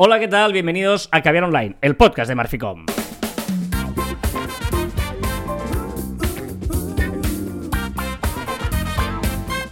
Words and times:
Hola, 0.00 0.20
¿qué 0.20 0.28
tal? 0.28 0.52
Bienvenidos 0.52 1.08
a 1.10 1.22
Caviar 1.22 1.42
Online, 1.42 1.76
el 1.80 1.96
podcast 1.96 2.28
de 2.28 2.34
Marficom. 2.36 2.86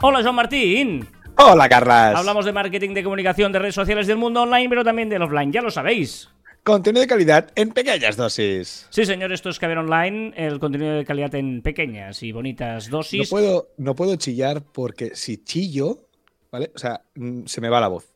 Hola, 0.00 0.22
Joan 0.22 0.34
Martín. 0.34 1.06
Hola, 1.38 1.68
Carlas. 1.68 2.14
Hablamos 2.16 2.44
de 2.44 2.52
marketing, 2.52 2.94
de 2.94 3.02
comunicación, 3.02 3.52
de 3.52 3.58
redes 3.58 3.74
sociales 3.74 4.06
del 4.06 4.16
mundo 4.18 4.42
online, 4.42 4.68
pero 4.68 4.84
también 4.84 5.08
del 5.08 5.22
offline, 5.22 5.52
ya 5.52 5.62
lo 5.62 5.70
sabéis. 5.70 6.28
Contenido 6.62 7.00
de 7.02 7.06
calidad 7.06 7.50
en 7.54 7.70
pequeñas 7.70 8.16
dosis. 8.16 8.86
Sí, 8.90 9.04
señor, 9.04 9.32
esto 9.32 9.50
es 9.50 9.58
Caviar 9.58 9.78
Online, 9.78 10.32
el 10.36 10.58
contenido 10.58 10.94
de 10.94 11.04
calidad 11.04 11.34
en 11.36 11.62
pequeñas 11.62 12.22
y 12.22 12.32
bonitas 12.32 12.88
No 12.90 12.98
dosis. 12.98 13.30
puedo, 13.30 13.68
no 13.76 13.94
puedo 13.94 14.16
chillar 14.16 14.62
porque 14.72 15.14
si 15.14 15.42
chillo, 15.44 15.98
¿vale? 16.50 16.72
O 16.74 16.78
sea, 16.78 17.02
mm, 17.14 17.44
se 17.46 17.60
me 17.60 17.68
va 17.68 17.80
la 17.80 17.88
voz. 17.88 18.12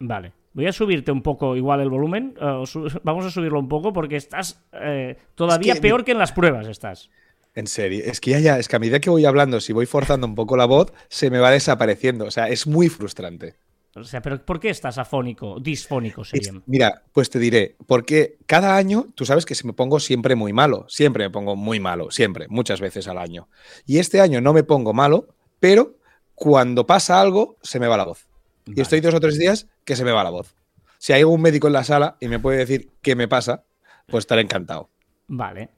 Vale. 0.00 0.32
Voy 0.54 0.66
a 0.66 0.72
subirte 0.72 1.12
un 1.12 1.20
poco 1.22 1.56
igual 1.56 1.80
el 1.80 1.90
volumen. 1.90 2.34
eh, 2.40 2.64
Vamos 3.02 3.26
a 3.26 3.30
subirlo 3.30 3.58
un 3.60 3.68
poco 3.68 3.92
porque 3.92 4.16
estás 4.16 4.62
eh, 4.72 5.18
todavía 5.34 5.74
Es 5.74 5.80
que- 5.80 5.82
peor 5.88 6.04
que 6.04 6.12
en 6.12 6.18
las 6.18 6.32
pruebas 6.32 6.66
estás. 6.68 7.10
En 7.56 7.68
serio, 7.68 8.02
es 8.04 8.20
que 8.20 8.32
ya, 8.32 8.40
ya, 8.40 8.58
es 8.58 8.66
que 8.66 8.74
a 8.74 8.80
medida 8.80 8.98
que 8.98 9.10
voy 9.10 9.24
hablando, 9.26 9.60
si 9.60 9.72
voy 9.72 9.86
forzando 9.86 10.26
un 10.26 10.34
poco 10.34 10.56
la 10.56 10.64
voz, 10.64 10.92
se 11.08 11.30
me 11.30 11.38
va 11.38 11.52
desapareciendo. 11.52 12.24
O 12.24 12.30
sea, 12.32 12.48
es 12.48 12.66
muy 12.66 12.88
frustrante. 12.88 13.54
O 13.94 14.02
sea, 14.02 14.20
pero 14.22 14.44
¿por 14.44 14.58
qué 14.58 14.70
estás 14.70 14.98
afónico? 14.98 15.60
Disfónico 15.60 16.22
Es- 16.22 16.28
sería. 16.30 16.52
mira, 16.66 17.02
pues 17.12 17.30
te 17.30 17.38
diré, 17.38 17.76
porque 17.86 18.38
cada 18.46 18.76
año, 18.76 19.06
tú 19.14 19.24
sabes 19.24 19.46
que 19.46 19.54
se 19.54 19.68
me 19.68 19.72
pongo 19.72 20.00
siempre 20.00 20.34
muy 20.34 20.52
malo, 20.52 20.84
siempre 20.88 21.22
me 21.26 21.30
pongo 21.30 21.54
muy 21.54 21.78
malo, 21.78 22.10
siempre, 22.10 22.46
muchas 22.48 22.80
veces 22.80 23.06
al 23.06 23.18
año. 23.18 23.46
Y 23.86 23.98
este 23.98 24.20
año 24.20 24.40
no 24.40 24.52
me 24.52 24.64
pongo 24.64 24.92
malo, 24.92 25.28
pero 25.60 25.94
cuando 26.34 26.86
pasa 26.86 27.20
algo, 27.20 27.56
se 27.62 27.78
me 27.78 27.86
va 27.86 27.96
la 27.96 28.04
voz. 28.06 28.26
Y 28.66 28.80
estoy 28.80 29.00
dos 29.00 29.14
o 29.14 29.20
tres 29.20 29.38
días 29.38 29.68
que 29.84 29.96
se 29.96 30.04
me 30.04 30.12
va 30.12 30.24
la 30.24 30.30
voz. 30.30 30.54
Si 30.98 31.12
hay 31.12 31.24
un 31.24 31.40
médico 31.40 31.66
en 31.66 31.74
la 31.74 31.84
sala 31.84 32.16
y 32.20 32.28
me 32.28 32.38
puede 32.38 32.58
decir 32.58 32.92
qué 33.02 33.14
me 33.14 33.28
pasa, 33.28 33.64
pues 34.06 34.22
estaré 34.22 34.42
encantado. 34.42 34.90
Vale. 35.26 35.70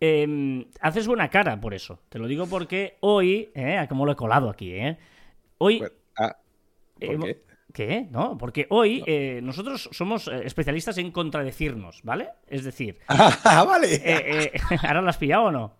Eh, 0.00 0.66
haces 0.80 1.06
buena 1.06 1.28
cara 1.28 1.60
por 1.60 1.74
eso. 1.74 2.00
Te 2.08 2.18
lo 2.18 2.26
digo 2.26 2.46
porque 2.46 2.96
hoy, 3.00 3.50
eh, 3.54 3.84
como 3.88 4.06
lo 4.06 4.12
he 4.12 4.16
colado 4.16 4.48
aquí, 4.48 4.72
¿eh? 4.72 4.98
Hoy. 5.58 5.80
Pues, 5.80 5.92
ah, 6.18 6.36
¿por 6.98 7.24
qué? 7.24 7.42
¿Qué? 7.72 8.08
No, 8.10 8.36
porque 8.36 8.66
hoy 8.70 9.02
eh, 9.06 9.40
nosotros 9.42 9.88
somos 9.92 10.26
eh, 10.28 10.42
especialistas 10.44 10.98
en 10.98 11.10
contradecirnos, 11.12 12.00
¿vale? 12.02 12.28
Es 12.48 12.64
decir, 12.64 12.98
Ah, 13.08 13.64
vale. 13.66 13.94
eh, 13.94 14.50
eh, 14.54 14.60
¿ahora 14.82 15.02
lo 15.02 15.08
has 15.08 15.16
pillado 15.18 15.44
o 15.44 15.50
no? 15.52 15.74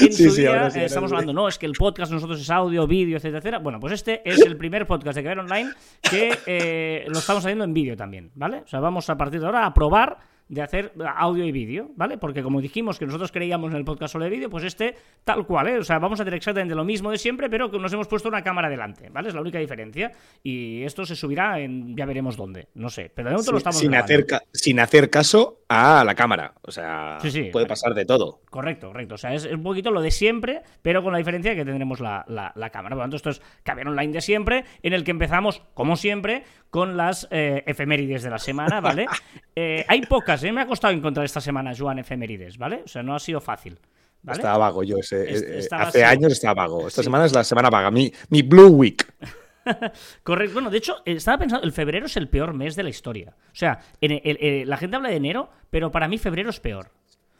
En 0.00 0.12
Sí, 0.12 0.24
su 0.24 0.30
sí, 0.32 0.40
día, 0.42 0.50
ahora 0.50 0.70
sí, 0.70 0.78
ahora 0.78 0.86
estamos 0.86 1.12
hablando, 1.12 1.32
no, 1.32 1.48
es 1.48 1.58
que 1.58 1.66
el 1.66 1.72
podcast 1.72 2.12
nosotros 2.12 2.40
es 2.40 2.50
audio, 2.50 2.86
vídeo, 2.86 3.16
etcétera, 3.16 3.38
etcétera. 3.38 3.58
Bueno, 3.58 3.80
pues 3.80 3.94
este 3.94 4.20
es 4.28 4.40
el 4.40 4.56
primer 4.56 4.86
podcast 4.86 5.16
de 5.16 5.22
Caber 5.22 5.38
Online 5.38 5.70
que 6.02 7.04
lo 7.08 7.18
estamos 7.18 7.42
haciendo 7.44 7.64
en 7.64 7.72
vídeo 7.72 7.96
también, 7.96 8.30
¿vale? 8.34 8.58
O 8.58 8.66
sea, 8.66 8.80
vamos 8.80 9.08
a 9.08 9.16
partir 9.16 9.40
de 9.40 9.46
ahora 9.46 9.64
a 9.64 9.72
probar 9.72 10.18
de 10.48 10.62
hacer 10.62 10.92
audio 11.16 11.44
y 11.44 11.52
vídeo, 11.52 11.90
¿vale? 11.96 12.16
Porque 12.18 12.42
como 12.42 12.60
dijimos 12.60 12.98
que 12.98 13.04
nosotros 13.06 13.30
creíamos 13.32 13.70
en 13.70 13.76
el 13.76 13.84
podcast 13.84 14.12
solo 14.12 14.24
de 14.24 14.30
vídeo, 14.30 14.48
pues 14.48 14.64
este 14.64 14.94
tal 15.24 15.46
cual, 15.46 15.68
¿eh? 15.68 15.78
O 15.78 15.84
sea, 15.84 15.98
vamos 15.98 16.18
a 16.20 16.22
hacer 16.22 16.34
exactamente 16.34 16.74
lo 16.74 16.84
mismo 16.84 17.10
de 17.10 17.18
siempre, 17.18 17.50
pero 17.50 17.70
que 17.70 17.78
nos 17.78 17.92
hemos 17.92 18.08
puesto 18.08 18.28
una 18.28 18.42
cámara 18.42 18.68
delante, 18.68 19.10
¿vale? 19.10 19.28
Es 19.28 19.34
la 19.34 19.40
única 19.42 19.58
diferencia. 19.58 20.12
Y 20.42 20.82
esto 20.84 21.04
se 21.04 21.14
subirá 21.16 21.58
en 21.60 21.96
ya 21.96 22.06
veremos 22.06 22.36
dónde, 22.36 22.68
no 22.74 22.88
sé. 22.88 23.10
Pero 23.14 23.28
de 23.28 23.34
momento 23.34 23.52
lo 23.52 23.58
estamos 23.58 23.78
sin 23.78 23.94
hacer, 23.94 24.26
sin 24.52 24.80
hacer 24.80 25.10
caso 25.10 25.60
a 25.68 26.02
la 26.04 26.14
cámara. 26.14 26.54
O 26.62 26.70
sea, 26.70 27.18
Sí, 27.20 27.30
sí. 27.30 27.42
puede 27.52 27.66
pasar 27.66 27.92
de 27.94 28.06
todo. 28.06 28.40
Correcto, 28.48 28.88
correcto. 28.88 29.16
O 29.16 29.18
sea, 29.18 29.34
es 29.34 29.44
un 29.44 29.62
poquito 29.62 29.90
lo 29.90 30.00
de 30.00 30.10
siempre, 30.10 30.62
pero 30.80 31.02
con 31.02 31.12
la 31.12 31.18
diferencia 31.18 31.50
de 31.50 31.56
que 31.58 31.64
tendremos 31.66 32.00
la, 32.00 32.24
la- 32.26 32.52
la 32.54 32.70
cámara. 32.70 32.94
Por 32.96 33.00
lo 33.00 33.04
tanto, 33.04 33.16
esto 33.16 33.30
es 33.30 33.42
Caber 33.64 33.86
Online 33.88 34.12
de 34.14 34.20
siempre, 34.22 34.64
en 34.82 34.94
el 34.94 35.04
que 35.04 35.10
empezamos, 35.10 35.62
como 35.74 35.96
siempre, 35.96 36.44
con 36.70 36.96
las 36.96 37.28
eh, 37.30 37.64
efemérides 37.66 38.22
de 38.22 38.30
la 38.30 38.38
semana, 38.38 38.80
¿vale? 38.80 39.06
Eh, 39.60 39.84
hay 39.88 40.02
pocas, 40.02 40.37
¿eh? 40.44 40.52
Me 40.52 40.60
ha 40.62 40.66
costado 40.66 40.92
encontrar 40.94 41.24
esta 41.24 41.40
semana, 41.40 41.72
Joan, 41.76 41.98
efemérides, 41.98 42.58
¿vale? 42.58 42.82
O 42.84 42.88
sea, 42.88 43.02
no 43.02 43.14
ha 43.14 43.18
sido 43.18 43.40
fácil. 43.40 43.78
¿vale? 44.22 44.38
Estaba 44.38 44.58
vago 44.58 44.82
yo. 44.82 44.96
ese- 44.98 45.22
eh, 45.30 45.58
estaba 45.58 45.84
hace 45.84 46.04
así. 46.04 46.16
años 46.16 46.32
estaba 46.32 46.54
vago. 46.54 46.88
Esta 46.88 47.02
Sí. 47.02 47.04
semana 47.06 47.24
es 47.26 47.32
la 47.32 47.44
semana 47.44 47.70
vaga. 47.70 47.90
Mi, 47.90 48.12
mi 48.30 48.42
Blue 48.42 48.68
Week. 48.68 49.06
Correcto. 50.22 50.54
Bueno, 50.54 50.70
de 50.70 50.78
hecho, 50.78 50.96
estaba 51.04 51.38
pensando, 51.38 51.64
el 51.64 51.72
febrero 51.72 52.06
es 52.06 52.16
el 52.16 52.28
peor 52.28 52.54
mes 52.54 52.74
de 52.76 52.82
la 52.82 52.88
historia. 52.90 53.34
O 53.52 53.54
sea, 53.54 53.80
en 54.00 54.12
el- 54.12 54.20
el- 54.24 54.38
el- 54.40 54.68
la 54.68 54.76
gente 54.76 54.96
habla 54.96 55.08
de 55.10 55.16
enero, 55.16 55.50
pero 55.70 55.90
para 55.90 56.08
mí 56.08 56.18
febrero 56.18 56.50
es 56.50 56.60
peor. 56.60 56.90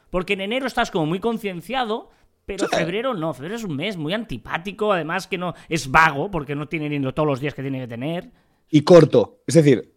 Porque 0.09 0.33
en 0.33 0.41
enero 0.41 0.67
estás 0.67 0.89
como 0.91 1.05
muy 1.05 1.19
concienciado, 1.19 2.09
pero 2.45 2.67
febrero 2.67 3.13
no. 3.13 3.33
Febrero 3.33 3.55
es 3.55 3.63
un 3.63 3.75
mes 3.75 3.95
muy 3.97 4.13
antipático, 4.13 4.91
además 4.93 5.27
que 5.27 5.37
no 5.37 5.53
es 5.67 5.89
vago, 5.91 6.31
porque 6.31 6.55
no 6.55 6.67
tiene 6.67 6.89
ni 6.89 6.99
todos 7.13 7.27
los 7.27 7.39
días 7.39 7.53
que 7.53 7.61
tiene 7.61 7.79
que 7.79 7.87
tener. 7.87 8.29
y 8.71 8.83
corto. 8.83 9.41
Es 9.47 9.55
decir, 9.55 9.93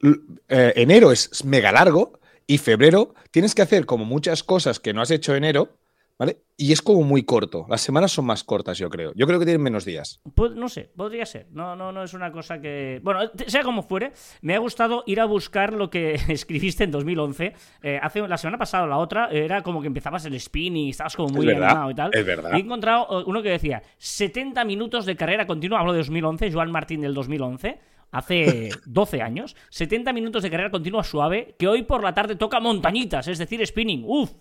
eh, 0.49 0.73
enero 0.77 1.13
es 1.13 1.45
mega 1.45 1.71
largo 1.73 2.19
y 2.47 2.59
febrero 2.59 3.15
tienes 3.31 3.55
que 3.55 3.63
hacer 3.63 3.87
como 3.87 4.05
muchas 4.05 4.43
cosas 4.43 4.81
que 4.81 4.93
no 4.93 5.03
has 5.03 5.11
hecho 5.11 5.35
enero, 5.35 5.77
¿vale? 6.19 6.39
Y 6.57 6.73
es 6.73 6.83
como 6.83 7.03
muy 7.03 7.25
corto. 7.25 7.67
Las 7.69 7.81
semanas 7.81 8.13
son 8.13 8.27
más 8.27 8.45
cortas, 8.45 8.79
yo 8.79 8.89
creo. 8.91 9.13
Yo 9.17 9.27
creo 9.27 9.39
que 9.39 9.45
tienen 9.45 9.63
menos 9.63 9.85
días. 9.85 10.21
Pues, 10.35 10.53
no 10.53 10.69
sé, 10.69 10.91
podría 10.97 11.27
ser. 11.27 11.49
No, 11.51 11.75
no, 11.75 11.91
no 11.91 12.05
es 12.05 12.15
una 12.15 12.31
cosa 12.31 12.61
que. 12.61 13.01
Bueno, 13.03 13.21
sea 13.47 13.63
como 13.63 13.83
fuere, 13.83 14.13
me 14.43 14.55
ha 14.55 14.59
gustado 14.59 15.03
ir 15.07 15.21
a 15.21 15.25
buscar 15.25 15.73
lo 15.73 15.91
que 15.91 16.15
escribiste 16.29 16.85
en 16.85 16.93
2011. 16.93 17.55
Eh, 17.83 17.99
hace 18.01 18.27
la 18.29 18.37
semana 18.37 18.59
pasada 18.59 18.85
o 18.85 18.87
la 18.87 18.99
otra, 18.99 19.29
era 19.31 19.63
como 19.63 19.81
que 19.81 19.89
empezabas 19.89 20.25
el 20.27 20.39
spinning 20.39 20.87
y 20.87 20.91
estabas 20.91 21.17
como 21.17 21.31
muy 21.31 21.47
verdad, 21.47 21.71
animado 21.71 21.91
y 21.91 21.95
tal. 21.95 22.11
es 22.13 22.25
verdad. 22.25 22.51
Y 22.53 22.57
he 22.57 22.61
encontrado 22.61 23.21
eh, 23.21 23.25
uno 23.27 23.43
que 23.43 23.51
decía 23.51 23.83
70 23.99 24.65
minutos 24.65 25.07
de 25.07 25.17
carrera 25.17 25.47
continua. 25.47 25.81
Hablo 25.81 25.93
de 25.93 25.99
2011, 25.99 26.53
Joan 26.53 26.71
Martín 26.71 27.01
del 27.01 27.15
2011. 27.15 27.92
Hace 28.13 28.69
12 28.85 29.23
años, 29.23 29.57
70 29.71 30.13
minutos 30.13 30.43
de 30.43 30.51
carrera 30.51 30.71
continua 30.71 31.03
suave, 31.03 31.57
que 31.59 31.67
hoy 31.67 31.83
por 31.83 32.05
la 32.05 32.13
tarde 32.13 32.37
toca 32.37 32.61
montañitas, 32.61 33.27
es 33.27 33.39
decir, 33.39 33.67
spinning. 33.67 34.05
¡Uf! 34.07 34.33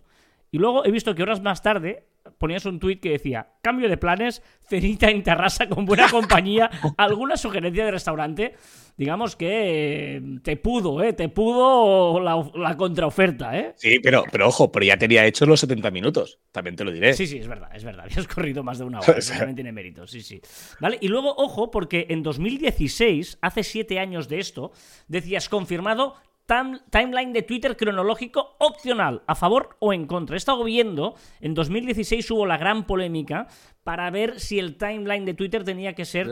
Y 0.52 0.58
luego 0.58 0.86
he 0.86 0.92
visto 0.92 1.16
que 1.16 1.24
horas 1.24 1.42
más 1.42 1.62
tarde 1.62 2.04
ponías 2.38 2.66
un 2.66 2.80
tuit 2.80 3.02
que 3.02 3.12
decía, 3.12 3.54
cambio 3.62 3.90
de 3.90 3.98
planes, 3.98 4.42
cenita 4.68 5.10
en 5.10 5.24
terraza 5.24 5.68
con 5.68 5.86
buena 5.86 6.10
compañía, 6.10 6.70
alguna 6.98 7.38
sugerencia 7.38 7.86
de 7.86 7.92
restaurante. 7.92 8.56
Digamos 8.98 9.36
que 9.36 10.18
eh, 10.18 10.22
te 10.44 10.58
pudo, 10.58 11.02
¿eh? 11.02 11.14
Te 11.14 11.30
pudo 11.30 12.20
la, 12.20 12.52
la 12.56 12.78
contraoferta, 12.78 13.58
¿eh? 13.58 13.74
Sí, 13.78 14.00
pero, 14.00 14.24
pero 14.32 14.48
ojo, 14.48 14.72
pero 14.72 14.86
ya 14.86 14.98
tenía 14.98 15.26
hechos 15.26 15.48
los 15.48 15.60
70 15.62 15.90
minutos. 15.92 16.40
También 16.52 16.76
te 16.76 16.84
lo 16.84 16.92
diré. 16.92 17.14
Sí, 17.14 17.26
sí, 17.26 17.38
es 17.38 17.48
verdad, 17.48 17.70
es 17.74 17.84
verdad. 17.84 18.06
Habías 18.12 18.28
corrido 18.28 18.64
más 18.64 18.80
de 18.80 18.86
una 18.86 19.00
hora, 19.02 19.18
eso 19.18 19.34
también 19.34 19.56
tiene 19.56 19.72
mérito, 19.72 20.06
sí, 20.08 20.22
sí. 20.22 20.42
¿Vale? 20.80 20.98
Y 21.02 21.08
luego, 21.08 21.34
ojo, 21.36 21.72
porque 21.72 22.08
en 22.10 22.22
2016, 22.22 23.40
hace 23.42 23.64
siete 23.64 24.00
años 24.00 24.28
de 24.28 24.40
esto, 24.40 24.72
decías 25.08 25.50
confirmado 25.50 26.16
tam- 26.52 26.82
timeline 26.90 27.32
de 27.32 27.44
Twitter 27.44 27.78
cronológico 27.78 28.56
opcional, 28.60 29.22
a 29.26 29.36
favor 29.36 29.78
o 29.80 29.94
en 29.94 30.06
contra. 30.06 30.36
He 30.36 30.38
estado 30.38 30.64
viendo, 30.66 31.16
en 31.40 31.54
2016 31.54 32.30
hubo 32.32 32.46
la 32.46 32.58
gran 32.58 32.86
polémica 32.86 33.48
para 33.84 34.10
ver 34.12 34.40
si 34.40 34.60
el 34.60 34.76
timeline 34.78 35.24
de 35.26 35.34
Twitter 35.34 35.64
tenía 35.64 35.94
que 35.94 36.04
ser... 36.06 36.28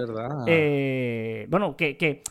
eh, 0.48 1.48
bueno, 1.50 1.76
que... 1.78 1.96
que 1.98 2.22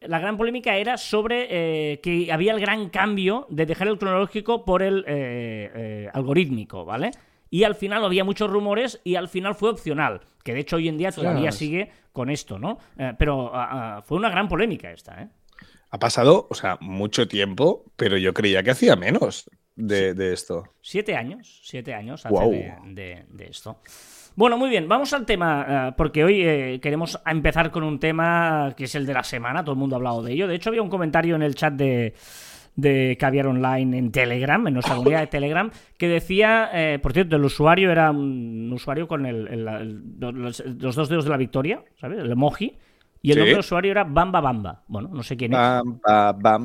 la 0.00 0.18
gran 0.18 0.36
polémica 0.36 0.76
era 0.76 0.98
sobre 0.98 1.46
eh, 1.50 2.00
que 2.00 2.30
había 2.30 2.52
el 2.52 2.60
gran 2.60 2.90
cambio 2.90 3.46
de 3.48 3.64
dejar 3.64 3.88
el 3.88 3.98
cronológico 3.98 4.64
por 4.64 4.82
el 4.82 4.98
eh, 5.08 5.70
eh, 5.74 6.08
algorítmico, 6.12 6.84
¿vale? 6.84 7.10
Y 7.48 7.64
al 7.64 7.74
final 7.74 8.04
había 8.04 8.22
muchos 8.22 8.48
rumores 8.50 9.00
y 9.04 9.14
al 9.16 9.26
final 9.28 9.54
fue 9.54 9.70
opcional, 9.70 10.20
que 10.44 10.52
de 10.52 10.60
hecho 10.60 10.76
hoy 10.76 10.88
en 10.88 10.98
día 10.98 11.10
todavía 11.12 11.50
sigue 11.50 11.90
con 12.12 12.28
esto, 12.28 12.58
¿no? 12.58 12.78
Pero 13.18 13.50
ah, 13.54 13.96
ah, 13.96 14.02
fue 14.02 14.18
una 14.18 14.28
gran 14.28 14.48
polémica 14.48 14.92
esta, 14.92 15.22
¿eh? 15.22 15.28
Ha 15.90 15.98
pasado, 15.98 16.46
o 16.50 16.54
sea, 16.54 16.78
mucho 16.80 17.28
tiempo, 17.28 17.84
pero 17.96 18.16
yo 18.16 18.34
creía 18.34 18.62
que 18.62 18.70
hacía 18.72 18.96
menos 18.96 19.48
de, 19.76 20.14
de 20.14 20.32
esto. 20.32 20.64
Siete 20.82 21.16
años, 21.16 21.60
siete 21.62 21.94
años 21.94 22.26
hace 22.26 22.34
de, 22.50 22.74
de- 22.94 23.24
de 23.30 23.44
esto. 23.46 23.78
Bueno, 24.34 24.58
muy 24.58 24.68
bien, 24.68 24.86
vamos 24.88 25.12
al 25.14 25.24
tema, 25.24 25.88
eh, 25.88 25.94
porque 25.96 26.22
hoy 26.24 26.42
eh, 26.42 26.78
queremos 26.82 27.18
empezar 27.24 27.70
con 27.70 27.82
un 27.84 27.98
tema 27.98 28.74
que 28.76 28.84
es 28.84 28.94
el 28.94 29.06
de 29.06 29.14
la 29.14 29.22
semana, 29.24 29.62
todo 29.64 29.72
el 29.72 29.78
mundo 29.78 29.96
ha 29.96 29.98
hablado 29.98 30.22
de 30.22 30.32
ello. 30.32 30.46
De 30.46 30.54
hecho, 30.56 30.68
había 30.70 30.82
un 30.82 30.90
comentario 30.90 31.36
en 31.36 31.42
el 31.42 31.54
chat 31.54 31.72
de, 31.72 32.12
de 32.74 33.16
Caviar 33.18 33.46
Online 33.46 33.96
en 33.96 34.12
Telegram, 34.12 34.66
en 34.66 34.74
nuestra 34.74 34.94
comunidad 34.96 35.20
de 35.20 35.26
Telegram, 35.28 35.70
que 35.96 36.08
decía, 36.08 36.68
eh, 36.74 36.98
por 36.98 37.14
cierto, 37.14 37.36
el 37.36 37.44
usuario 37.44 37.90
era 37.90 38.10
un 38.10 38.70
usuario 38.74 39.08
con 39.08 39.24
el- 39.24 39.48
el- 39.48 39.68
el- 39.68 40.02
los, 40.20 40.60
los 40.66 40.94
dos 40.94 41.08
dedos 41.08 41.24
de 41.24 41.30
la 41.30 41.38
victoria, 41.38 41.82
¿sabes? 41.98 42.18
El 42.18 42.30
emoji. 42.30 42.76
Y 43.26 43.30
el 43.30 43.34
Sí. 43.34 43.38
nombre 43.40 43.50
del 43.54 43.60
usuario 43.60 43.90
era 43.90 44.04
Bamba 44.04 44.40
Bamba. 44.40 44.82
Bueno, 44.86 45.08
no 45.12 45.22
sé 45.24 45.36
quién 45.36 45.52
es. 45.52 45.58
Pam, 45.58 45.98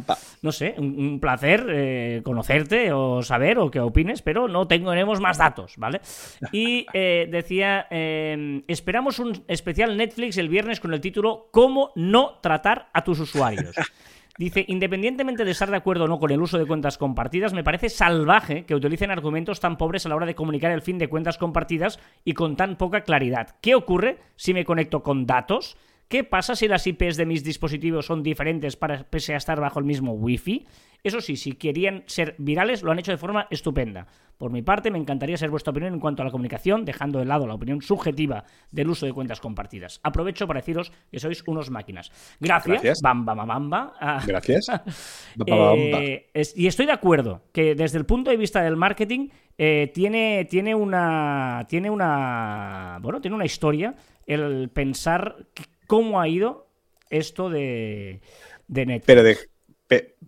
pa. 0.03 0.17
No 0.43 0.51
sé, 0.51 0.75
un, 0.77 0.95
un 0.95 1.19
placer 1.19 1.65
eh, 1.69 2.21
conocerte 2.23 2.91
o 2.93 3.23
saber 3.23 3.57
o 3.57 3.71
que 3.71 3.79
opines, 3.79 4.21
pero 4.21 4.47
no 4.47 4.67
tenemos 4.67 5.19
más 5.19 5.39
datos, 5.39 5.73
¿vale? 5.77 6.01
Y 6.51 6.85
eh, 6.93 7.27
decía, 7.31 7.87
eh, 7.89 8.61
esperamos 8.67 9.17
un 9.17 9.43
especial 9.47 9.97
Netflix 9.97 10.37
el 10.37 10.49
viernes 10.49 10.79
con 10.79 10.93
el 10.93 11.01
título 11.01 11.47
¿Cómo 11.51 11.91
no 11.95 12.37
tratar 12.41 12.89
a 12.93 13.03
tus 13.03 13.19
usuarios? 13.19 13.75
Dice, 14.37 14.63
independientemente 14.67 15.43
de 15.43 15.51
estar 15.51 15.69
de 15.69 15.77
acuerdo 15.77 16.05
o 16.05 16.07
no 16.07 16.19
con 16.19 16.31
el 16.31 16.41
uso 16.41 16.57
de 16.57 16.65
cuentas 16.65 16.97
compartidas, 16.97 17.53
me 17.53 17.63
parece 17.63 17.89
salvaje 17.89 18.65
que 18.65 18.73
utilicen 18.75 19.11
argumentos 19.11 19.59
tan 19.59 19.77
pobres 19.77 20.05
a 20.05 20.09
la 20.09 20.15
hora 20.15 20.25
de 20.25 20.35
comunicar 20.35 20.71
el 20.71 20.81
fin 20.81 20.97
de 20.97 21.09
cuentas 21.09 21.37
compartidas 21.37 21.99
y 22.23 22.33
con 22.33 22.55
tan 22.55 22.75
poca 22.77 23.01
claridad. 23.01 23.55
¿Qué 23.61 23.75
ocurre 23.75 24.19
si 24.35 24.53
me 24.53 24.63
conecto 24.63 25.03
con 25.03 25.25
datos? 25.25 25.75
¿Qué 26.11 26.25
pasa 26.25 26.57
si 26.57 26.67
las 26.67 26.85
IPs 26.85 27.15
de 27.15 27.25
mis 27.25 27.41
dispositivos 27.41 28.05
son 28.05 28.21
diferentes 28.21 28.75
para 28.75 29.05
pese 29.09 29.33
a 29.33 29.37
estar 29.37 29.61
bajo 29.61 29.79
el 29.79 29.85
mismo 29.85 30.11
Wi-Fi? 30.11 30.67
Eso 31.03 31.21
sí, 31.21 31.37
si 31.37 31.53
querían 31.53 32.03
ser 32.05 32.35
virales, 32.37 32.83
lo 32.83 32.91
han 32.91 32.99
hecho 32.99 33.11
de 33.13 33.17
forma 33.17 33.47
estupenda. 33.49 34.07
Por 34.37 34.51
mi 34.51 34.61
parte, 34.61 34.91
me 34.91 34.97
encantaría 34.99 35.37
saber 35.37 35.51
vuestra 35.51 35.71
opinión 35.71 35.93
en 35.93 36.01
cuanto 36.01 36.21
a 36.21 36.25
la 36.25 36.31
comunicación, 36.31 36.83
dejando 36.83 37.19
de 37.19 37.25
lado 37.25 37.47
la 37.47 37.53
opinión 37.53 37.81
subjetiva 37.81 38.43
del 38.71 38.89
uso 38.89 39.05
de 39.05 39.13
cuentas 39.13 39.39
compartidas. 39.39 40.01
Aprovecho 40.03 40.47
para 40.47 40.59
deciros 40.59 40.91
que 41.09 41.19
sois 41.19 41.43
unos 41.47 41.69
máquinas. 41.69 42.11
Gracias. 42.41 42.67
Gracias. 42.81 43.01
Bamba, 43.01 43.33
bamba, 43.33 43.53
bamba. 43.53 43.93
Ah, 44.01 44.21
Gracias. 44.27 44.67
eh, 45.47 46.29
es- 46.33 46.57
y 46.57 46.67
estoy 46.67 46.87
de 46.87 46.91
acuerdo 46.91 47.43
que 47.53 47.73
desde 47.73 47.97
el 47.97 48.05
punto 48.05 48.31
de 48.31 48.37
vista 48.37 48.61
del 48.61 48.75
marketing 48.75 49.29
eh, 49.57 49.89
tiene, 49.93 50.45
tiene 50.49 50.75
una 50.75 51.65
tiene 51.69 51.89
una 51.89 52.99
bueno 53.01 53.21
tiene 53.21 53.35
una 53.35 53.45
historia 53.45 53.95
el 54.25 54.69
pensar 54.69 55.37
cómo 55.91 56.21
ha 56.21 56.27
ido 56.29 56.67
esto 57.09 57.49
de, 57.49 58.21
Netflix. 58.69 59.49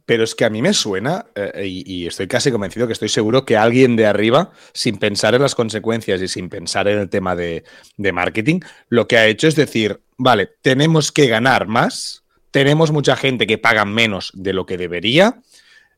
Pero, 0.06 0.24
es 0.26 0.36
que 0.36 0.44
a 0.44 0.50
mí 0.50 0.62
me 0.62 0.74
suena, 0.74 1.28
eh, 1.36 1.66
y, 1.66 2.06
estoy 2.06 2.28
casi 2.28 2.52
convencido 2.52 2.86
que 2.86 2.92
estoy 2.92 3.08
seguro 3.08 3.46
que 3.46 3.56
alguien 3.56 3.96
de 3.96 4.06
arriba, 4.06 4.52
sin 4.74 4.98
pensar 4.98 5.36
en 5.36 5.42
las 5.42 5.56
consecuencias 5.56 6.22
y 6.22 6.28
sin 6.28 6.50
pensar 6.50 6.90
en 6.90 7.00
el 7.00 7.08
tema 7.08 7.38
de, 7.38 7.64
de 7.96 8.12
marketing, 8.12 8.60
lo 8.90 9.08
que 9.08 9.16
ha 9.16 9.26
hecho 9.26 9.48
es 9.48 9.56
decir, 9.56 10.02
vale, 10.18 10.50
tenemos 10.62 11.14
que 11.14 11.28
ganar 11.28 11.68
más, 11.68 12.26
tenemos 12.52 12.92
mucha 12.92 13.16
gente 13.16 13.48
que 13.48 13.58
paga 13.58 13.86
menos 13.86 14.32
de 14.34 14.52
lo 14.52 14.66
que 14.66 14.76
debería, 14.76 15.40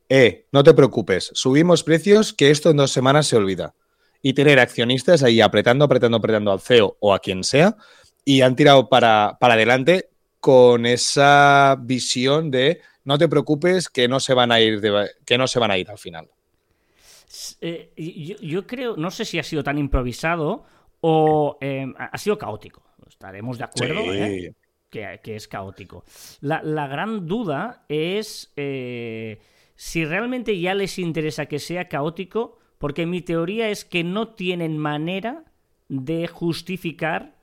eh, 0.09 0.45
no 0.51 0.63
te 0.63 0.75
preocupes, 0.75 1.31
subimos 1.33 1.81
precios 1.81 2.33
que 2.33 2.51
esto 2.51 2.69
en 2.69 2.77
dos 2.77 2.91
semanas 2.91 3.25
se 3.25 3.38
olvida. 3.38 3.73
Y 4.21 4.33
tener 4.33 4.59
accionistas 4.59 5.21
ahí 5.23 5.41
apretando, 5.41 5.85
apretando, 5.85 6.17
apretando 6.17 6.51
al 6.51 6.59
CEO 6.59 6.97
o 7.00 7.13
a 7.13 7.19
quien 7.19 7.44
sea, 7.44 7.77
y 8.25 8.42
han 8.42 8.56
tirado 8.56 8.89
para, 8.89 9.38
para 9.39 9.54
adelante 9.56 10.10
con 10.42 10.86
esa 10.86 11.77
visión 11.80 12.51
de 12.51 12.81
no 13.04 13.18
te 13.18 13.30
preocupes 13.30 13.89
que 13.89 14.07
no 14.07 14.19
se 14.19 14.33
van 14.33 14.51
a 14.51 14.60
ir 14.60 14.81
de- 14.81 15.12
que 15.25 15.38
no 15.38 15.48
se 15.48 15.60
van 15.60 15.72
a 15.72 15.77
ir 15.77 15.89
al 15.89 15.98
final. 16.00 16.27
Eh, 17.62 17.92
yo, 17.98 18.38
yo 18.42 18.68
creo, 18.68 18.95
no 18.98 19.12
sé 19.12 19.25
si 19.25 19.39
ha 19.39 19.44
sido 19.44 19.63
tan 19.63 19.77
improvisado 19.77 20.66
o 21.01 21.57
eh, 21.62 21.86
ha 21.98 22.18
sido 22.18 22.38
caótico. 22.38 22.83
Estaremos 23.07 23.57
de 23.57 23.63
acuerdo. 23.63 24.01
Sí. 24.04 24.10
¿eh? 24.12 24.54
que, 24.89 25.19
que 25.24 25.36
es 25.36 25.48
caótico. 25.48 26.04
La, 26.42 26.62
la 26.63 26.88
gran 26.88 27.27
duda 27.27 27.83
es 27.89 28.54
eh, 28.56 29.39
si 29.75 30.06
realmente 30.06 30.57
ya 30.60 30.74
les 30.74 30.98
interesa 31.00 31.48
que 31.48 31.60
sea 31.60 31.89
caótico, 31.89 32.60
porque 32.77 33.06
mi 33.06 33.22
teoría 33.22 33.69
es 33.69 33.83
que 33.83 34.04
no 34.04 34.30
tienen 34.30 34.77
manera 34.77 35.44
de 35.89 36.27
justificar 36.27 37.34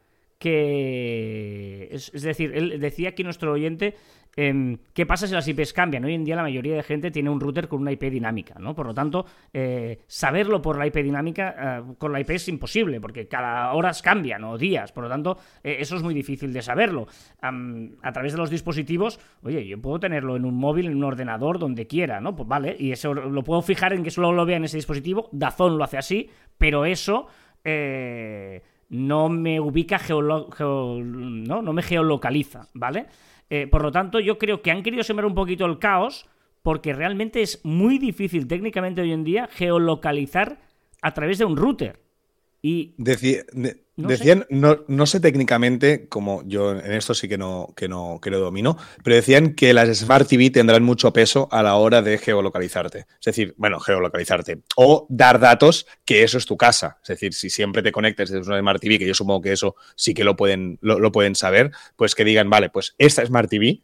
que... 0.43 1.89
Es, 1.93 2.11
decir, 2.21 2.51
él 2.53 2.81
decía 2.81 3.11
aquí 3.11 3.23
nuestro 3.23 3.53
oyente, 3.53 3.95
em, 4.35 4.77
¿qué 4.93 5.07
pasa 5.07 5.29
si 5.29 5.35
las 5.35 5.47
IPs 5.47 5.73
cambian? 5.73 6.05
Hoy 6.05 6.15
en 6.15 6.25
día 6.25 6.35
la 6.35 6.43
mayoría 6.43 6.75
de 6.75 6.83
gente 6.83 7.13
tiene 7.13 7.31
un 7.31 7.39
router 7.39 7.69
con 7.69 7.81
una 7.81 7.93
IP 7.93 8.11
dinámica, 8.11 8.57
¿no? 8.59 8.75
Por 8.75 8.87
lo 8.87 8.93
tanto, 8.95 9.25
eh, 9.53 10.01
saberlo 10.09 10.61
por 10.61 10.77
la 10.79 10.89
IP 10.89 10.97
dinámica, 10.97 11.55
eh, 11.57 11.95
con 11.97 12.13
la 12.13 12.19
IP 12.19 12.31
es 12.31 12.49
imposible, 12.49 13.01
porque 13.01 13.29
cada 13.29 13.73
horas 13.73 14.03
cambian 14.03 14.43
o 14.43 14.59
días, 14.59 14.91
por 14.91 15.05
lo 15.05 15.11
tanto, 15.11 15.39
eh, 15.63 15.77
eso 15.79 15.95
es 15.95 16.03
muy 16.03 16.13
difícil 16.13 16.53
de 16.53 16.61
saberlo. 16.61 17.07
A 17.41 18.13
través 18.13 18.33
de 18.33 18.39
los 18.39 18.51
dispositivos, 18.51 19.21
oye, 19.45 19.65
yo 19.65 19.81
puedo 19.81 20.01
tenerlo 20.01 20.35
en 20.35 20.45
un 20.45 20.57
móvil, 20.57 20.87
en 20.87 20.97
un 20.97 21.05
ordenador, 21.05 21.61
donde 21.61 21.87
quiera, 21.87 22.21
¿no? 22.21 22.35
Pues 22.35 22.49
vale, 22.49 22.75
y 22.77 22.91
eso 22.91 23.15
lo 23.15 23.45
puedo 23.45 23.63
fijar 23.63 23.93
en 23.93 24.03
que 24.03 24.11
solo 24.11 24.33
lo 24.33 24.45
vea 24.45 24.57
en 24.57 24.65
ese 24.65 24.77
dispositivo, 24.77 25.29
Dazón 25.31 25.79
lo 25.79 25.85
hace 25.85 25.99
así, 25.99 26.31
pero 26.59 26.85
eso... 26.85 27.29
no 28.93 29.29
me 29.31 29.59
ubica 29.59 29.99
geolo 29.99 30.51
geo 30.51 30.99
¿no? 31.03 31.63
no 31.63 31.73
me 31.73 31.83
geolocaliza, 31.83 32.69
¿vale? 32.75 33.07
Eh, 33.49 33.67
por 33.67 33.83
lo 33.83 33.91
tanto, 33.91 34.21
yo 34.21 34.37
creo 34.39 34.61
que 34.63 34.71
han 34.71 34.83
querido 34.83 35.03
sembrar 35.03 35.27
un 35.27 35.35
poquito 35.35 35.65
el 35.67 35.79
caos 35.79 36.27
porque 36.63 36.93
realmente 36.93 37.41
es 37.43 37.61
muy 37.65 37.99
difícil 37.99 38.47
técnicamente 38.47 39.01
hoy 39.01 39.13
en 39.13 39.25
día 39.25 39.49
geolocalizar 39.51 40.61
a 41.01 41.15
través 41.15 41.39
de 41.39 41.45
un 41.47 41.57
router. 41.57 42.01
Y 42.61 42.95
Deci- 42.97 43.45
de- 43.53 43.83
No 44.03 44.09
sé. 44.09 44.17
decían, 44.17 44.47
no, 44.51 44.85
no 44.89 45.07
sé 45.07 45.21
técnicamente, 45.21 46.09
como 46.09 46.43
yo 46.47 46.73
en 46.73 46.93
esto 46.93 47.15
sí 47.15 47.29
que 47.29 47.39
no, 47.39 47.73
que, 47.77 47.89
no, 47.89 48.19
que 48.23 48.31
no 48.31 48.39
domino, 48.39 48.77
pero 49.03 49.17
decían 49.17 49.55
que 49.55 49.73
las 49.73 49.97
Smart 49.97 50.29
TV 50.29 50.51
tendrán 50.51 50.83
mucho 50.83 51.13
peso 51.13 51.49
a 51.51 51.63
la 51.63 51.77
hora 51.77 52.03
de 52.03 52.19
geolocalizarte. 52.19 53.01
Es 53.01 53.25
decir, 53.25 53.55
bueno, 53.57 53.81
geolocalizarte. 53.81 54.61
O 54.77 55.07
dar 55.09 55.39
datos 55.41 55.87
que 56.05 56.23
eso 56.23 56.39
es 56.39 56.47
tu 56.47 56.57
casa. 56.57 56.99
Es 57.03 57.09
decir, 57.09 57.35
si 57.35 57.51
siempre 57.51 57.83
te 57.83 57.93
conectas 57.93 58.31
desde 58.31 58.47
una 58.47 58.61
Smart 58.61 58.81
TV, 58.81 58.99
que 58.99 59.07
yo 59.07 59.15
supongo 59.15 59.43
que 59.43 59.53
eso 59.53 59.77
sí 59.95 60.15
que 60.15 60.25
lo 60.25 60.37
pueden, 60.37 60.79
lo, 60.81 60.99
lo 60.99 61.13
pueden 61.13 61.35
saber, 61.35 61.71
pues 61.97 62.15
que 62.15 62.25
digan, 62.25 62.51
vale, 62.51 62.71
pues 62.71 62.95
esta 62.99 63.25
Smart 63.25 63.49
TV 63.49 63.83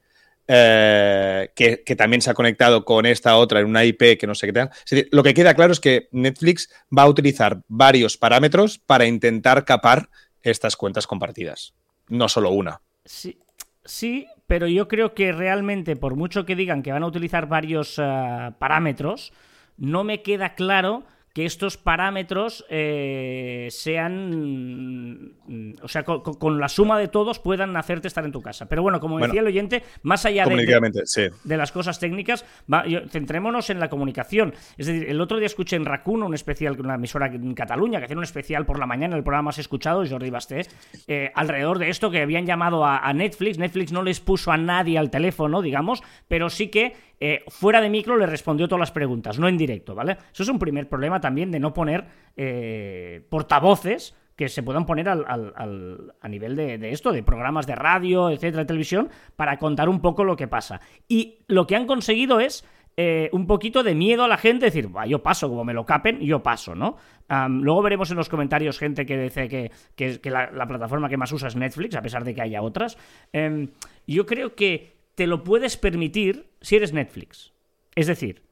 eh, 0.50 1.50
que, 1.54 1.94
también 1.94 2.22
se 2.22 2.30
ha 2.30 2.34
conectado 2.34 2.86
con 2.86 3.04
esta 3.04 3.36
otra 3.36 3.60
en 3.60 3.66
una 3.66 3.84
IP 3.84 4.18
que 4.18 4.26
no 4.26 4.34
sé 4.34 4.46
qué 4.46 4.54
tal. 4.54 4.70
Lo 5.10 5.22
que 5.22 5.34
queda 5.34 5.52
claro 5.52 5.72
es 5.72 5.80
que 5.80 6.08
Netflix 6.10 6.70
va 6.96 7.02
a 7.02 7.08
utilizar 7.08 7.60
varios 7.68 8.16
parámetros 8.16 8.78
para 8.78 9.04
intentar 9.04 9.66
capar 9.66 10.08
estas 10.40 10.74
cuentas 10.76 11.06
compartidas, 11.06 11.74
no 12.08 12.30
solo 12.30 12.50
una. 12.50 12.80
Sí, 13.04 13.38
sí, 13.84 14.26
pero 14.46 14.66
yo 14.68 14.88
creo 14.88 15.12
que 15.12 15.32
realmente, 15.32 15.96
por 15.96 16.16
mucho 16.16 16.46
que 16.46 16.56
digan 16.56 16.82
que 16.82 16.92
van 16.92 17.02
a 17.02 17.08
utilizar 17.08 17.46
varios 17.46 17.98
eh, 17.98 18.50
parámetros, 18.58 19.34
no 19.76 20.02
me 20.02 20.22
queda 20.22 20.54
claro 20.54 21.04
que 21.38 21.44
estos 21.46 21.76
parámetros 21.76 22.66
eh, 22.68 23.68
sean. 23.70 25.34
mm, 25.46 25.74
O 25.82 25.86
sea, 25.86 26.02
con, 26.02 26.58
la 26.58 26.68
suma 26.68 26.98
de 26.98 27.06
todos 27.06 27.38
puedan 27.38 27.76
hacerte 27.76 28.08
estar 28.08 28.24
en 28.24 28.32
tu 28.32 28.42
casa. 28.42 28.66
Pero 28.68 28.82
bueno, 28.82 28.98
como 28.98 29.14
Bueno, 29.14 29.26
decía 29.28 29.42
el 29.42 29.46
oyente, 29.46 29.84
más 30.02 30.26
allá 30.26 30.42
de- 30.42 30.50
de, 30.50 30.50
Comunicativamente, 30.50 31.00
sí. 31.04 31.22
de 31.44 31.56
las 31.56 31.70
cosas 31.70 32.00
técnicas, 32.00 32.44
va, 32.72 32.82
centrémonos 33.08 33.70
en 33.70 33.78
la 33.78 33.88
comunicación. 33.88 34.52
Es 34.76 34.88
decir, 34.88 35.08
el 35.08 35.20
otro 35.20 35.36
día 35.38 35.46
escuché 35.46 35.76
en 35.76 35.84
Raccoon 35.84 36.24
un 36.24 36.34
especial, 36.34 36.76
una 36.80 36.96
emisora 36.96 37.26
en 37.26 37.54
Cataluña, 37.54 38.00
que 38.00 38.06
hacían 38.06 38.18
un 38.18 38.24
especial 38.24 38.66
por 38.66 38.80
la 38.80 38.86
mañana, 38.86 39.14
el 39.16 39.22
programa 39.22 39.46
más 39.50 39.58
escuchado, 39.58 40.04
Jordi 40.08 40.30
Basté, 40.30 40.66
eh, 41.06 41.30
alrededor 41.36 41.78
de 41.78 41.88
esto 41.88 42.10
que 42.10 42.20
habían 42.20 42.46
llamado 42.46 42.84
a, 42.84 42.98
a 42.98 43.12
Netflix. 43.12 43.58
Netflix 43.58 43.92
no 43.92 44.02
les 44.02 44.18
puso 44.18 44.50
a 44.50 44.56
nadie 44.56 44.98
al 44.98 45.10
teléfono, 45.10 45.62
digamos, 45.62 46.02
pero 46.26 46.50
sí 46.50 46.66
que 46.68 46.94
eh, 47.20 47.44
fuera 47.48 47.80
de 47.80 47.90
micro 47.90 48.16
le 48.16 48.26
respondió 48.26 48.68
todas 48.68 48.78
las 48.80 48.92
preguntas, 48.92 49.38
no 49.40 49.48
en 49.48 49.56
directo, 49.58 49.94
¿vale? 49.94 50.16
Eso 50.32 50.44
es 50.44 50.48
un 50.48 50.58
primer 50.58 50.88
problema 50.88 51.20
también 51.20 51.27
de 51.34 51.60
no 51.60 51.72
poner 51.72 52.06
eh, 52.36 53.22
portavoces 53.30 54.14
que 54.36 54.48
se 54.48 54.62
puedan 54.62 54.86
poner 54.86 55.08
al, 55.08 55.24
al- 55.26 55.52
al- 55.56 56.14
a 56.20 56.28
nivel 56.28 56.54
de, 56.54 56.78
de 56.78 56.90
esto, 56.90 57.10
de 57.12 57.22
programas 57.24 57.66
de 57.66 57.74
radio, 57.74 58.30
etcétera, 58.30 58.62
de 58.62 58.66
televisión, 58.66 59.08
para 59.34 59.58
contar 59.58 59.88
un 59.88 60.00
poco 60.00 60.22
lo 60.22 60.36
que 60.36 60.46
pasa. 60.46 60.80
Y 61.08 61.38
lo 61.48 61.66
que 61.66 61.74
han 61.74 61.86
conseguido 61.86 62.38
es 62.38 62.64
eh, 62.96 63.30
un 63.32 63.46
poquito 63.48 63.82
de 63.82 63.94
miedo 63.96 64.24
a 64.24 64.28
la 64.28 64.36
gente, 64.36 64.66
decir, 64.66 64.86
"Buah, 64.88 65.06
yo 65.06 65.22
paso, 65.24 65.48
como 65.48 65.64
me 65.64 65.74
lo 65.74 65.84
capen, 65.86 66.20
yo 66.20 66.42
paso, 66.42 66.74
¿no? 66.76 66.96
Am, 67.28 67.62
luego 67.62 67.82
veremos 67.82 68.10
en 68.12 68.16
los 68.16 68.28
comentarios 68.28 68.78
gente 68.78 69.06
que 69.06 69.18
dice 69.18 69.48
que, 69.48 69.70
que- 69.96 70.20
que 70.20 70.30
la, 70.30 70.50
la 70.52 70.66
plataforma 70.66 71.08
que 71.08 71.16
más 71.16 71.32
usa 71.32 71.48
es 71.48 71.56
Netflix, 71.56 71.94
a 71.96 72.02
pesar 72.02 72.22
de 72.24 72.34
que 72.34 72.42
haya 72.42 72.62
otras. 72.62 72.96
Em, 73.32 73.68
yo 74.06 74.24
creo 74.26 74.54
que 74.54 74.96
te 75.16 75.26
lo 75.26 75.42
puedes 75.44 75.76
permitir 75.76 76.50
si 76.60 76.76
eres 76.76 76.92
Netflix. 76.92 77.52
Es 77.96 78.06
decir, 78.06 78.42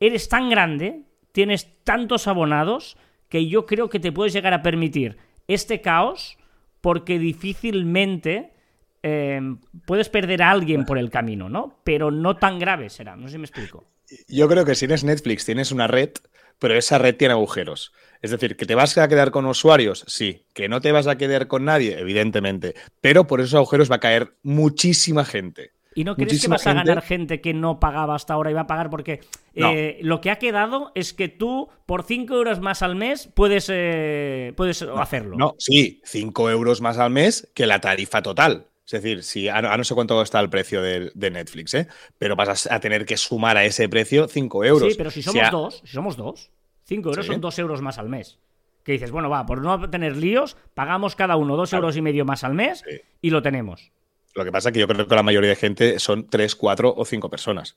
eres 0.00 0.28
tan 0.28 0.48
grande, 0.50 1.02
tienes 1.32 1.68
tantos 1.84 2.26
abonados, 2.26 2.96
que 3.28 3.46
yo 3.46 3.66
creo 3.66 3.88
que 3.88 4.00
te 4.00 4.12
puedes 4.12 4.32
llegar 4.32 4.54
a 4.54 4.62
permitir 4.62 5.18
este 5.46 5.80
caos 5.80 6.38
porque 6.80 7.18
difícilmente 7.18 8.52
eh, 9.02 9.40
puedes 9.86 10.08
perder 10.08 10.42
a 10.42 10.50
alguien 10.50 10.84
por 10.84 10.98
el 10.98 11.10
camino, 11.10 11.48
¿no? 11.48 11.80
Pero 11.84 12.10
no 12.10 12.36
tan 12.36 12.58
grave 12.58 12.90
será, 12.90 13.16
no 13.16 13.26
sé 13.28 13.32
si 13.32 13.38
me 13.38 13.44
explico. 13.44 13.84
Yo 14.26 14.48
creo 14.48 14.64
que 14.64 14.74
si 14.74 14.86
eres 14.86 15.04
Netflix 15.04 15.44
tienes 15.44 15.70
una 15.70 15.86
red, 15.86 16.10
pero 16.58 16.74
esa 16.74 16.98
red 16.98 17.16
tiene 17.16 17.32
agujeros. 17.32 17.92
Es 18.20 18.30
decir, 18.30 18.56
que 18.56 18.66
te 18.66 18.74
vas 18.74 18.96
a 18.98 19.08
quedar 19.08 19.30
con 19.30 19.46
usuarios, 19.46 20.04
sí. 20.08 20.46
Que 20.54 20.68
no 20.68 20.80
te 20.80 20.92
vas 20.92 21.06
a 21.06 21.16
quedar 21.16 21.46
con 21.46 21.64
nadie, 21.64 21.98
evidentemente. 21.98 22.74
Pero 23.00 23.26
por 23.26 23.40
esos 23.40 23.54
agujeros 23.54 23.90
va 23.90 23.96
a 23.96 24.00
caer 24.00 24.34
muchísima 24.42 25.24
gente. 25.24 25.72
¿Y 25.98 26.04
no 26.04 26.14
crees 26.14 26.40
que 26.40 26.46
vas 26.48 26.64
a 26.66 26.74
ganar 26.74 27.02
gente 27.02 27.40
que 27.40 27.52
no 27.54 27.80
pagaba 27.80 28.14
hasta 28.14 28.34
ahora 28.34 28.50
y 28.50 28.54
va 28.54 28.60
a 28.62 28.66
pagar? 28.68 28.88
Porque 28.88 29.20
No. 29.54 29.70
eh, 29.72 29.98
lo 30.02 30.20
que 30.20 30.30
ha 30.30 30.36
quedado 30.36 30.92
es 30.94 31.12
que 31.12 31.28
tú, 31.28 31.68
por 31.86 32.04
5 32.04 32.34
euros 32.36 32.60
más 32.60 32.82
al 32.82 32.94
mes, 32.94 33.28
puedes, 33.34 33.68
eh, 33.72 34.52
puedes 34.56 34.80
hacerlo. 34.82 35.36
No, 35.36 35.54
sí, 35.58 36.00
5 36.04 36.50
euros 36.50 36.80
más 36.80 36.98
al 36.98 37.10
mes 37.10 37.50
que 37.54 37.66
la 37.66 37.80
tarifa 37.80 38.22
total. 38.22 38.66
Es 38.86 38.92
decir, 38.92 39.22
si 39.24 39.48
a, 39.48 39.60
no- 39.60 39.70
a 39.70 39.76
no 39.76 39.82
sé 39.82 39.94
cuánto 39.94 40.22
está 40.22 40.38
el 40.40 40.48
precio 40.50 40.80
de, 40.82 41.10
de 41.14 41.30
Netflix, 41.32 41.74
¿eh? 41.74 41.88
pero 42.16 42.36
vas 42.36 42.66
a, 42.68 42.76
a 42.76 42.80
tener 42.80 43.04
que 43.04 43.16
sumar 43.16 43.56
a 43.56 43.64
ese 43.64 43.88
precio 43.88 44.28
5 44.28 44.64
euros. 44.64 44.92
Sí, 44.92 44.96
pero 44.96 45.10
si 45.10 45.20
somos 45.22 45.50
dos, 45.50 45.80
si 45.84 45.92
somos 45.92 46.16
dos, 46.16 46.50
5 46.84 47.08
euros 47.10 47.26
Sí. 47.26 47.32
son 47.32 47.40
2 47.40 47.58
euros 47.58 47.82
más 47.82 47.98
al 47.98 48.08
mes. 48.08 48.38
Que 48.84 48.92
dices, 48.92 49.10
bueno, 49.10 49.28
va, 49.28 49.44
por 49.44 49.60
no 49.60 49.90
tener 49.90 50.16
líos, 50.16 50.56
pagamos 50.72 51.16
cada 51.16 51.36
uno 51.36 51.56
2 51.56 51.68
Claro. 51.68 51.82
euros 51.86 51.96
y 51.96 52.02
medio 52.02 52.24
más 52.24 52.44
al 52.44 52.54
mes 52.54 52.82
Sí. 52.88 53.00
y 53.20 53.30
lo 53.30 53.42
tenemos. 53.42 53.90
Lo 54.34 54.44
que 54.44 54.52
pasa 54.52 54.68
es 54.68 54.72
que 54.72 54.80
yo 54.80 54.88
creo 54.88 55.06
que 55.06 55.14
la 55.14 55.22
mayoría 55.22 55.50
de 55.50 55.56
gente 55.56 55.98
son 55.98 56.28
3, 56.28 56.54
4 56.54 56.94
o 56.96 57.04
5 57.04 57.30
personas. 57.30 57.76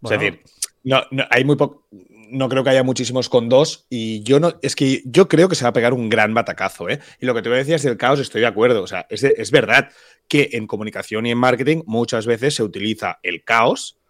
Bueno. 0.00 0.14
Es 0.14 0.20
decir, 0.20 0.42
no, 0.82 1.02
no, 1.10 1.24
hay 1.30 1.44
muy 1.44 1.56
poco. 1.56 1.86
no 1.90 2.48
creo 2.48 2.64
que 2.64 2.70
haya 2.70 2.82
muchísimos 2.82 3.28
con 3.28 3.48
dos 3.48 3.86
y 3.90 4.22
yo 4.22 4.40
no, 4.40 4.54
es 4.62 4.74
que 4.74 5.02
yo 5.04 5.28
creo 5.28 5.48
que 5.48 5.54
se 5.54 5.64
va 5.64 5.70
a 5.70 5.74
pegar 5.74 5.92
un 5.92 6.08
gran 6.08 6.32
batacazo, 6.32 6.88
¿eh? 6.88 7.00
Y 7.20 7.26
lo 7.26 7.34
que 7.34 7.42
te 7.42 7.50
decías 7.50 7.82
del 7.82 7.98
caos, 7.98 8.20
estoy 8.20 8.40
de 8.40 8.46
acuerdo, 8.46 8.82
o 8.82 8.86
sea, 8.86 9.06
es, 9.10 9.22
es 9.22 9.50
verdad 9.50 9.90
que 10.28 10.50
en 10.52 10.66
comunicación 10.66 11.26
y 11.26 11.32
en 11.32 11.38
marketing 11.38 11.82
muchas 11.86 12.24
veces 12.24 12.54
se 12.54 12.62
utiliza 12.62 13.18
el 13.22 13.44
caos 13.44 14.00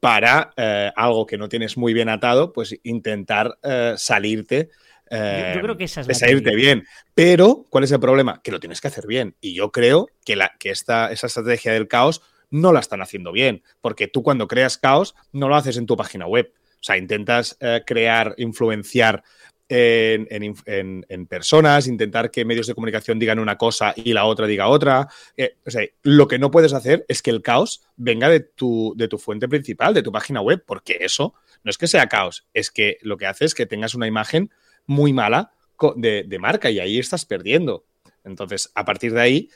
para 0.00 0.52
eh, 0.56 0.92
algo 0.94 1.26
que 1.26 1.38
no 1.38 1.48
tienes 1.48 1.76
muy 1.76 1.92
bien 1.92 2.08
atado, 2.08 2.52
pues 2.52 2.78
intentar 2.82 3.58
eh, 3.62 3.94
salirte. 3.96 4.70
Yo, 5.10 5.60
creo 5.62 5.76
que 5.76 5.84
esa 5.84 6.00
es 6.00 6.08
la 6.08 6.14
salirte 6.14 6.54
bien. 6.54 6.84
Pero, 7.14 7.66
¿cuál 7.70 7.84
es 7.84 7.92
el 7.92 8.00
problema? 8.00 8.40
Que 8.42 8.50
lo 8.50 8.60
tienes 8.60 8.80
que 8.80 8.88
hacer 8.88 9.06
bien. 9.06 9.36
Y 9.40 9.54
yo 9.54 9.72
creo 9.72 10.08
que, 10.24 10.36
la, 10.36 10.52
que 10.58 10.70
esta, 10.70 11.10
esa 11.12 11.26
estrategia 11.26 11.72
del 11.72 11.88
caos 11.88 12.22
no 12.50 12.72
la 12.72 12.80
están 12.80 13.02
haciendo 13.02 13.32
bien. 13.32 13.62
Porque 13.80 14.08
tú 14.08 14.22
cuando 14.22 14.48
creas 14.48 14.78
caos, 14.78 15.14
no 15.32 15.48
lo 15.48 15.56
haces 15.56 15.76
en 15.76 15.86
tu 15.86 15.96
página 15.96 16.26
web. 16.26 16.52
O 16.74 16.82
sea, 16.82 16.96
intentas 16.96 17.56
eh, 17.60 17.82
crear, 17.84 18.34
influenciar 18.38 19.22
en, 19.68 21.26
personas, 21.28 21.86
intentar 21.86 22.30
que 22.30 22.44
medios 22.44 22.66
de 22.66 22.74
comunicación 22.74 23.18
digan 23.18 23.38
una 23.38 23.58
cosa 23.58 23.92
y 23.96 24.12
la 24.12 24.24
otra 24.24 24.46
diga 24.46 24.68
otra. 24.68 25.08
Eh, 25.36 25.56
o 25.66 25.70
sea, 25.70 25.86
lo 26.02 26.26
que 26.28 26.38
no 26.38 26.50
puedes 26.50 26.72
hacer 26.72 27.04
es 27.08 27.22
que 27.22 27.30
el 27.30 27.42
caos 27.42 27.82
venga 27.96 28.28
de 28.28 28.40
tu, 28.40 28.94
de 28.96 29.08
tu 29.08 29.18
fuente 29.18 29.48
principal, 29.48 29.94
de 29.94 30.02
tu 30.02 30.12
página 30.12 30.40
web, 30.40 30.62
porque 30.66 30.98
eso 31.00 31.34
no 31.64 31.70
es 31.70 31.78
que 31.78 31.86
sea 31.86 32.06
caos, 32.06 32.46
es 32.54 32.70
que 32.70 32.98
lo 33.02 33.16
que 33.16 33.26
hace 33.26 33.44
es 33.44 33.54
que 33.54 33.66
tengas 33.66 33.94
una 33.94 34.06
imagen 34.06 34.50
muy 34.88 35.12
mala 35.12 35.52
de, 35.94 36.38
marca 36.40 36.70
y 36.70 36.80
ahí 36.80 36.98
estás 36.98 37.24
perdiendo. 37.24 37.86
Entonces, 38.24 38.72
a 38.74 38.84
partir 38.84 39.12
de 39.12 39.20
ahí, 39.20 39.50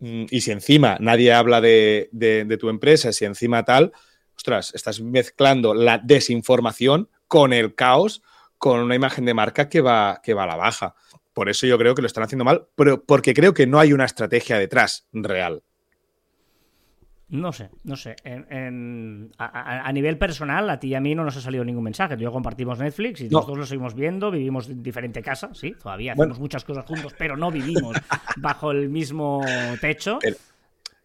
mm, 0.00 0.26
y 0.30 0.42
si 0.42 0.50
encima 0.50 0.98
nadie 1.00 1.32
habla 1.32 1.62
de, 1.62 2.10
de 2.12 2.56
tu 2.58 2.68
empresa, 2.68 3.12
si 3.12 3.24
encima 3.24 3.64
tal, 3.64 3.92
ostras, 4.36 4.74
estás 4.74 5.00
mezclando 5.00 5.72
la 5.72 5.98
desinformación 5.98 7.08
con 7.28 7.52
el 7.54 7.74
caos 7.74 8.22
con 8.58 8.80
una 8.80 8.94
imagen 8.94 9.24
de 9.24 9.34
marca 9.34 9.68
que 9.68 9.80
va, 9.80 10.20
que 10.22 10.34
va 10.34 10.44
a 10.44 10.46
la 10.46 10.56
baja. 10.56 10.94
Por 11.32 11.48
eso 11.48 11.66
yo 11.66 11.76
creo 11.78 11.94
que 11.94 12.02
lo 12.02 12.06
están 12.06 12.24
haciendo 12.24 12.44
mal, 12.44 12.68
pero 12.76 13.04
porque 13.04 13.34
creo 13.34 13.52
que 13.52 13.66
no 13.66 13.80
hay 13.80 13.92
una 13.92 14.04
estrategia 14.04 14.58
detrás 14.58 15.06
real. 15.12 15.62
No 17.28 17.52
sé, 17.52 17.70
no 17.84 17.96
sé. 17.96 18.16
a, 19.38 19.92
nivel 19.92 20.18
personal, 20.18 20.68
a 20.68 20.78
ti 20.78 20.88
y 20.88 20.94
a 20.94 21.00
mí 21.00 21.14
no 21.14 21.24
nos 21.24 21.36
ha 21.36 21.40
salido 21.40 21.64
ningún 21.64 21.84
mensaje. 21.84 22.16
Tú 22.16 22.20
y 22.20 22.24
yo 22.24 22.32
compartimos 22.32 22.78
Netflix 22.78 23.22
y 23.22 23.28
nosotros 23.28 23.58
lo 23.58 23.66
seguimos 23.66 23.94
viendo, 23.94 24.30
vivimos 24.30 24.68
en 24.68 24.82
diferente 24.82 25.22
casa, 25.22 25.50
sí, 25.54 25.74
todavía 25.80 26.12
hacemos 26.12 26.38
muchas 26.38 26.64
cosas 26.64 26.84
juntos, 26.84 27.14
pero 27.18 27.36
no 27.36 27.50
vivimos 27.50 27.96
bajo 28.36 28.70
el 28.70 28.90
mismo 28.90 29.42
techo. 29.80 30.18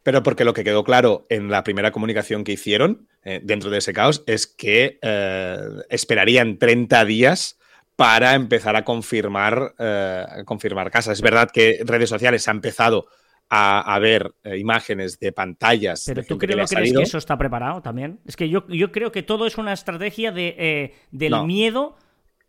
Pero, 0.04 0.24
porque 0.24 0.44
lo 0.44 0.54
que 0.54 0.64
quedó 0.64 0.84
claro 0.84 1.26
en 1.30 1.50
la 1.50 1.64
primera 1.64 1.92
comunicación 1.92 2.44
que 2.44 2.54
hicieron 2.54 3.08
eh, 3.24 3.42
dentro 3.44 3.70
de 3.70 3.78
ese 3.78 3.94
caos 3.94 4.24
es 4.28 4.48
que 4.48 4.98
eh, 5.02 5.58
esperarían 5.90 6.58
30 6.58 7.06
días 7.06 7.60
para 7.96 8.34
empezar 8.34 8.76
a 8.76 8.86
confirmar, 8.86 9.76
eh, 9.78 10.26
confirmar 10.46 10.90
casas. 10.90 11.18
Es 11.18 11.22
verdad 11.22 11.52
que 11.52 11.82
redes 11.86 12.10
sociales 12.10 12.48
ha 12.48 12.52
empezado 12.52 13.08
a, 13.50 13.98
ver 14.00 14.32
imágenes 14.58 15.20
de 15.20 15.32
pantallas. 15.32 16.04
Pero 16.06 16.24
tú 16.24 16.38
crees 16.38 16.70
que 16.70 17.02
eso 17.02 17.18
está 17.18 17.38
preparado 17.38 17.82
también. 17.82 18.20
Es 18.26 18.36
que 18.36 18.50
yo, 18.50 18.68
yo 18.68 18.92
creo 18.92 19.12
que 19.12 19.24
todo 19.24 19.48
es 19.48 19.58
una 19.58 19.74
estrategia 19.74 20.32
de, 20.32 20.94
del 21.12 21.44
miedo 21.44 21.98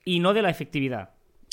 y 0.05 0.21
no 0.21 0.35
de 0.35 0.43
la 0.43 0.51
efectividad. 0.51 1.11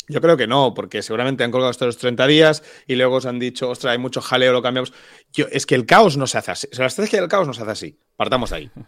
Yo 0.10 0.22
creo 0.22 0.38
que 0.38 0.48
no, 0.48 0.74
porque 0.74 1.02
seguramente 1.02 1.44
han 1.44 1.52
colgado 1.52 1.72
estos 1.72 1.98
30 1.98 2.28
días 2.28 2.64
y 2.88 2.96
luego 2.96 3.18
os 3.18 3.26
han 3.26 3.40
dicho, 3.40 3.70
ostras, 3.70 3.92
hay 3.92 3.98
mucho 3.98 4.22
jaleo, 4.22 4.54
lo 4.54 4.62
cambiamos. 4.62 4.94
Yo, 5.34 5.48
es 5.52 5.66
que 5.66 5.76
el 5.76 5.86
caos 5.86 6.16
no 6.16 6.28
se 6.28 6.38
hace 6.38 6.52
así. 6.52 6.68
la 6.78 6.86
estrategia 6.86 7.20
del 7.20 7.30
caos 7.30 7.46
no 7.46 7.54
se 7.54 7.62
hace 7.62 7.72
así. 7.72 8.00
Partamos 8.16 8.52
ahí. 8.52 8.70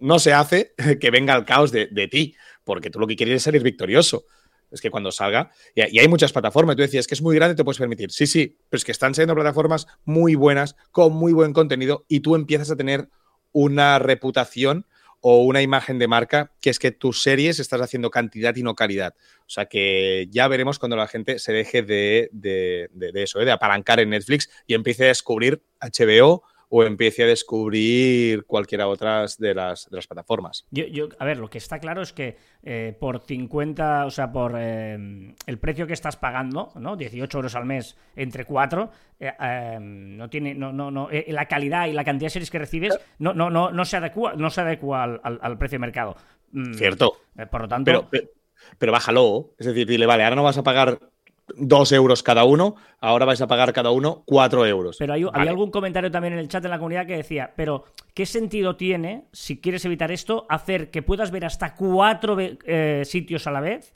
No 0.00 0.18
se 0.18 0.34
hace 0.34 0.74
que 1.00 1.10
venga 1.10 1.34
el 1.34 1.44
caos 1.44 1.70
de, 1.70 2.08
ti, 2.10 2.34
porque 2.64 2.90
tú 2.90 2.98
lo 2.98 3.06
que 3.06 3.16
quieres 3.16 3.36
es 3.36 3.42
salir 3.44 3.62
victorioso. 3.62 4.24
Es 4.74 4.80
que 4.80 4.90
cuando 4.90 5.12
salga, 5.12 5.50
y, 5.74 5.98
hay 5.98 6.08
muchas 6.08 6.32
plataformas, 6.32 6.76
tú 6.76 6.82
decías 6.82 7.06
que 7.06 7.14
es 7.14 7.22
muy 7.22 7.36
grande, 7.36 7.54
te 7.54 7.64
puedes 7.64 7.78
permitir. 7.78 8.10
Sí, 8.10 8.26
sí, 8.26 8.58
pero 8.68 8.78
es 8.78 8.84
que 8.84 8.92
están 8.92 9.14
siendo 9.14 9.34
plataformas 9.34 9.86
muy 10.04 10.34
buenas, 10.34 10.76
con 10.90 11.12
muy 11.12 11.32
buen 11.32 11.52
contenido, 11.52 12.04
y 12.08 12.20
tú 12.20 12.34
empiezas 12.34 12.70
a 12.70 12.76
tener 12.76 13.08
una 13.52 14.00
reputación 14.00 14.86
o 15.20 15.42
una 15.44 15.62
imagen 15.62 15.98
de 15.98 16.06
marca, 16.06 16.52
que 16.60 16.68
es 16.68 16.78
que 16.78 16.90
tus 16.90 17.22
series 17.22 17.58
estás 17.58 17.80
haciendo 17.80 18.10
cantidad 18.10 18.54
y 18.56 18.62
no 18.62 18.74
calidad. 18.74 19.14
O 19.46 19.48
sea 19.48 19.64
que 19.64 20.28
ya 20.30 20.48
veremos 20.48 20.78
cuando 20.78 20.96
la 20.96 21.06
gente 21.06 21.38
se 21.38 21.52
deje 21.52 21.82
de, 21.82 22.28
eso, 23.14 23.40
¿eh? 23.40 23.46
de 23.46 23.52
apalancar 23.52 24.00
en 24.00 24.10
Netflix 24.10 24.50
y 24.66 24.74
empiece 24.74 25.04
a 25.04 25.08
descubrir 25.08 25.62
HBO 25.80 26.42
o 26.76 26.82
empiece 26.82 27.22
a 27.22 27.26
descubrir 27.28 28.46
cualquiera 28.46 28.88
otras 28.88 29.38
de 29.38 29.54
las, 29.54 29.88
de 29.88 29.96
las 29.96 30.08
plataformas. 30.08 30.66
Yo, 30.72 31.08
a 31.20 31.24
ver, 31.24 31.38
lo 31.38 31.48
que 31.48 31.58
está 31.58 31.78
claro 31.78 32.02
es 32.02 32.12
que 32.12 32.36
eh, 32.64 32.96
por 32.98 33.20
50, 33.20 34.06
o 34.06 34.10
sea, 34.10 34.32
por 34.32 34.56
eh, 34.58 34.98
el 35.46 35.58
precio 35.58 35.86
que 35.86 35.92
estás 35.92 36.16
pagando, 36.16 36.72
¿no? 36.74 36.96
18 36.96 37.38
euros 37.38 37.54
al 37.54 37.64
mes 37.64 37.96
entre 38.16 38.44
cuatro, 38.44 38.90
eh, 39.20 39.78
no 39.80 40.28
tiene, 40.28 40.52
no, 40.56 40.72
no, 40.72 40.90
no, 40.90 41.08
la 41.28 41.46
calidad 41.46 41.86
y 41.86 41.92
la 41.92 42.02
cantidad 42.02 42.26
de 42.26 42.30
series 42.30 42.50
que 42.50 42.58
recibes 42.58 42.98
no, 43.20 43.34
no, 43.34 43.50
no, 43.50 43.70
no 43.70 43.84
se 43.84 43.98
adecua, 43.98 44.34
no 44.34 44.50
se 44.50 44.62
adecua 44.62 45.04
al, 45.04 45.58
precio 45.58 45.76
de 45.76 45.80
mercado. 45.80 46.16
Mm, 46.50 46.74
Cierto. 46.74 47.18
por 47.52 47.60
lo 47.60 47.68
tanto. 47.68 48.08
pero, 48.10 48.28
pero 48.78 48.90
bájalo. 48.90 49.54
Es 49.60 49.66
decir, 49.66 49.86
dile, 49.86 50.06
vale, 50.06 50.24
ahora 50.24 50.34
no 50.34 50.42
vas 50.42 50.58
a 50.58 50.64
pagar 50.64 50.98
dos 51.56 51.92
euros 51.92 52.22
cada 52.22 52.44
uno, 52.44 52.76
ahora 53.00 53.26
vais 53.26 53.40
a 53.40 53.46
pagar 53.46 53.72
cada 53.72 53.90
uno 53.90 54.22
cuatro 54.26 54.66
euros. 54.66 54.96
Pero 54.98 55.12
hay, 55.12 55.48
algún 55.48 55.70
comentario 55.70 56.10
también 56.10 56.34
en 56.34 56.40
el 56.40 56.48
chat 56.48 56.62
de 56.62 56.68
la 56.68 56.78
comunidad 56.78 57.06
que 57.06 57.16
decía, 57.16 57.52
pero 57.56 57.84
¿qué 58.14 58.26
sentido 58.26 58.76
tiene, 58.76 59.24
si 59.32 59.60
quieres 59.60 59.84
evitar 59.84 60.10
esto, 60.10 60.46
hacer 60.48 60.90
que 60.90 61.02
puedas 61.02 61.30
ver 61.30 61.44
hasta 61.44 61.74
cuatro 61.74 62.36
eh, 62.40 63.02
sitios 63.04 63.46
a 63.46 63.50
la 63.50 63.60
vez 63.60 63.94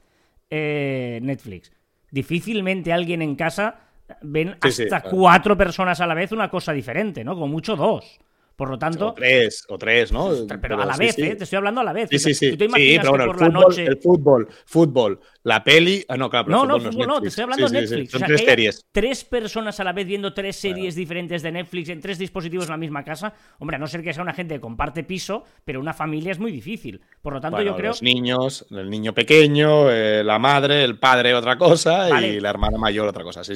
eh, 0.51 1.21
Netflix? 1.23 1.73
Difícilmente 2.11 2.93
alguien 2.93 3.23
en 3.23 3.35
casa 3.35 3.81
ven 4.23 4.57
hasta 4.61 5.03
cuatro 5.03 5.57
personas 5.57 6.01
a 6.01 6.07
la 6.07 6.15
vez 6.15 6.33
una 6.33 6.49
cosa 6.51 6.73
diferente, 6.73 7.25
¿no? 7.25 7.35
Como 7.35 7.49
mucho 7.49 7.77
dos. 7.77 8.19
Por 8.59 8.71
lo 8.71 8.77
tanto. 8.77 9.11
O 9.11 9.15
tres, 9.15 9.65
o 9.69 9.79
tres, 9.79 10.11
¿no? 10.11 10.33
Pero, 10.61 10.83
a 10.83 10.85
la 10.85 10.97
vez, 10.97 11.17
¿eh? 11.17 11.37
Te 11.37 11.45
estoy 11.45 11.59
hablando 11.59 11.81
a 11.81 11.85
la 11.85 11.93
vez. 11.93 12.09
Sí, 12.11 12.19
sí, 12.19 12.35
sí. 12.35 12.51
¿Tú 12.51 12.57
te 12.57 12.65
imaginas 12.65 13.07
pero 13.07 13.11
bueno, 13.13 13.27
por 13.27 13.37
el, 13.37 13.53
fútbol, 13.53 13.63
noche... 13.63 13.85
el 13.85 13.99
fútbol, 13.99 14.49
fútbol, 14.67 15.21
la 15.45 15.63
peli. 15.63 16.05
Ah, 16.09 16.17
no, 16.17 16.29
claro, 16.29 16.49
no, 16.49 16.67
no, 16.67 16.81
fútbol 16.81 17.07
no, 17.07 17.21
te 17.21 17.29
estoy 17.29 17.45
hablando 17.45 17.69
de 17.69 17.83
Netflix. 17.83 18.11
Son 18.11 18.21
tres 18.23 18.41
series. 18.41 18.85
Tres 18.91 19.25
personas 19.25 19.79
a 19.79 19.85
la 19.85 19.93
vez 19.93 20.09
viendo 20.09 20.35
tres 20.35 20.57
series 20.57 20.97
diferentes 20.97 21.41
de 21.45 21.53
Netflix 21.53 21.89
en 21.91 22.01
tres 22.01 22.19
dispositivos 22.19 22.67
en 22.67 22.73
la 22.73 22.79
misma 22.79 23.05
casa. 23.05 23.33
Hombre, 23.61 23.77
a 23.77 23.79
no 23.79 23.87
ser 23.87 24.03
que 24.03 24.13
sea 24.13 24.25
una 24.25 24.35
gente 24.35 24.55
que 24.55 24.61
comparte 24.61 25.05
piso, 25.05 25.45
pero 25.65 25.79
una 25.79 25.95
familia 25.95 26.33
es 26.33 26.41
muy 26.41 26.51
difícil. 26.51 27.01
Por 27.23 27.35
lo 27.35 27.41
tanto, 27.41 27.63
yo 27.63 27.77
creo. 27.77 27.91
Los 27.91 28.03
niños, 28.03 28.67
el 28.73 28.91
niño 28.91 29.15
pequeño, 29.15 29.89
eh, 29.89 30.25
la 30.25 30.41
madre, 30.41 30.83
el 30.83 30.99
padre, 30.99 31.33
otra 31.33 31.57
cosa, 31.57 32.21
y 32.27 32.41
la 32.41 32.51
hermana 32.51 32.77
mayor, 32.77 33.07
otra 33.07 33.23
cosa. 33.23 33.45
Sí, 33.45 33.55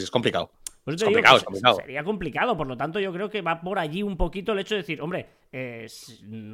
es 0.86 1.04
complicado. 1.04 1.40
Pues 1.46 1.62
sería 1.76 2.02
complicado, 2.02 2.56
por 2.56 2.66
lo 2.66 2.76
tanto 2.76 2.98
yo 2.98 3.12
creo 3.12 3.30
que 3.30 3.40
va 3.40 3.60
por 3.60 3.78
allí 3.78 4.02
un 4.02 4.16
poquito 4.16 4.52
el 4.52 4.58
hecho 4.58 4.74
de 4.74 4.80
decir, 4.80 5.00
hombre, 5.00 5.26
eh, 5.52 5.86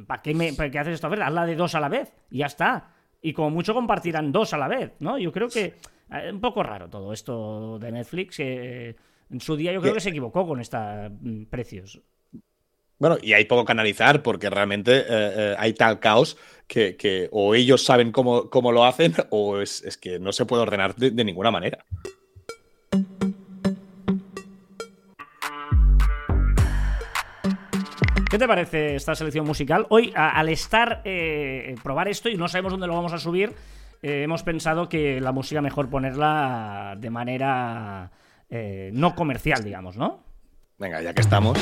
¿para, 0.05 0.21
qué 0.21 0.33
me, 0.33 0.53
¿para 0.53 0.69
qué 0.69 0.79
haces 0.79 0.93
esto? 0.95 1.07
A 1.07 1.09
ver, 1.09 1.23
hazla 1.23 1.45
de 1.45 1.55
dos 1.55 1.73
a 1.75 1.79
la 1.79 1.89
vez 1.89 2.13
y 2.29 2.39
ya 2.39 2.45
está. 2.45 2.91
Y 3.21 3.33
como 3.33 3.49
mucho 3.49 3.73
compartirán 3.73 4.31
dos 4.31 4.53
a 4.53 4.57
la 4.57 4.67
vez, 4.67 4.93
¿no? 4.99 5.17
Yo 5.17 5.31
creo 5.31 5.49
que 5.49 5.65
es 5.65 5.73
eh, 6.11 6.31
un 6.31 6.39
poco 6.39 6.63
raro 6.63 6.89
todo 6.89 7.11
esto 7.11 7.79
de 7.79 7.91
Netflix. 7.91 8.39
en 8.39 8.95
su 9.39 9.55
día 9.55 9.73
yo 9.73 9.81
creo 9.81 9.93
que 9.93 9.99
se 9.99 10.09
equivocó 10.09 10.45
con 10.47 10.59
estos 10.61 11.11
mm, 11.19 11.45
precios. 11.45 11.99
Bueno, 12.99 13.17
y 13.21 13.33
hay 13.33 13.45
poco 13.45 13.65
que 13.65 13.71
analizar 13.71 14.21
porque 14.21 14.49
realmente 14.49 15.05
eh, 15.07 15.55
hay 15.57 15.73
tal 15.73 15.99
caos 15.99 16.37
que, 16.67 17.29
o 17.31 17.55
ellos 17.55 17.83
saben 17.83 18.11
cómo, 18.11 18.49
cómo 18.49 18.73
lo 18.73 18.83
hacen 18.83 19.13
o 19.29 19.59
es, 19.59 19.97
que 19.97 20.19
no 20.19 20.33
se 20.33 20.45
puede 20.45 20.63
ordenar 20.63 20.95
de 20.95 21.23
ninguna 21.23 21.49
manera. 21.49 21.85
¿Qué 28.29 28.37
te 28.37 28.47
parece 28.47 28.95
esta 28.95 29.15
selección 29.15 29.43
musical? 29.47 29.87
Hoy, 29.89 30.13
al 30.15 30.49
estar, 30.49 31.01
eh, 31.03 31.73
probar 31.81 32.07
esto 32.07 32.29
y 32.29 32.37
no 32.37 32.47
sabemos 32.47 32.73
dónde 32.73 32.85
lo 32.85 32.93
vamos 32.93 33.11
a 33.11 33.17
subir, 33.17 33.55
eh, 34.03 34.21
hemos 34.21 34.43
pensado 34.43 34.87
que 34.87 35.19
la 35.19 35.31
música 35.31 35.61
mejor 35.61 35.89
ponerla 35.89 36.95
de 36.99 37.09
manera 37.09 38.11
eh, 38.47 38.91
no 38.93 39.15
comercial, 39.15 39.63
digamos, 39.63 39.97
¿no? 39.97 40.23
Venga, 40.77 41.01
ya 41.01 41.11
que 41.15 41.21
estamos. 41.21 41.57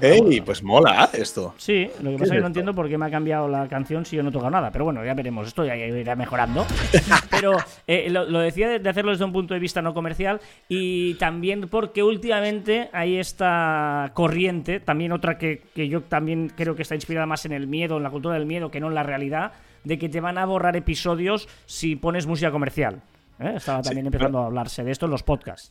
¡Ey! 0.00 0.40
Pues 0.40 0.62
mola 0.62 1.10
esto. 1.12 1.54
Sí, 1.56 1.88
lo 2.02 2.10
que 2.10 2.18
pasa 2.18 2.34
es 2.34 2.38
que 2.38 2.40
no 2.40 2.46
entiendo 2.46 2.74
por 2.74 2.88
qué 2.88 2.98
me 2.98 3.06
ha 3.06 3.10
cambiado 3.10 3.48
la 3.48 3.68
canción 3.68 4.04
si 4.04 4.16
yo 4.16 4.22
no 4.22 4.30
he 4.30 4.32
tocado 4.32 4.50
nada. 4.50 4.70
Pero 4.70 4.84
bueno, 4.84 5.04
ya 5.04 5.14
veremos. 5.14 5.46
Esto 5.46 5.64
ya 5.64 5.76
irá 5.76 6.16
mejorando. 6.16 6.66
Pero 7.30 7.56
eh, 7.86 8.08
lo, 8.10 8.38
decía 8.38 8.68
de, 8.68 8.88
hacerlo 8.88 9.12
desde 9.12 9.24
un 9.24 9.32
punto 9.32 9.54
de 9.54 9.60
vista 9.60 9.82
no 9.82 9.94
comercial 9.94 10.40
y 10.68 11.14
también 11.14 11.68
porque 11.68 12.02
últimamente 12.02 12.90
hay 12.92 13.16
esta 13.16 14.10
corriente, 14.14 14.80
también 14.80 15.12
otra 15.12 15.38
que, 15.38 15.62
que 15.74 15.88
yo 15.88 16.02
también 16.02 16.50
creo 16.54 16.74
que 16.74 16.82
está 16.82 16.94
inspirada 16.94 17.26
más 17.26 17.44
en 17.44 17.52
el 17.52 17.66
miedo, 17.66 17.96
en 17.96 18.02
la 18.02 18.10
cultura 18.10 18.34
del 18.34 18.46
miedo, 18.46 18.70
que 18.70 18.80
no 18.80 18.88
en 18.88 18.94
la 18.94 19.02
realidad, 19.02 19.52
de 19.84 19.98
que 19.98 20.08
te 20.08 20.20
van 20.20 20.38
a 20.38 20.44
borrar 20.44 20.76
episodios 20.76 21.48
si 21.66 21.96
pones 21.96 22.26
música 22.26 22.50
comercial. 22.50 23.02
¿eh? 23.38 23.54
Estaba 23.56 23.82
también 23.82 24.06
empezando 24.06 24.40
a 24.40 24.46
hablarse 24.46 24.82
de 24.82 24.90
esto 24.90 25.06
en 25.06 25.12
los 25.12 25.22
podcasts. 25.22 25.70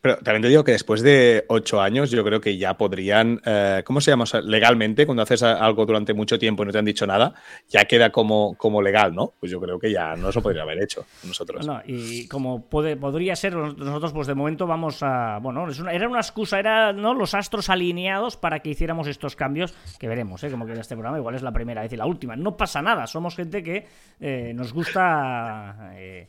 Pero 0.00 0.16
también 0.18 0.42
te 0.42 0.48
digo 0.48 0.64
que 0.64 0.72
después 0.72 1.02
de 1.02 1.44
ocho 1.48 1.80
años, 1.80 2.10
yo 2.10 2.24
creo 2.24 2.40
que 2.40 2.56
ya 2.56 2.74
podrían, 2.74 3.40
eh, 3.44 3.82
¿cómo 3.84 4.00
se 4.00 4.10
llama? 4.10 4.24
legalmente, 4.42 5.04
cuando 5.04 5.22
haces 5.22 5.42
algo 5.42 5.84
durante 5.84 6.14
mucho 6.14 6.38
tiempo 6.38 6.62
y 6.62 6.66
no 6.66 6.72
te 6.72 6.78
han 6.78 6.84
dicho 6.84 7.06
nada, 7.06 7.34
ya 7.68 7.84
queda 7.84 8.10
como, 8.10 8.54
como 8.56 8.80
legal, 8.80 9.14
¿no? 9.14 9.34
Pues 9.38 9.52
yo 9.52 9.60
creo 9.60 9.78
que 9.78 9.92
ya 9.92 10.16
no 10.16 10.32
se 10.32 10.40
podría 10.40 10.62
haber 10.62 10.82
hecho 10.82 11.04
nosotros. 11.24 11.66
No, 11.66 11.82
y 11.86 12.26
como 12.28 12.66
podría 12.66 13.36
ser, 13.36 13.54
nosotros 13.54 14.12
pues 14.12 14.26
de 14.26 14.34
momento 14.34 14.66
vamos 14.66 15.02
a, 15.02 15.38
bueno, 15.42 15.66
era 15.90 16.08
una 16.08 16.20
excusa, 16.20 16.58
era 16.58 16.92
¿no? 16.92 17.12
los 17.12 17.34
astros 17.34 17.68
alineados 17.68 18.36
para 18.36 18.60
que 18.60 18.70
hiciéramos 18.70 19.06
estos 19.06 19.36
cambios, 19.36 19.74
que 19.98 20.08
veremos, 20.08 20.42
¿eh? 20.44 20.50
Como 20.50 20.64
que 20.64 20.72
este 20.72 20.94
programa 20.94 21.18
igual 21.18 21.34
es 21.34 21.42
la 21.42 21.52
primera 21.52 21.82
vez 21.82 21.92
y 21.92 21.96
la 21.96 22.06
última. 22.06 22.36
No 22.36 22.56
pasa 22.56 22.80
nada, 22.80 23.06
somos 23.06 23.36
gente 23.36 23.62
que 23.62 23.86
eh, 24.20 24.52
nos 24.54 24.72
gusta... 24.72 25.92
Eh, 25.96 26.26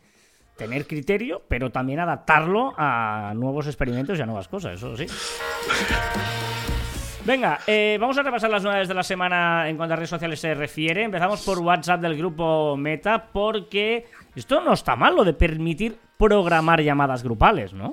tener 0.61 0.85
criterio, 0.85 1.41
pero 1.47 1.71
también 1.71 1.99
adaptarlo 1.99 2.75
a 2.77 3.33
nuevos 3.35 3.65
experimentos 3.65 4.19
y 4.19 4.21
a 4.21 4.27
nuevas 4.27 4.47
cosas, 4.47 4.75
eso 4.75 4.95
sí. 4.95 5.07
Venga, 7.25 7.59
eh, 7.65 7.97
vamos 7.99 8.15
a 8.19 8.21
repasar 8.21 8.51
las 8.51 8.63
novedades 8.63 8.87
de 8.87 8.93
la 8.93 9.01
semana 9.01 9.67
en 9.67 9.75
cuanto 9.75 9.93
a 9.93 9.95
redes 9.95 10.11
sociales 10.11 10.39
se 10.39 10.53
refiere. 10.53 11.03
Empezamos 11.03 11.43
por 11.43 11.57
WhatsApp 11.59 12.01
del 12.01 12.15
grupo 12.15 12.77
Meta, 12.77 13.29
porque 13.33 14.05
esto 14.35 14.61
no 14.61 14.73
está 14.73 14.95
mal, 14.95 15.15
lo 15.15 15.23
de 15.23 15.33
permitir 15.33 15.97
programar 16.17 16.81
llamadas 16.81 17.23
grupales, 17.23 17.73
¿no? 17.73 17.91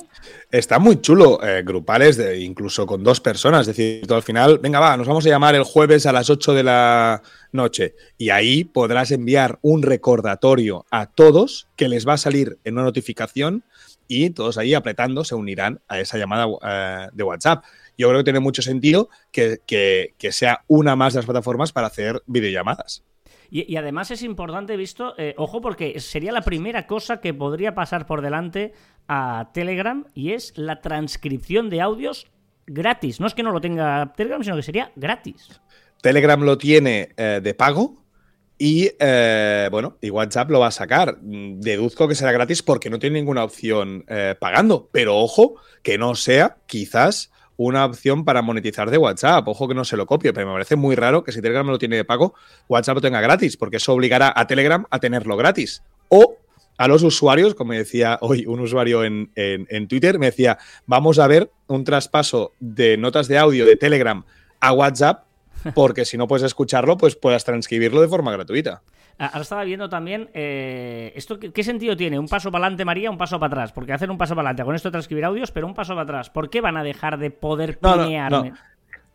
Está 0.50 0.78
muy 0.78 1.00
chulo, 1.00 1.42
eh, 1.42 1.62
grupales, 1.64 2.20
incluso 2.38 2.86
con 2.86 3.02
dos 3.02 3.20
personas. 3.20 3.62
Es 3.62 3.76
decir, 3.76 4.12
al 4.12 4.22
final, 4.22 4.58
venga, 4.58 4.80
va, 4.80 4.96
nos 4.96 5.08
vamos 5.08 5.24
a 5.26 5.30
llamar 5.30 5.54
el 5.54 5.64
jueves 5.64 6.06
a 6.06 6.12
las 6.12 6.28
8 6.28 6.54
de 6.54 6.62
la 6.62 7.22
noche. 7.52 7.94
Y 8.18 8.30
ahí 8.30 8.64
podrás 8.64 9.10
enviar 9.10 9.58
un 9.62 9.82
recordatorio 9.82 10.84
a 10.90 11.06
todos 11.06 11.68
que 11.74 11.88
les 11.88 12.06
va 12.06 12.14
a 12.14 12.18
salir 12.18 12.58
en 12.64 12.74
una 12.74 12.84
notificación 12.84 13.64
y 14.06 14.30
todos 14.30 14.58
ahí 14.58 14.74
apretando 14.74 15.24
se 15.24 15.34
unirán 15.34 15.80
a 15.88 16.00
esa 16.00 16.18
llamada 16.18 16.46
eh, 16.62 17.08
de 17.12 17.24
WhatsApp 17.24 17.64
yo 17.98 18.08
creo 18.08 18.20
que 18.20 18.24
tiene 18.24 18.38
mucho 18.38 18.62
sentido 18.62 19.10
que, 19.32 20.14
sea 20.30 20.64
una 20.68 20.94
más 20.94 21.12
de 21.12 21.18
las 21.18 21.26
plataformas 21.26 21.72
para 21.72 21.88
hacer 21.88 22.22
videollamadas. 22.26 23.02
Y, 23.50 23.76
además 23.76 24.10
es 24.10 24.22
importante 24.22 24.76
visto, 24.76 25.14
eh, 25.16 25.34
ojo, 25.38 25.60
porque 25.60 26.00
sería 26.00 26.32
la 26.32 26.42
primera 26.42 26.86
cosa 26.86 27.20
que 27.20 27.32
podría 27.32 27.74
pasar 27.74 28.06
por 28.06 28.20
delante 28.20 28.72
a 29.08 29.50
Telegram 29.54 30.04
y 30.14 30.32
es 30.32 30.52
la 30.56 30.82
transcripción 30.82 31.70
de 31.70 31.80
audios 31.80 32.26
gratis. 32.66 33.20
No 33.20 33.26
es 33.26 33.34
que 33.34 33.42
no 33.42 33.52
lo 33.52 33.60
tenga 33.60 34.12
Telegram, 34.14 34.42
sino 34.44 34.56
que 34.56 34.62
sería 34.62 34.92
gratis. 34.96 35.60
Telegram 36.02 36.40
lo 36.42 36.58
tiene 36.58 37.08
eh, 37.16 37.40
de 37.42 37.54
pago 37.54 38.04
y 38.58 38.90
eh, 38.98 39.68
bueno, 39.70 39.96
y 40.02 40.10
WhatsApp 40.10 40.50
lo 40.50 40.60
va 40.60 40.66
a 40.66 40.72
sacar. 40.72 41.18
Deduzco 41.22 42.06
que 42.06 42.14
será 42.14 42.32
gratis 42.32 42.62
porque 42.62 42.90
no 42.90 42.98
tiene 42.98 43.18
ninguna 43.18 43.44
opción 43.44 44.04
pagando. 44.38 44.90
Pero 44.92 45.16
ojo, 45.16 45.54
que 45.82 45.96
no 45.96 46.14
sea 46.14 46.58
quizás 46.66 47.30
una 47.58 47.84
opción 47.84 48.24
para 48.24 48.40
monetizar 48.40 48.88
de 48.88 48.96
WhatsApp. 48.96 49.46
Ojo 49.46 49.68
que 49.68 49.74
no 49.74 49.84
se 49.84 49.96
lo 49.96 50.06
copio, 50.06 50.32
pero 50.32 50.46
me 50.46 50.52
parece 50.54 50.76
muy 50.76 50.94
raro 50.94 51.24
que 51.24 51.32
si 51.32 51.42
Telegram 51.42 51.66
lo 51.66 51.78
tiene 51.78 51.96
de 51.96 52.04
pago, 52.04 52.34
WhatsApp 52.68 52.94
lo 52.94 53.00
tenga 53.02 53.20
gratis, 53.20 53.56
porque 53.56 53.76
eso 53.76 53.92
obligará 53.92 54.32
a 54.34 54.46
Telegram 54.46 54.86
a 54.88 55.00
tenerlo 55.00 55.36
gratis. 55.36 55.82
O 56.08 56.38
a 56.78 56.86
los 56.86 57.02
usuarios, 57.02 57.56
como 57.56 57.72
decía 57.72 58.18
hoy 58.20 58.46
un 58.46 58.60
usuario 58.60 59.04
en, 59.04 59.88
Twitter, 59.88 60.20
me 60.20 60.26
decía, 60.26 60.58
vamos 60.86 61.18
a 61.18 61.26
ver 61.26 61.50
un 61.66 61.82
traspaso 61.82 62.52
de 62.60 62.96
notas 62.96 63.26
de 63.26 63.38
audio 63.38 63.66
de 63.66 63.74
Telegram 63.74 64.24
a 64.60 64.72
WhatsApp, 64.72 65.24
porque 65.74 66.04
si 66.04 66.16
no 66.16 66.28
puedes 66.28 66.44
escucharlo, 66.44 66.96
pues 66.96 67.16
puedas 67.16 67.44
transcribirlo 67.44 68.00
de 68.00 68.08
forma 68.08 68.30
gratuita. 68.30 68.82
Ahora 69.18 69.40
estaba 69.40 69.64
viendo 69.64 69.88
también, 69.88 70.30
eh, 70.32 71.12
¿esto 71.16 71.40
qué, 71.40 71.64
sentido 71.64 71.96
tiene? 71.96 72.20
¿Un 72.20 72.28
paso 72.28 72.52
para 72.52 72.66
adelante, 72.66 72.84
María, 72.84 73.10
un 73.10 73.18
paso 73.18 73.40
para 73.40 73.52
atrás? 73.52 73.72
Porque 73.72 73.92
hacen 73.92 74.10
un 74.10 74.18
paso 74.18 74.36
para 74.36 74.50
adelante 74.50 74.64
con 74.64 74.76
esto 74.76 74.92
transcribir 74.92 75.24
audios, 75.24 75.50
pero 75.50 75.66
un 75.66 75.74
paso 75.74 75.94
para 75.94 76.02
atrás. 76.02 76.30
¿Por 76.30 76.48
qué 76.48 76.60
van 76.60 76.76
a 76.76 76.84
dejar 76.84 77.18
de 77.18 77.32
poder 77.32 77.80
pinear? 77.80 78.52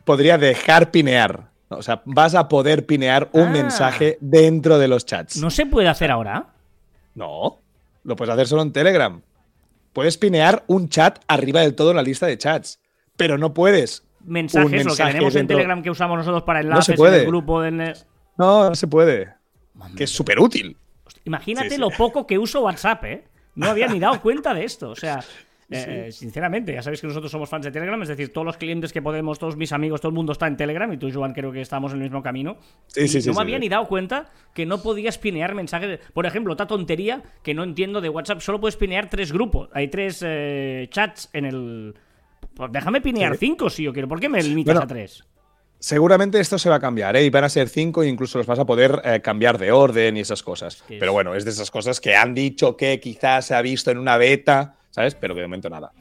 Podría 0.04 0.38
dejar 0.38 0.92
pinear. 0.92 1.48
O 1.70 1.82
sea, 1.82 2.02
vas 2.04 2.36
a 2.36 2.50
poder 2.50 2.86
pinear 2.86 3.30
un 3.32 3.48
ah. 3.48 3.52
mensaje 3.52 4.18
dentro 4.20 4.78
de 4.78 4.90
los 4.90 5.06
chats. 5.06 5.38
¿No 5.38 5.50
se 5.50 5.66
puede 5.66 5.88
hacer 5.88 6.12
ahora? 6.12 6.48
No, 7.16 7.60
lo 8.04 8.16
puedes 8.18 8.34
hacer 8.34 8.48
solo 8.48 8.64
en 8.64 8.74
Telegram. 8.74 9.22
Puedes 9.94 10.18
pinear 10.18 10.66
un 10.68 10.90
chat 10.90 11.20
arriba 11.30 11.62
del 11.62 11.76
todo 11.76 11.92
en 11.92 11.96
la 11.96 12.04
lista 12.04 12.28
de 12.28 12.38
chats, 12.38 12.82
pero 13.16 13.38
no 13.38 13.54
puedes. 13.54 14.04
Mensajes, 14.26 14.84
lo 14.84 14.96
que 14.96 15.04
tenemos 15.04 15.36
en 15.36 15.48
Telegram 15.48 15.82
que 15.82 15.90
usamos 15.90 16.18
nosotros 16.18 16.44
para 16.44 16.60
enlaces 16.60 17.00
no 17.00 17.08
en 17.08 17.14
el 17.14 17.26
grupo. 17.26 17.62
De... 17.62 17.72
No, 18.38 18.70
no 18.70 18.76
se 18.76 18.88
puede 18.88 19.43
que 19.96 20.04
es 20.06 20.10
súper 20.10 20.40
útil. 20.40 20.78
Imagínate 21.26 21.78
lo 21.78 21.90
poco 21.90 22.28
que 22.28 22.38
uso 22.38 22.62
WhatsApp, 22.62 23.04
¿eh? 23.06 23.24
No 23.56 23.68
había 23.68 23.88
ni 23.88 24.00
dado 24.00 24.22
cuenta 24.22 24.54
de 24.54 24.66
esto. 24.66 24.90
O 24.90 24.96
sea, 24.96 25.24
eh, 25.70 26.10
sinceramente, 26.12 26.74
ya 26.74 26.82
sabéis 26.82 27.02
que 27.02 27.08
nosotros 27.08 27.32
somos 27.32 27.50
fans 27.50 27.66
de 27.66 27.72
Telegram, 27.72 28.02
es 28.02 28.10
decir, 28.10 28.34
todos 28.34 28.46
los 28.46 28.58
clientes 28.58 28.92
que 28.92 29.02
podemos, 29.02 29.40
todos 29.40 29.56
mis 29.56 29.72
amigos, 29.72 30.02
todo 30.02 30.10
el 30.10 30.16
mundo 30.16 30.34
está 30.34 30.48
en 30.48 30.58
Telegram 30.58 30.92
y 30.92 30.98
tú, 30.98 31.12
Joan, 31.12 31.34
creo 31.34 31.52
que 31.52 31.62
estamos 31.62 31.92
en 31.92 32.00
el 32.00 32.04
mismo 32.04 32.22
camino. 32.22 32.58
Sí, 32.88 33.08
sí, 33.08 33.28
no 33.28 33.36
me 33.36 33.42
había 33.42 33.60
ni 33.60 33.70
dado 33.70 33.88
cuenta 33.88 34.32
que 34.54 34.66
no 34.66 34.82
podías 34.82 35.18
pinear 35.18 35.56
mensajes. 35.56 36.00
Por 36.14 36.26
ejemplo, 36.26 36.54
otra 36.54 36.68
tontería 36.68 37.22
que 37.44 37.54
no 37.54 37.64
entiendo 37.64 38.02
de 38.02 38.10
WhatsApp, 38.10 38.42
solo 38.42 38.60
puedes 38.60 38.76
pinear 38.76 39.10
tres 39.10 39.32
grupos. 39.32 39.70
Hay 39.74 39.88
tres 39.90 40.24
eh, 40.26 40.88
chats 40.90 41.30
en 41.34 41.46
el. 41.46 41.96
Pues 42.56 42.72
déjame 42.72 43.02
pinear 43.02 43.38
cinco 43.38 43.70
si 43.70 43.84
yo 43.84 43.94
quiero. 43.94 44.08
¿Por 44.08 44.20
qué 44.20 44.30
me 44.30 44.42
limitas 44.42 44.78
a 44.78 44.88
tres? 44.88 45.24
Seguramente 45.84 46.40
esto 46.40 46.58
se 46.58 46.70
va 46.70 46.76
a 46.76 46.80
cambiar, 46.80 47.18
¿eh? 47.18 47.26
Y 47.26 47.30
van 47.30 47.44
a 47.44 47.50
ser 47.50 47.68
cinco 47.68 48.04
e 48.04 48.08
incluso 48.08 48.38
los 48.38 48.48
vas 48.48 48.58
a 48.58 48.64
poder 48.64 49.02
eh, 49.04 49.20
cambiar 49.20 49.58
de 49.58 49.74
orden 49.74 50.16
y 50.16 50.22
esas 50.22 50.42
cosas. 50.42 50.82
Pero 50.88 51.12
bueno, 51.12 51.36
es 51.36 51.44
de 51.44 51.52
esas 51.52 51.70
cosas 51.70 52.00
que 52.00 52.16
han 52.16 52.34
dicho 52.34 52.78
que 52.78 53.02
quizás 53.02 53.48
se 53.48 53.54
ha 53.54 53.62
visto 53.62 53.92
en 53.92 53.98
una 53.98 54.16
beta, 54.16 54.78
¿sabes? 54.92 55.14
Pero 55.16 55.36
que 55.36 55.42
de 55.42 55.48
momento 55.48 55.70
nada. 55.70 55.92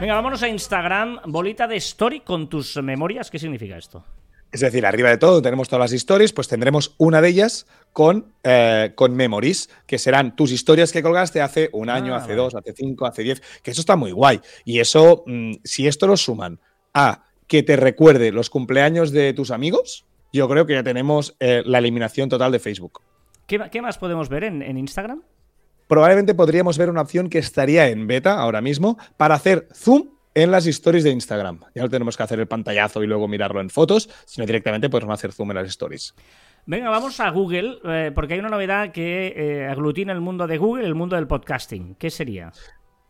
Venga, 0.00 0.14
vámonos 0.14 0.42
a 0.42 0.48
Instagram. 0.48 1.20
Bolita 1.26 1.68
de 1.68 1.76
story 1.76 2.22
con 2.22 2.48
tus 2.48 2.76
memorias. 2.82 3.30
¿Qué 3.30 3.38
significa 3.38 3.78
esto? 3.78 4.04
Es 4.50 4.58
decir, 4.58 4.84
arriba 4.84 5.08
de 5.10 5.18
todo 5.18 5.40
tenemos 5.40 5.68
todas 5.68 5.92
las 5.92 5.92
stories, 5.92 6.32
pues 6.32 6.48
tendremos 6.48 6.96
una 6.98 7.20
de 7.20 7.28
ellas 7.28 7.68
con, 7.92 8.32
eh, 8.42 8.94
con 8.96 9.14
memories, 9.14 9.70
que 9.86 9.98
serán 9.98 10.34
tus 10.34 10.50
historias 10.50 10.90
que 10.90 11.04
colgaste 11.04 11.40
hace 11.40 11.70
un 11.72 11.88
año, 11.88 12.14
ah, 12.14 12.18
hace 12.18 12.34
dos, 12.34 12.56
hace 12.56 12.72
cinco, 12.72 13.06
hace 13.06 13.22
diez, 13.22 13.40
que 13.62 13.70
eso 13.70 13.80
está 13.80 13.94
muy 13.94 14.10
guay. 14.10 14.40
Y 14.64 14.80
eso, 14.80 15.22
mm, 15.24 15.52
si 15.62 15.86
esto 15.86 16.08
lo 16.08 16.16
suman 16.16 16.58
a 16.96 17.24
que 17.46 17.62
te 17.62 17.76
recuerde 17.76 18.32
los 18.32 18.48
cumpleaños 18.50 19.12
de 19.12 19.34
tus 19.34 19.50
amigos, 19.50 20.06
yo 20.32 20.48
creo 20.48 20.66
que 20.66 20.72
ya 20.72 20.82
tenemos 20.82 21.36
eh, 21.40 21.62
la 21.66 21.78
eliminación 21.78 22.28
total 22.30 22.50
de 22.52 22.58
Facebook. 22.58 23.02
¿Qué, 23.46 23.82
más 23.82 23.98
podemos 23.98 24.28
ver 24.28 24.44
en, 24.44 24.76
Instagram? 24.76 25.22
Probablemente 25.86 26.34
podríamos 26.34 26.78
ver 26.78 26.90
una 26.90 27.02
opción 27.02 27.28
que 27.28 27.38
estaría 27.38 27.88
en 27.88 28.06
beta 28.06 28.40
ahora 28.40 28.60
mismo 28.60 28.98
para 29.16 29.36
hacer 29.36 29.68
zoom 29.72 30.08
en 30.34 30.50
las 30.50 30.66
stories 30.66 31.04
de 31.04 31.10
Instagram. 31.10 31.60
Ya 31.74 31.82
no 31.82 31.88
tenemos 31.88 32.16
que 32.16 32.22
hacer 32.22 32.40
el 32.40 32.48
pantallazo 32.48 33.04
y 33.04 33.06
luego 33.06 33.28
mirarlo 33.28 33.60
en 33.60 33.70
fotos, 33.70 34.08
sino 34.24 34.46
directamente 34.46 34.88
podemos 34.88 35.14
hacer 35.14 35.32
zoom 35.32 35.50
en 35.50 35.56
las 35.56 35.68
stories. 35.68 36.14
Venga, 36.64 36.90
vamos 36.90 37.20
a 37.20 37.30
Google, 37.30 37.78
eh, 37.84 38.10
porque 38.12 38.34
hay 38.34 38.40
una 38.40 38.48
novedad 38.48 38.90
que 38.90 39.34
eh, 39.36 39.66
aglutina 39.68 40.12
el 40.12 40.20
mundo 40.20 40.48
de 40.48 40.58
Google, 40.58 40.86
el 40.86 40.96
mundo 40.96 41.14
del 41.14 41.28
podcasting. 41.28 41.94
¿Qué 41.94 42.10
sería? 42.10 42.52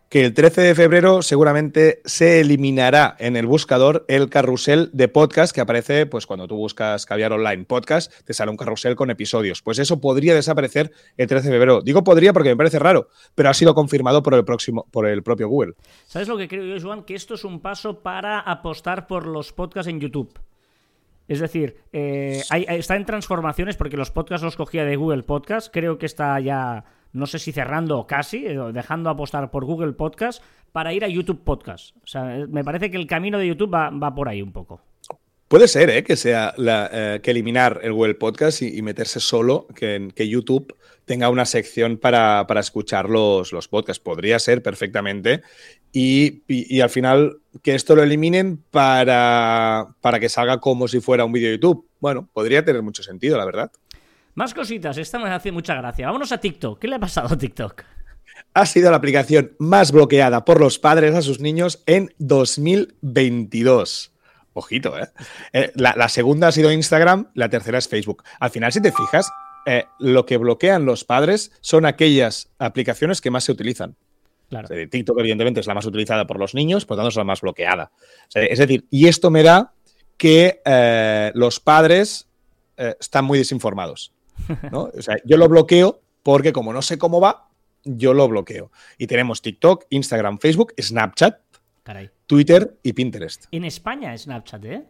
Que 0.08 0.24
el 0.24 0.34
13 0.34 0.60
de 0.60 0.74
febrero 0.74 1.20
seguramente 1.22 2.00
se 2.04 2.40
eliminará 2.40 3.16
en 3.18 3.36
el 3.36 3.46
buscador 3.46 4.04
el 4.08 4.30
carrusel 4.30 4.90
de 4.92 5.08
podcast 5.08 5.54
que 5.54 5.60
aparece 5.60 6.06
pues 6.06 6.26
cuando 6.26 6.46
tú 6.46 6.56
buscas 6.56 7.06
Caviar 7.06 7.32
Online 7.32 7.64
Podcast, 7.64 8.12
te 8.24 8.32
sale 8.32 8.50
un 8.50 8.56
carrusel 8.56 8.94
con 8.94 9.10
episodios. 9.10 9.62
Pues 9.62 9.78
eso 9.78 10.00
podría 10.00 10.34
desaparecer 10.34 10.92
el 11.16 11.26
13 11.26 11.48
de 11.48 11.54
febrero. 11.54 11.80
Digo 11.82 12.04
podría 12.04 12.32
porque 12.32 12.50
me 12.50 12.56
parece 12.56 12.78
raro, 12.78 13.08
pero 13.34 13.50
ha 13.50 13.54
sido 13.54 13.74
confirmado 13.74 14.22
por 14.22 14.34
el, 14.34 14.44
próximo, 14.44 14.86
por 14.90 15.06
el 15.06 15.22
propio 15.22 15.48
Google. 15.48 15.74
¿Sabes 16.06 16.28
lo 16.28 16.36
que 16.36 16.46
creo 16.46 16.64
yo, 16.64 16.80
Joan? 16.80 17.02
Que 17.02 17.14
esto 17.14 17.34
es 17.34 17.44
un 17.44 17.60
paso 17.60 18.00
para 18.00 18.38
apostar 18.38 19.08
por 19.08 19.26
los 19.26 19.52
podcasts 19.52 19.90
en 19.90 20.00
YouTube. 20.00 20.38
Es 21.28 21.40
decir, 21.40 21.78
eh, 21.92 22.42
está 22.68 22.94
en 22.94 23.04
transformaciones 23.04 23.76
porque 23.76 23.96
los 23.96 24.12
podcasts 24.12 24.44
los 24.44 24.54
cogía 24.54 24.84
de 24.84 24.94
Google 24.94 25.24
Podcast. 25.24 25.72
Creo 25.72 25.98
que 25.98 26.06
está 26.06 26.38
ya 26.38 26.84
no 27.16 27.26
sé 27.26 27.38
si 27.38 27.52
cerrando 27.52 27.98
o 27.98 28.06
casi, 28.06 28.46
eh, 28.46 28.58
dejando 28.72 29.10
apostar 29.10 29.50
por 29.50 29.64
Google 29.64 29.92
Podcast 29.92 30.42
para 30.72 30.92
ir 30.92 31.04
a 31.04 31.08
YouTube 31.08 31.42
Podcast. 31.42 31.96
O 32.04 32.06
sea, 32.06 32.38
eh, 32.38 32.46
me 32.46 32.62
parece 32.62 32.90
que 32.90 32.96
el 32.96 33.06
camino 33.06 33.38
de 33.38 33.48
YouTube 33.48 33.74
va, 33.74 34.14
por 34.14 34.28
ahí 34.28 34.42
un 34.42 34.52
poco. 34.52 34.80
Puede 35.48 35.68
ser, 35.68 35.90
¿eh? 35.90 36.04
Que 36.04 36.16
sea 36.16 36.54
eh, 36.58 37.20
que 37.22 37.30
eliminar 37.30 37.80
el 37.82 37.92
Google 37.92 38.16
Podcast 38.16 38.62
y, 38.62 38.82
meterse 38.82 39.20
solo, 39.20 39.68
que, 39.74 40.08
que, 40.14 40.28
YouTube 40.28 40.76
tenga 41.04 41.30
una 41.30 41.46
sección 41.46 41.98
para, 41.98 42.44
escuchar 42.58 43.08
los, 43.08 43.52
los, 43.52 43.68
podcasts. 43.68 44.02
Podría 44.02 44.38
ser 44.40 44.62
perfectamente. 44.62 45.42
Y, 45.92 46.80
al 46.80 46.90
final 46.90 47.38
que 47.62 47.74
esto 47.74 47.96
lo 47.96 48.02
eliminen 48.02 48.62
para, 48.70 49.94
para 50.02 50.20
que 50.20 50.28
salga 50.28 50.58
como 50.58 50.88
si 50.88 51.00
fuera 51.00 51.24
un 51.24 51.32
vídeo 51.32 51.48
de 51.48 51.54
YouTube. 51.54 51.88
Bueno, 52.00 52.28
podría 52.32 52.64
tener 52.64 52.82
mucho 52.82 53.02
sentido, 53.02 53.38
la 53.38 53.46
verdad. 53.46 53.70
Más 54.36 54.52
cositas, 54.52 54.96
esta 54.98 55.18
me 55.18 55.30
hace 55.30 55.50
mucha 55.50 55.74
gracia. 55.74 56.06
Vámonos 56.06 56.30
a 56.30 56.36
TikTok. 56.36 56.78
¿Qué 56.78 56.88
le 56.88 56.96
ha 56.96 56.98
pasado 56.98 57.34
a 57.34 57.38
TikTok? 57.38 57.82
Ha 58.52 58.66
sido 58.66 58.90
la 58.90 58.98
aplicación 58.98 59.52
más 59.58 59.92
bloqueada 59.92 60.44
por 60.44 60.60
los 60.60 60.78
padres 60.78 61.14
a 61.14 61.22
sus 61.22 61.40
niños 61.40 61.82
en 61.86 62.12
2022. 62.18 64.12
Ojito, 64.52 64.98
¿eh? 64.98 65.08
eh 65.54 65.72
la, 65.74 66.08
segunda 66.10 66.48
ha 66.48 66.52
sido 66.52 66.70
Instagram, 66.70 67.30
la 67.32 67.48
tercera 67.48 67.78
es 67.78 67.88
Facebook. 67.88 68.24
Al 68.38 68.50
final, 68.50 68.70
si 68.72 68.82
te 68.82 68.92
fijas, 68.92 69.30
eh, 69.64 69.86
lo 69.98 70.26
que 70.26 70.36
bloquean 70.36 70.84
los 70.84 71.04
padres 71.04 71.50
son 71.62 71.86
aquellas 71.86 72.50
aplicaciones 72.58 73.22
que 73.22 73.30
más 73.30 73.44
se 73.44 73.52
utilizan. 73.52 73.96
Claro. 74.50 74.66
O 74.66 74.68
sea, 74.68 74.86
TikTok, 74.86 75.18
evidentemente, 75.18 75.60
es 75.60 75.66
la 75.66 75.72
más 75.72 75.86
utilizada 75.86 76.26
por 76.26 76.38
los 76.38 76.54
niños, 76.54 76.84
por 76.84 76.98
lo 76.98 77.04
tanto, 77.04 77.08
es 77.08 77.16
la 77.16 77.24
más 77.24 77.40
bloqueada. 77.40 77.90
O 78.28 78.30
sea, 78.30 78.42
es 78.42 78.58
decir, 78.58 78.84
y 78.90 79.08
esto 79.08 79.30
me 79.30 79.42
da 79.42 79.72
que 80.18 80.60
eh, 80.62 81.32
los 81.34 81.58
padres 81.58 82.28
están 82.76 83.24
muy 83.24 83.38
desinformados. 83.38 84.12
¿No? 84.72 84.90
O 84.96 85.02
sea, 85.02 85.16
yo 85.24 85.36
lo 85.36 85.48
bloqueo 85.48 86.00
porque, 86.22 86.52
como 86.52 86.72
no 86.72 86.82
sé 86.82 86.98
cómo 86.98 87.20
va, 87.20 87.48
yo 87.84 88.14
lo 88.14 88.28
bloqueo. 88.28 88.70
Y 88.98 89.06
tenemos 89.06 89.42
TikTok, 89.42 89.86
Instagram, 89.90 90.38
Facebook, 90.38 90.74
Snapchat, 90.80 91.38
Caray. 91.82 92.10
Twitter 92.26 92.76
y 92.82 92.92
Pinterest. 92.92 93.46
En 93.52 93.64
España 93.64 94.16
Snapchat, 94.16 94.64
¿eh? 94.64 94.84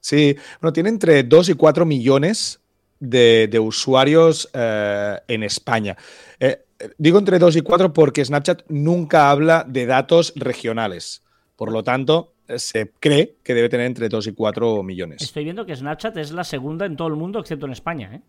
Sí, 0.00 0.36
bueno, 0.60 0.72
tiene 0.72 0.88
entre 0.88 1.24
2 1.24 1.50
y 1.50 1.54
4 1.54 1.84
millones 1.84 2.60
de, 3.00 3.48
de 3.50 3.58
usuarios 3.58 4.48
eh, 4.54 5.18
en 5.28 5.42
España. 5.42 5.96
Eh, 6.38 6.64
digo 6.96 7.18
entre 7.18 7.38
2 7.38 7.56
y 7.56 7.60
4 7.62 7.92
porque 7.92 8.24
Snapchat 8.24 8.62
nunca 8.68 9.30
habla 9.30 9.64
de 9.68 9.86
datos 9.86 10.32
regionales. 10.36 11.22
Por 11.56 11.72
lo 11.72 11.82
tanto, 11.82 12.32
se 12.56 12.92
cree 13.00 13.36
que 13.42 13.54
debe 13.54 13.68
tener 13.68 13.86
entre 13.86 14.08
2 14.08 14.28
y 14.28 14.32
4 14.32 14.82
millones. 14.82 15.20
Estoy 15.20 15.44
viendo 15.44 15.66
que 15.66 15.76
Snapchat 15.76 16.16
es 16.16 16.32
la 16.32 16.44
segunda 16.44 16.86
en 16.86 16.96
todo 16.96 17.08
el 17.08 17.16
mundo, 17.16 17.40
excepto 17.40 17.66
en 17.66 17.72
España, 17.72 18.14
¿eh? 18.14 18.22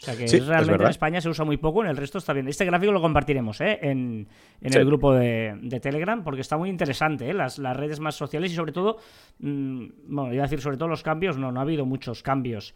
O 0.00 0.02
sea 0.02 0.16
que 0.16 0.26
Sí, 0.28 0.38
es 0.38 0.46
realmente 0.46 0.82
en. 0.84 0.90
España 0.90 1.20
se 1.20 1.28
usa 1.28 1.44
muy 1.44 1.58
poco, 1.58 1.82
en 1.84 1.90
el 1.90 1.96
resto 1.96 2.16
está 2.16 2.32
bien. 2.32 2.48
Este 2.48 2.64
gráfico 2.64 2.90
lo 2.90 3.02
compartiremos 3.02 3.60
¿eh? 3.60 3.78
en, 3.82 4.26
en 4.62 4.72
Sí. 4.72 4.78
el 4.78 4.86
grupo 4.86 5.12
de, 5.12 5.58
de 5.60 5.78
Telegram 5.78 6.24
porque 6.24 6.40
está 6.40 6.56
muy 6.56 6.70
interesante, 6.70 7.28
¿eh? 7.28 7.34
las, 7.34 7.58
las 7.58 7.76
redes 7.76 8.00
más 8.00 8.14
sociales 8.14 8.50
y 8.50 8.54
sobre 8.54 8.72
todo, 8.72 8.96
mm, 9.40 9.86
bueno, 10.06 10.32
iba 10.32 10.42
a 10.42 10.46
decir 10.46 10.62
sobre 10.62 10.78
todo 10.78 10.88
los 10.88 11.02
cambios, 11.02 11.36
no, 11.36 11.52
no 11.52 11.60
ha 11.60 11.64
habido 11.64 11.84
muchos 11.84 12.22
cambios 12.22 12.74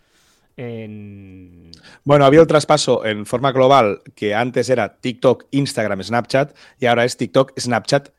en... 0.56 1.70
Bueno, 2.04 2.24
había 2.26 2.40
el 2.40 2.46
traspaso 2.46 3.04
en 3.04 3.26
forma 3.26 3.52
global 3.52 4.02
que 4.14 4.34
antes 4.34 4.68
era 4.68 4.96
TikTok, 4.96 5.46
Instagram, 5.50 6.02
Snapchat 6.02 6.54
y 6.78 6.86
ahora 6.86 7.04
es 7.04 7.16
TikTok, 7.16 7.58
Snapchat, 7.58 8.10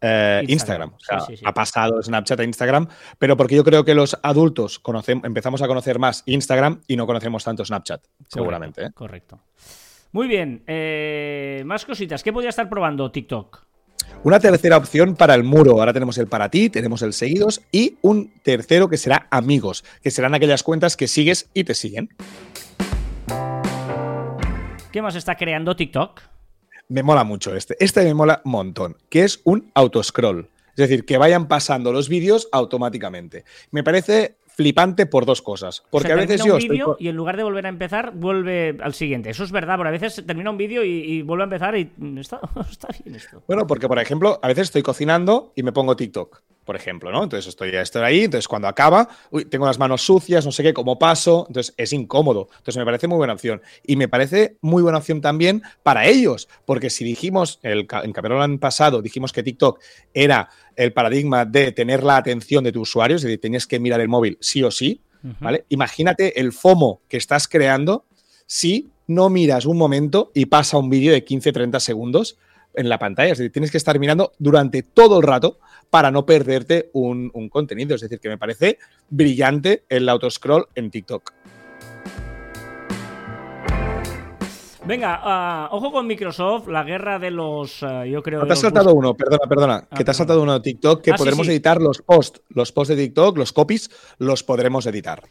eh, 0.00 0.42
Instagram. 0.48 0.90
Instagram. 0.90 0.94
O 0.94 1.00
sea, 1.00 1.20
Sí, 1.20 1.26
sí, 1.32 1.36
sí. 1.38 1.44
ha 1.46 1.52
pasado 1.54 2.02
Snapchat 2.02 2.40
a 2.40 2.44
Instagram, 2.44 2.88
pero 3.18 3.36
porque 3.36 3.54
yo 3.56 3.64
creo 3.64 3.84
que 3.84 3.94
los 3.94 4.18
adultos 4.22 4.82
conocem- 4.82 5.24
empezamos 5.24 5.60
a 5.62 5.66
conocer 5.66 5.98
más 5.98 6.22
Instagram 6.26 6.80
y 6.86 6.96
no 6.96 7.06
conocemos 7.06 7.44
tanto 7.44 7.64
Snapchat, 7.64 8.02
seguramente. 8.28 8.84
¿eh? 8.86 8.90
Correcto. 8.92 9.40
Muy 10.12 10.26
bien, 10.26 10.62
eh, 10.66 11.62
más 11.66 11.84
cositas. 11.84 12.22
¿Qué 12.22 12.32
podría 12.32 12.50
estar 12.50 12.68
probando 12.68 13.10
TikTok? 13.12 13.62
Una 14.24 14.40
tercera 14.40 14.76
opción 14.76 15.14
para 15.14 15.34
el 15.34 15.44
muro. 15.44 15.78
Ahora 15.78 15.92
tenemos 15.92 16.18
el 16.18 16.26
para 16.26 16.48
ti, 16.50 16.68
tenemos 16.68 17.00
el 17.02 17.12
seguidos 17.12 17.60
y 17.70 17.96
un 18.02 18.32
tercero 18.42 18.88
que 18.88 18.96
será 18.96 19.28
amigos, 19.30 19.84
que 20.02 20.10
serán 20.10 20.34
aquellas 20.34 20.62
cuentas 20.62 20.96
que 20.96 21.06
sigues 21.06 21.48
y 21.54 21.62
te 21.64 21.74
siguen. 21.74 22.08
¿Qué 24.90 25.00
más 25.00 25.14
está 25.14 25.36
creando 25.36 25.76
TikTok? 25.76 26.20
Me 26.90 27.04
mola 27.04 27.22
mucho 27.22 27.54
este. 27.54 27.76
Este 27.78 28.02
me 28.02 28.14
mola 28.14 28.42
un 28.44 28.50
montón, 28.50 28.96
que 29.08 29.22
es 29.22 29.40
un 29.44 29.70
autoscroll. 29.74 30.48
Es 30.70 30.76
decir, 30.76 31.04
que 31.04 31.18
vayan 31.18 31.46
pasando 31.46 31.92
los 31.92 32.08
vídeos 32.08 32.48
automáticamente. 32.50 33.44
Me 33.70 33.84
parece 33.84 34.38
flipante 34.48 35.06
por 35.06 35.24
dos 35.24 35.40
cosas. 35.40 35.84
Porque 35.88 36.08
O 36.08 36.08
sea, 36.08 36.16
a 36.16 36.26
veces 36.26 36.44
yo 36.44 36.56
un 36.56 36.60
estoy 36.60 36.82
y 36.98 37.06
en 37.06 37.14
lugar 37.14 37.36
de 37.36 37.44
volver 37.44 37.66
a 37.66 37.68
empezar, 37.68 38.12
vuelve 38.14 38.76
al 38.82 38.92
siguiente. 38.94 39.30
Eso 39.30 39.44
es 39.44 39.52
verdad, 39.52 39.76
pero 39.76 39.88
a 39.88 39.92
veces 39.92 40.22
termina 40.26 40.50
un 40.50 40.56
vídeo 40.56 40.82
y, 40.84 40.88
y 40.88 41.22
vuelve 41.22 41.44
a 41.44 41.44
empezar 41.44 41.76
y 41.76 41.92
mm, 41.96 42.18
está, 42.18 42.40
está 42.70 42.88
bien 43.04 43.14
esto. 43.14 43.40
Bueno, 43.46 43.68
porque 43.68 43.86
por 43.86 44.00
ejemplo, 44.00 44.40
a 44.42 44.48
veces 44.48 44.64
estoy 44.64 44.82
cocinando 44.82 45.52
y 45.54 45.62
me 45.62 45.70
pongo 45.70 45.94
TikTok, 45.94 46.42
por 46.64 46.76
ejemplo, 46.76 47.10
¿no? 47.10 47.24
Entonces 47.24 47.48
estoy, 47.48 47.70
estoy 47.74 48.02
ahí, 48.02 48.24
entonces 48.24 48.46
cuando 48.46 48.68
acaba, 48.68 49.08
uy, 49.30 49.44
tengo 49.44 49.66
las 49.66 49.78
manos 49.78 50.02
sucias, 50.02 50.44
no 50.44 50.52
sé 50.52 50.62
qué, 50.62 50.72
cómo 50.72 50.98
paso, 50.98 51.46
entonces 51.48 51.74
es 51.76 51.92
incómodo. 51.92 52.48
Entonces 52.58 52.76
me 52.76 52.84
parece 52.84 53.08
muy 53.08 53.16
buena 53.16 53.32
opción. 53.32 53.62
Y 53.84 53.96
me 53.96 54.08
parece 54.08 54.56
muy 54.60 54.82
buena 54.82 54.98
opción 54.98 55.20
también 55.20 55.62
para 55.82 56.06
ellos, 56.06 56.48
porque 56.64 56.90
si 56.90 57.04
dijimos, 57.04 57.58
el, 57.62 57.86
en 58.02 58.12
Cameron 58.12 58.58
pasado, 58.58 59.02
dijimos 59.02 59.32
que 59.32 59.42
TikTok 59.42 59.80
era 60.14 60.48
el 60.76 60.92
paradigma 60.92 61.44
de 61.44 61.72
tener 61.72 62.02
la 62.02 62.16
atención 62.16 62.64
de 62.64 62.72
tu 62.72 62.82
usuario, 62.82 63.16
es 63.16 63.22
decir, 63.22 63.40
tenías 63.40 63.66
que 63.66 63.80
mirar 63.80 64.00
el 64.00 64.08
móvil 64.08 64.38
sí 64.40 64.62
o 64.62 64.70
sí. 64.70 65.02
¿vale? 65.40 65.66
Imagínate 65.68 66.40
el 66.40 66.52
FOMO 66.52 67.02
que 67.08 67.18
estás 67.18 67.46
creando 67.46 68.06
si 68.46 68.90
no 69.06 69.28
miras 69.28 69.66
un 69.66 69.76
momento 69.76 70.30
y 70.34 70.46
pasa 70.46 70.78
un 70.78 70.88
vídeo 70.88 71.12
de 71.12 71.24
15-30 71.24 71.80
segundos 71.80 72.38
en 72.74 72.88
la 72.88 72.98
pantalla. 72.98 73.32
Es 73.32 73.38
decir, 73.38 73.52
tienes 73.52 73.70
que 73.70 73.76
estar 73.76 73.98
mirando 73.98 74.32
durante 74.38 74.82
todo 74.82 75.18
el 75.18 75.22
rato 75.24 75.58
para 75.90 76.10
no 76.10 76.24
perderte 76.24 76.88
un, 76.94 77.30
un 77.34 77.48
contenido. 77.48 77.94
Es 77.96 78.00
decir, 78.00 78.20
que 78.20 78.28
me 78.28 78.38
parece 78.38 78.78
brillante 79.08 79.84
el 79.88 80.08
autoscroll 80.08 80.66
en 80.74 80.90
TikTok. 80.90 81.32
Venga, 84.86 85.20
ah, 85.22 85.68
ojo 85.72 85.92
con 85.92 86.06
Microsoft, 86.06 86.66
la 86.68 86.82
guerra 86.82 87.18
de 87.18 87.30
los. 87.30 87.82
ah, 87.82 88.04
yo 88.06 88.22
creo. 88.22 88.38
No 88.40 88.44
de 88.44 88.48
te 88.48 88.52
has 88.54 88.60
saltado 88.60 88.94
uno, 88.94 89.14
perdona, 89.14 89.46
perdona, 89.48 89.88
Ah, 89.90 89.96
que 89.96 90.04
te 90.04 90.10
has 90.10 90.16
saltado 90.16 90.42
uno 90.42 90.54
de 90.54 90.60
TikTok, 90.60 91.02
que 91.02 91.10
Ah, 91.10 91.14
sí, 91.16 91.18
podremos 91.18 91.46
sí. 91.46 91.52
editar 91.52 91.80
los 91.80 92.00
posts. 92.02 92.40
Los 92.48 92.72
posts 92.72 92.96
de 92.96 93.02
TikTok, 93.04 93.36
los 93.36 93.52
copies, 93.52 93.90
los 94.18 94.42
podremos 94.42 94.86
editar. 94.86 95.22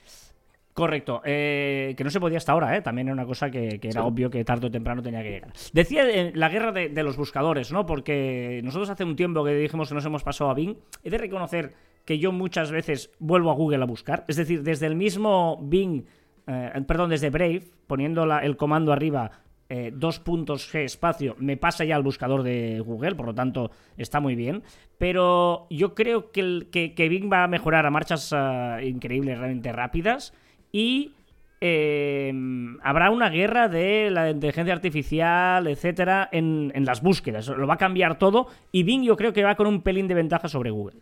Correcto, 0.73 1.21
eh, 1.25 1.93
que 1.97 2.03
no 2.05 2.09
se 2.09 2.19
podía 2.21 2.37
hasta 2.37 2.53
ahora, 2.53 2.77
¿eh? 2.77 2.81
también 2.81 3.07
era 3.07 3.13
una 3.13 3.25
cosa 3.25 3.51
que, 3.51 3.79
que 3.79 3.89
era 3.89 4.01
Sí. 4.01 4.07
obvio 4.07 4.29
que 4.29 4.45
tarde 4.45 4.67
o 4.67 4.71
temprano 4.71 5.01
tenía 5.01 5.21
que 5.23 5.31
llegar. 5.31 5.51
Decía 5.73 6.07
eh, 6.09 6.31
la 6.33 6.47
guerra 6.47 6.71
de, 6.71 6.87
de 6.89 7.03
los 7.03 7.17
buscadores, 7.17 7.71
¿no? 7.73 7.85
Porque 7.85 8.61
nosotros 8.63 8.89
hace 8.89 9.03
un 9.03 9.15
tiempo 9.17 9.43
que 9.43 9.53
dijimos 9.55 9.89
que 9.89 9.95
nos 9.95 10.05
hemos 10.05 10.23
pasado 10.23 10.49
a 10.49 10.53
Bing, 10.53 10.75
he 11.03 11.09
de 11.09 11.17
reconocer 11.17 11.73
que 12.05 12.17
yo 12.17 12.31
muchas 12.31 12.71
veces 12.71 13.11
vuelvo 13.19 13.51
a 13.51 13.55
Google 13.55 13.83
a 13.83 13.85
buscar, 13.85 14.23
es 14.29 14.37
decir, 14.37 14.63
desde 14.63 14.85
el 14.85 14.95
mismo 14.95 15.59
Bing, 15.61 16.03
eh, 16.47 16.71
perdón, 16.87 17.09
desde 17.09 17.29
Brave, 17.29 17.63
poniendo 17.85 18.25
la- 18.25 18.39
el 18.39 18.55
comando 18.55 18.93
arriba, 18.93 19.31
eh, 19.67 19.91
dos 19.93 20.19
puntos 20.19 20.73
G 20.73 20.83
espacio, 20.85 21.35
me 21.39 21.57
pasa 21.57 21.83
ya 21.83 21.95
al 21.95 22.03
buscador 22.03 22.41
de 22.41 22.79
Google, 22.79 23.15
por 23.15 23.25
lo 23.27 23.35
tanto 23.35 23.69
está 23.97 24.19
muy 24.19 24.35
bien. 24.35 24.63
Pero 24.97 25.67
yo 25.69 25.93
creo 25.93 26.31
que, 26.31 26.39
el- 26.39 26.69
que, 26.71 26.93
que 26.95 27.09
Bing 27.09 27.29
va 27.31 27.43
a 27.43 27.47
mejorar 27.47 27.85
a 27.85 27.91
marchas 27.91 28.31
ah, 28.33 28.79
increíbles, 28.81 29.37
realmente 29.37 29.71
rápidas. 29.71 30.33
Y 30.71 31.13
eh, 31.61 32.31
habrá 32.83 33.09
una 33.11 33.29
guerra 33.29 33.67
de 33.67 34.09
la 34.11 34.29
inteligencia 34.29 34.73
artificial, 34.73 35.67
etcétera, 35.67 36.29
en, 36.31 36.71
en 36.75 36.85
las 36.85 37.01
búsquedas. 37.01 37.47
Lo 37.47 37.67
va 37.67 37.75
a 37.75 37.77
cambiar 37.77 38.17
todo. 38.17 38.47
Y 38.71 38.83
Bing 38.83 39.03
yo 39.03 39.15
creo 39.17 39.33
que 39.33 39.43
va 39.43 39.55
con 39.55 39.67
un 39.67 39.81
pelín 39.81 40.07
de 40.07 40.13
ventaja 40.15 40.47
sobre 40.47 40.71
Google. 40.71 40.99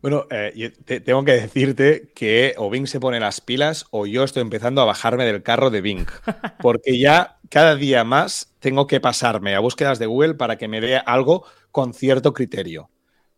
Bueno, 0.00 0.26
eh, 0.30 0.52
yo 0.56 0.72
te- 0.84 1.00
tengo 1.00 1.24
que 1.24 1.32
decirte 1.32 2.10
que 2.14 2.54
o 2.56 2.68
Bing 2.70 2.86
se 2.86 2.98
pone 2.98 3.20
las 3.20 3.40
pilas 3.40 3.86
o 3.92 4.04
yo 4.06 4.24
estoy 4.24 4.42
empezando 4.42 4.80
a 4.82 4.84
bajarme 4.84 5.24
del 5.24 5.42
carro 5.44 5.70
de 5.70 5.80
Bing. 5.80 6.06
Porque 6.60 6.98
ya 6.98 7.38
cada 7.50 7.76
día 7.76 8.02
más 8.04 8.52
tengo 8.58 8.86
que 8.88 9.00
pasarme 9.00 9.54
a 9.54 9.60
búsquedas 9.60 9.98
de 10.00 10.06
Google 10.06 10.34
para 10.34 10.56
que 10.56 10.66
me 10.68 10.80
dé 10.80 10.96
algo 10.96 11.44
con 11.70 11.94
cierto 11.94 12.32
criterio. 12.32 12.90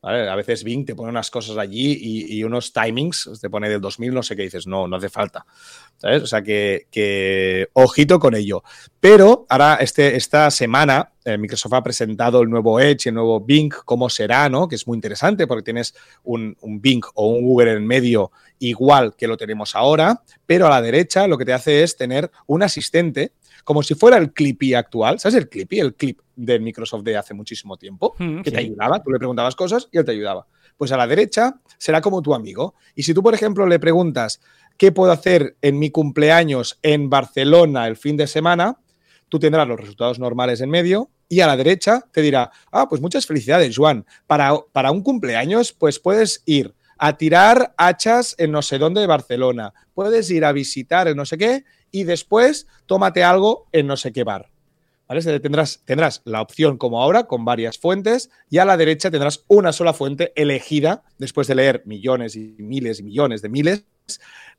A 0.07 0.37
veces 0.37 0.65
Bing 0.65 0.85
te 0.85 0.95
pone 0.95 1.09
unas 1.09 1.31
cosas 1.31 1.57
allí 1.57 1.97
y, 2.29 2.45
unos 2.45 2.75
timings, 2.75 3.31
te 3.41 3.49
pone 3.49 3.71
del 3.71 3.81
2000, 3.81 4.13
no 4.13 4.23
sé 4.23 4.37
qué 4.37 4.43
dices, 4.43 4.67
no, 4.67 4.87
no 4.87 4.97
hace 4.97 5.09
falta. 5.09 5.47
¿Sabes? 5.97 6.23
O 6.23 6.27
sea 6.27 6.43
que, 6.43 7.69
ojito 7.73 8.19
con 8.19 8.35
ello. 8.35 8.63
Pero 9.01 9.47
ahora, 9.49 9.77
este, 9.81 10.15
esta 10.17 10.51
semana, 10.51 11.13
eh, 11.25 11.39
Microsoft 11.39 11.73
ha 11.73 11.83
presentado 11.83 12.43
el 12.43 12.51
nuevo 12.51 12.79
Edge 12.81 13.09
el 13.09 13.15
nuevo 13.15 13.41
Bing, 13.41 13.73
cómo 13.87 14.11
será, 14.11 14.51
¿no? 14.51 14.69
Que 14.69 14.75
es 14.75 14.87
muy 14.87 14.97
interesante 14.97 15.47
porque 15.47 15.63
tienes 15.63 15.95
un, 16.23 16.55
un 16.61 16.83
Bing 16.83 17.03
o 17.15 17.29
un 17.29 17.43
Google 17.43 17.73
en 17.73 17.87
medio 17.87 18.31
igual 18.59 19.15
que 19.17 19.27
lo 19.27 19.39
tenemos 19.39 19.75
ahora, 19.75 20.23
pero 20.45 20.67
a 20.67 20.71
la 20.71 20.83
derecha 20.83 21.27
lo 21.27 21.39
que 21.39 21.47
te 21.47 21.55
hace 21.55 21.83
es 21.83 21.97
tener 21.97 22.31
un 22.47 22.63
asistente 22.63 23.33
como 23.65 23.83
si 23.83 23.95
fuera 23.95 24.19
el 24.19 24.33
Clippy 24.33 24.75
actual. 24.75 25.19
¿Sabes 25.19 25.37
el 25.37 25.49
Clippy? 25.49 25.81
El 25.81 25.95
clip 25.95 26.21
de 26.37 26.59
Microsoft 26.61 27.03
de 27.03 27.17
hace 27.17 27.35
muchísimo 27.35 27.77
tiempo, 27.77 28.15
Mm, 28.19 28.43
que 28.43 28.51
te 28.51 28.59
ayudaba. 28.59 29.03
Tú 29.03 29.11
le 29.11 29.19
preguntabas 29.19 29.57
cosas 29.57 29.89
y 29.91 29.99
él 29.99 30.05
te 30.05 30.13
ayudaba. 30.13 30.47
Pues 30.77 30.93
a 30.93 30.97
la 30.97 31.07
derecha 31.07 31.61
será 31.79 32.01
como 32.01 32.23
tu 32.23 32.35
amigo. 32.35 32.75
Y 32.95 33.03
si 33.03 33.15
tú, 33.15 33.23
por 33.23 33.35
ejemplo, 33.35 33.67
le 33.67 33.79
preguntas 33.79 34.41
qué 34.77 34.93
puedo 34.93 35.13
hacer 35.13 35.57
en 35.63 35.79
mi 35.79 35.91
cumpleaños 35.91 36.79
en 36.83 37.09
Barcelona 37.09 37.87
el 37.87 37.97
fin 37.97 38.17
de 38.17 38.27
semana, 38.27 38.79
tú 39.29 39.39
tendrás 39.39 39.67
los 39.67 39.81
resultados 39.81 40.19
normales 40.19 40.61
en 40.61 40.71
medio 40.71 41.11
y 41.29 41.41
a 41.41 41.47
la 41.47 41.57
derecha 41.57 42.05
te 42.13 42.23
dirá, 42.23 42.51
ah, 42.71 42.89
pues 42.89 43.01
muchas 43.01 43.27
felicidades, 43.27 43.77
Juan. 43.77 44.05
Para, 44.27 44.53
para 44.73 44.91
un 44.91 45.03
cumpleaños, 45.03 45.73
pues 45.73 45.99
puedes 45.99 46.43
ir 46.45 46.75
a 46.99 47.17
tirar 47.17 47.75
hachas 47.77 48.35
en 48.39 48.53
no 48.53 48.63
sé 48.63 48.79
dónde 48.79 49.01
de 49.01 49.07
Barcelona, 49.07 49.73
puedes 49.95 50.31
ir 50.31 50.45
a 50.45 50.53
visitar 50.53 51.09
en 51.09 51.17
no 51.17 51.27
sé 51.27 51.39
qué 51.39 51.65
y 51.95 52.03
después 52.03 52.67
tómate 52.87 53.23
algo 53.23 53.69
en 53.71 53.87
no 53.87 53.97
sé 53.97 54.13
qué 54.13 54.25
bar. 54.25 54.51
¿Vale? 55.07 55.21
Tendrás, 55.39 55.83
tendrás 55.85 56.23
la 56.25 56.41
opción 56.41 56.77
como 56.79 57.01
ahora 57.03 57.25
con 57.25 57.45
varias 57.45 57.79
fuentes 57.79 58.31
y 58.51 58.59
a 58.59 58.65
la 58.65 58.77
derecha 58.77 59.11
tendrás 59.11 59.45
una 59.49 59.71
sola 59.73 59.93
fuente 59.93 60.33
elegida 60.35 61.03
después 61.19 61.47
de 61.47 61.55
leer 61.55 61.83
millones 61.85 62.35
y 62.37 62.57
miles 62.59 63.01
y 63.01 63.03
millones 63.05 63.43
de 63.43 63.49
miles 63.51 63.85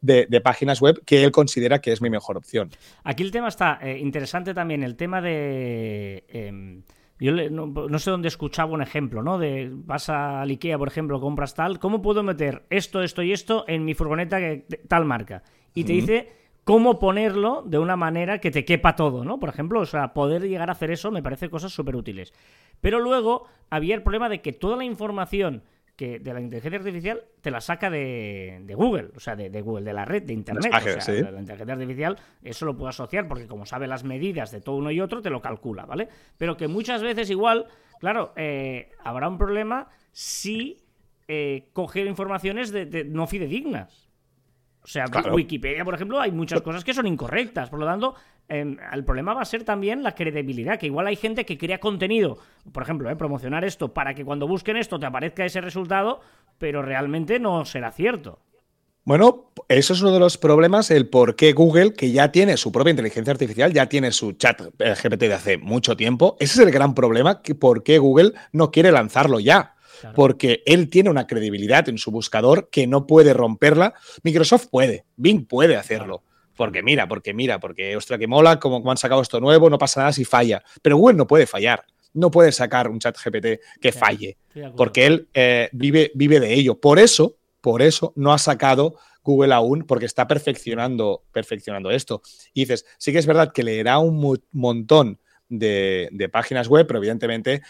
de, 0.01 0.27
de 0.29 0.41
páginas 0.41 0.81
web 0.81 1.01
que 1.03 1.23
él 1.23 1.31
considera 1.31 1.81
que 1.81 1.91
es 1.91 2.01
mi 2.01 2.09
mejor 2.11 2.37
opción. 2.37 2.69
Aquí 3.03 3.23
el 3.23 3.31
tema 3.31 3.47
está 3.49 3.79
eh, 3.81 3.97
interesante 3.97 4.53
también, 4.53 4.83
el 4.83 4.95
tema 4.95 5.19
de... 5.19 6.23
em, 6.29 6.83
yo 7.19 7.31
le- 7.31 7.49
no, 7.49 7.65
no 7.67 7.99
sé 7.99 8.11
dónde 8.11 8.27
escuchaba 8.27 8.71
un 8.71 8.81
ejemplo, 8.83 9.23
¿no? 9.23 9.37
De 9.39 9.69
vas 9.73 10.09
al 10.09 10.49
Ikea, 10.49 10.77
por 10.77 10.87
ejemplo, 10.87 11.19
compras 11.19 11.53
tal, 11.55 11.79
¿cómo 11.79 12.01
puedo 12.01 12.21
meter 12.23 12.65
esto, 12.69 13.01
esto 13.01 13.23
y 13.23 13.31
esto 13.33 13.65
en 13.67 13.83
mi 13.83 13.93
furgoneta 13.93 14.37
que 14.39 14.65
de- 14.69 14.77
tal 14.87 15.05
marca? 15.05 15.41
Y 15.73 15.83
te 15.85 15.93
dice 15.93 16.44
cómo 16.65 16.99
ponerlo 16.99 17.63
de 17.65 17.79
una 17.79 17.95
manera 17.95 18.39
que 18.39 18.51
te 18.51 18.65
quepa 18.65 18.95
todo, 18.95 19.23
¿no? 19.23 19.39
Por 19.39 19.49
ejemplo, 19.49 19.79
o 19.79 19.85
sea, 19.85 20.13
poder 20.13 20.41
llegar 20.41 20.69
a 20.69 20.73
hacer 20.73 20.91
eso 20.91 21.11
me 21.11 21.23
parece 21.23 21.49
cosas 21.49 21.71
súper 21.71 21.95
útiles. 21.95 22.33
Pero 22.81 22.99
luego 22.99 23.47
había 23.69 23.95
el 23.95 24.03
problema 24.03 24.27
de 24.27 24.41
que 24.41 24.51
toda 24.51 24.75
la 24.75 24.83
información 24.83 25.63
que 25.95 26.19
de 26.19 26.33
la 26.33 26.41
inteligencia 26.41 26.79
artificial 26.79 27.23
te 27.39 27.51
la 27.51 27.61
saca 27.61 27.89
de, 27.89 28.65
Google, 28.75 29.11
o 29.15 29.19
sea, 29.19 29.35
de, 29.35 29.61
Google, 29.61 29.85
de 29.85 29.93
la 29.93 30.03
red, 30.03 30.23
de 30.23 30.33
Internet. 30.33 30.65
o 30.65 31.01
sea, 31.01 31.13
La 31.13 31.39
inteligencia 31.39 31.73
artificial 31.73 32.17
eso 32.43 32.65
lo 32.65 32.75
puedo 32.75 32.89
asociar 32.89 33.27
porque 33.27 33.47
como 33.47 33.65
sabe 33.65 33.87
las 33.87 34.03
medidas 34.03 34.51
de 34.51 34.59
todo 34.59 34.75
uno 34.75 34.91
y 34.91 34.99
otro, 34.99 35.21
te 35.21 35.29
lo 35.29 35.41
calcula, 35.41 35.85
¿vale? 35.85 36.09
Pero 36.37 36.57
que 36.57 36.67
muchas 36.67 37.01
veces 37.01 37.29
igual, 37.29 37.67
claro, 37.99 38.33
eh, 38.35 38.89
habrá 39.03 39.29
un 39.29 39.37
problema 39.37 39.87
si 40.11 40.77
eh, 41.27 41.69
coger 41.73 42.07
informaciones 42.07 42.71
de, 42.71 43.05
no 43.05 43.27
fidedignas. 43.27 44.04
O 44.85 44.87
sea, 44.87 45.05
Wikipedia, 45.31 45.83
por 45.83 45.95
ejemplo, 45.95 46.21
hay 46.21 46.31
muchas 46.31 46.61
cosas 46.61 46.83
que 46.83 46.93
son 46.93 47.07
incorrectas. 47.07 47.71
Por 47.71 47.79
lo 47.79 47.87
tanto, 47.87 48.13
em, 48.47 48.77
el 48.93 49.03
problema 49.03 49.33
va 49.33 49.41
a 49.41 49.45
ser 49.45 49.63
también 49.63 50.03
la 50.03 50.13
credibilidad, 50.13 50.77
que 50.77 50.85
igual 50.85 51.07
hay 51.07 51.15
gente 51.15 51.43
que 51.43 51.57
crea 51.57 51.79
contenido, 51.79 52.37
por 52.71 52.83
ejemplo, 52.83 53.09
eh, 53.09 53.15
promocionar 53.15 53.65
esto 53.65 53.93
para 53.93 54.13
que 54.13 54.23
cuando 54.23 54.47
busquen 54.47 54.77
esto 54.77 54.99
te 54.99 55.07
aparezca 55.07 55.43
ese 55.43 55.59
resultado, 55.59 56.21
pero 56.59 56.83
realmente 56.83 57.39
no 57.39 57.65
será 57.65 57.91
cierto. 57.91 58.39
Bueno, 59.05 59.51
eso 59.69 59.93
es 59.93 60.01
uno 60.01 60.11
de 60.11 60.19
los 60.19 60.37
problemas, 60.37 60.91
el 60.91 61.09
por 61.09 61.35
qué 61.35 61.53
Google, 61.53 61.93
que 61.93 62.11
ya 62.11 62.31
tiene 62.31 62.55
su 62.55 62.71
propia 62.71 62.91
inteligencia 62.91 63.31
artificial, 63.31 63.73
ya 63.73 63.87
tiene 63.89 64.11
su 64.11 64.33
chat 64.33 64.61
eh, 64.61 64.93
GPT 64.93 65.21
de 65.21 65.33
hace 65.33 65.57
mucho 65.57 65.97
tiempo, 65.97 66.37
ese 66.39 66.61
es 66.61 66.67
el 66.67 66.71
gran 66.71 66.93
problema, 66.93 67.41
que 67.41 67.55
por 67.55 67.81
qué 67.81 67.97
Google 67.97 68.33
no 68.51 68.69
quiere 68.69 68.91
lanzarlo 68.91 69.39
ya 69.39 69.74
porque 70.13 70.63
él 70.65 70.89
tiene 70.89 71.09
una 71.09 71.27
credibilidad 71.27 71.87
en 71.89 71.97
su 71.97 72.11
buscador 72.11 72.69
que 72.69 72.87
no 72.87 73.07
puede 73.07 73.33
romperla. 73.33 73.93
Microsoft 74.23 74.67
puede, 74.69 75.05
Bing 75.15 75.45
puede 75.45 75.75
hacerlo. 75.75 76.23
Porque 76.55 76.81
mira, 76.81 77.07
porque 77.07 77.33
mira, 77.33 77.59
porque 77.59 77.95
ostras, 77.95 78.19
que 78.19 78.27
mola, 78.27 78.59
como, 78.59 78.89
han 78.89 78.97
sacado 78.97 79.21
esto 79.21 79.39
nuevo, 79.39 79.69
no 79.69 79.77
pasa 79.77 80.01
nada 80.01 80.13
si 80.13 80.25
falla. 80.25 80.63
Pero 80.81 80.97
Google 80.97 81.17
no 81.17 81.27
puede 81.27 81.45
fallar. 81.45 81.85
No 82.13 82.31
puede 82.31 82.51
sacar 82.53 82.89
un 82.89 82.99
chat 82.99 83.17
GPT 83.17 83.59
que 83.81 83.91
falle. 83.91 84.37
Porque 84.77 85.05
él 85.05 85.27
eh, 85.33 85.69
vive, 85.73 86.11
vive 86.15 86.39
de 86.39 86.53
ello. 86.53 86.79
Por 86.79 86.97
eso, 86.97 87.37
por 87.59 87.81
eso 87.81 88.13
no 88.15 88.31
ha 88.31 88.37
sacado 88.37 88.95
Google 89.21 89.53
aún, 89.53 89.83
porque 89.85 90.05
está 90.05 90.27
perfeccionando, 90.27 91.23
perfeccionando 91.33 91.91
esto. 91.91 92.21
Y 92.53 92.61
dices, 92.61 92.85
sí 92.97 93.11
que 93.11 93.17
es 93.17 93.25
verdad 93.25 93.51
que 93.51 93.63
leerá 93.63 93.97
un 93.97 94.39
montón 94.51 95.19
de, 95.49 96.09
de, 96.11 96.29
páginas 96.29 96.67
web, 96.67 96.87
pero 96.87 96.99
evidentemente 96.99 97.61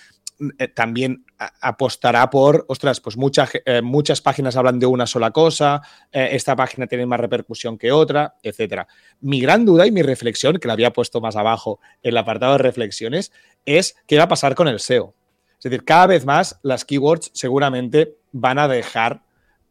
eh, 0.58 0.68
también 0.68 1.26
apostará 1.62 2.30
por, 2.30 2.66
ostras, 2.68 3.00
pues 3.00 3.16
muchas, 3.16 3.52
eh, 3.66 3.82
muchas 3.82 4.20
páginas 4.20 4.58
hablan 4.58 4.80
de 4.80 4.86
una 4.86 5.08
sola 5.08 5.32
cosa, 5.32 5.82
eh, 6.12 6.30
esta 6.32 6.58
página 6.58 6.88
tiene 6.88 7.06
más 7.06 7.20
repercusión 7.22 7.78
que 7.78 7.92
otra, 7.94 8.36
etcétera. 8.44 8.86
Mi 9.22 9.40
gran 9.40 9.66
duda 9.66 9.88
y 9.88 9.92
mi 9.92 10.02
reflexión, 10.02 10.58
que 10.58 10.68
la 10.68 10.74
había 10.74 10.92
puesto 10.92 11.22
más 11.22 11.38
abajo 11.38 11.80
en 12.04 12.10
el 12.12 12.18
apartado 12.18 12.54
de 12.54 12.58
reflexiones, 12.60 13.32
es 13.66 13.96
qué 14.08 14.18
va 14.18 14.26
a 14.26 14.28
pasar 14.28 14.56
con 14.56 14.68
el 14.68 14.80
SEO. 14.80 15.14
Es 15.58 15.64
decir, 15.64 15.86
cada 15.86 16.08
vez 16.08 16.26
más 16.26 16.60
las 16.64 16.84
keywords 16.84 17.32
seguramente 17.34 18.18
van 18.34 18.60
a 18.60 18.68
dejar 18.68 19.22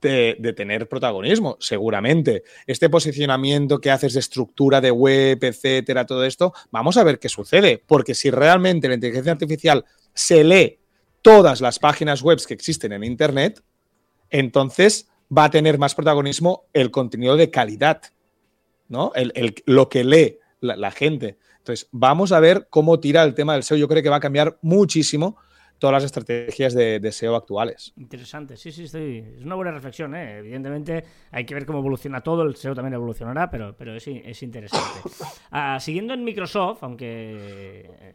de, 0.01 0.37
de, 0.39 0.53
tener 0.53 0.89
protagonismo, 0.89 1.57
seguramente. 1.61 2.43
Este 2.67 2.91
posicionamiento 2.91 3.81
que 3.81 3.91
haces 3.91 4.15
de 4.15 4.21
estructura 4.21 4.81
de 4.81 4.91
web, 4.91 5.43
etcétera, 5.43 6.05
todo 6.05 6.25
esto, 6.25 6.53
vamos 6.71 6.97
a 6.97 7.05
ver 7.05 7.19
qué 7.19 7.31
sucede, 7.31 7.83
porque 7.87 8.15
si 8.15 8.31
realmente 8.31 8.89
la 8.89 8.95
inteligencia 8.95 9.33
artificial 9.33 9.85
se 10.15 10.45
lee 10.45 10.79
todas 11.23 11.61
las 11.61 11.79
páginas 11.79 12.23
web 12.23 12.39
que 12.47 12.55
existen 12.55 12.93
en 12.93 13.05
Internet, 13.05 13.63
entonces 14.31 15.09
va 15.37 15.45
a 15.45 15.51
tener 15.51 15.79
más 15.79 15.95
protagonismo 15.95 16.67
el 16.73 16.91
contenido 16.91 17.37
de 17.37 17.51
calidad, 17.51 18.03
¿no? 18.89 19.13
El, 19.15 19.55
lo 19.67 19.89
que 19.89 20.05
lee 20.05 20.39
la, 20.61 20.91
gente. 20.91 21.39
Entonces, 21.59 21.89
vamos 21.93 22.33
a 22.33 22.41
ver 22.41 22.69
cómo 22.71 23.01
tira 23.01 23.23
el 23.23 23.35
tema 23.35 23.55
del 23.55 23.63
SEO. 23.63 23.79
Yo 23.79 23.89
creo 23.89 24.03
que 24.03 24.09
va 24.09 24.17
a 24.17 24.21
cambiar 24.21 24.59
muchísimo 24.63 25.37
todas 25.85 26.03
las 26.03 26.05
estrategias 26.05 26.73
de, 26.73 27.13
SEO 27.13 27.37
actuales. 27.37 27.93
Interesante, 27.99 28.57
sí, 28.57 28.73
sí, 28.73 28.85
es 28.85 29.45
una 29.45 29.55
buena 29.55 29.71
reflexión. 29.71 30.15
¿eh? 30.15 30.39
Evidentemente 30.39 31.05
hay 31.31 31.45
que 31.45 31.53
ver 31.53 31.67
cómo 31.67 31.81
evoluciona 31.81 32.23
todo, 32.23 32.43
el 32.43 32.57
SEO 32.57 32.75
también 32.75 32.95
evolucionará, 32.95 33.51
pero, 33.51 33.95
es, 33.95 34.09
es 34.09 34.43
interesante. 34.43 35.01
Ah, 35.51 35.79
siguiendo 35.79 36.15
en 36.15 36.25
Microsoft, 36.25 36.83
aunque 36.83 38.13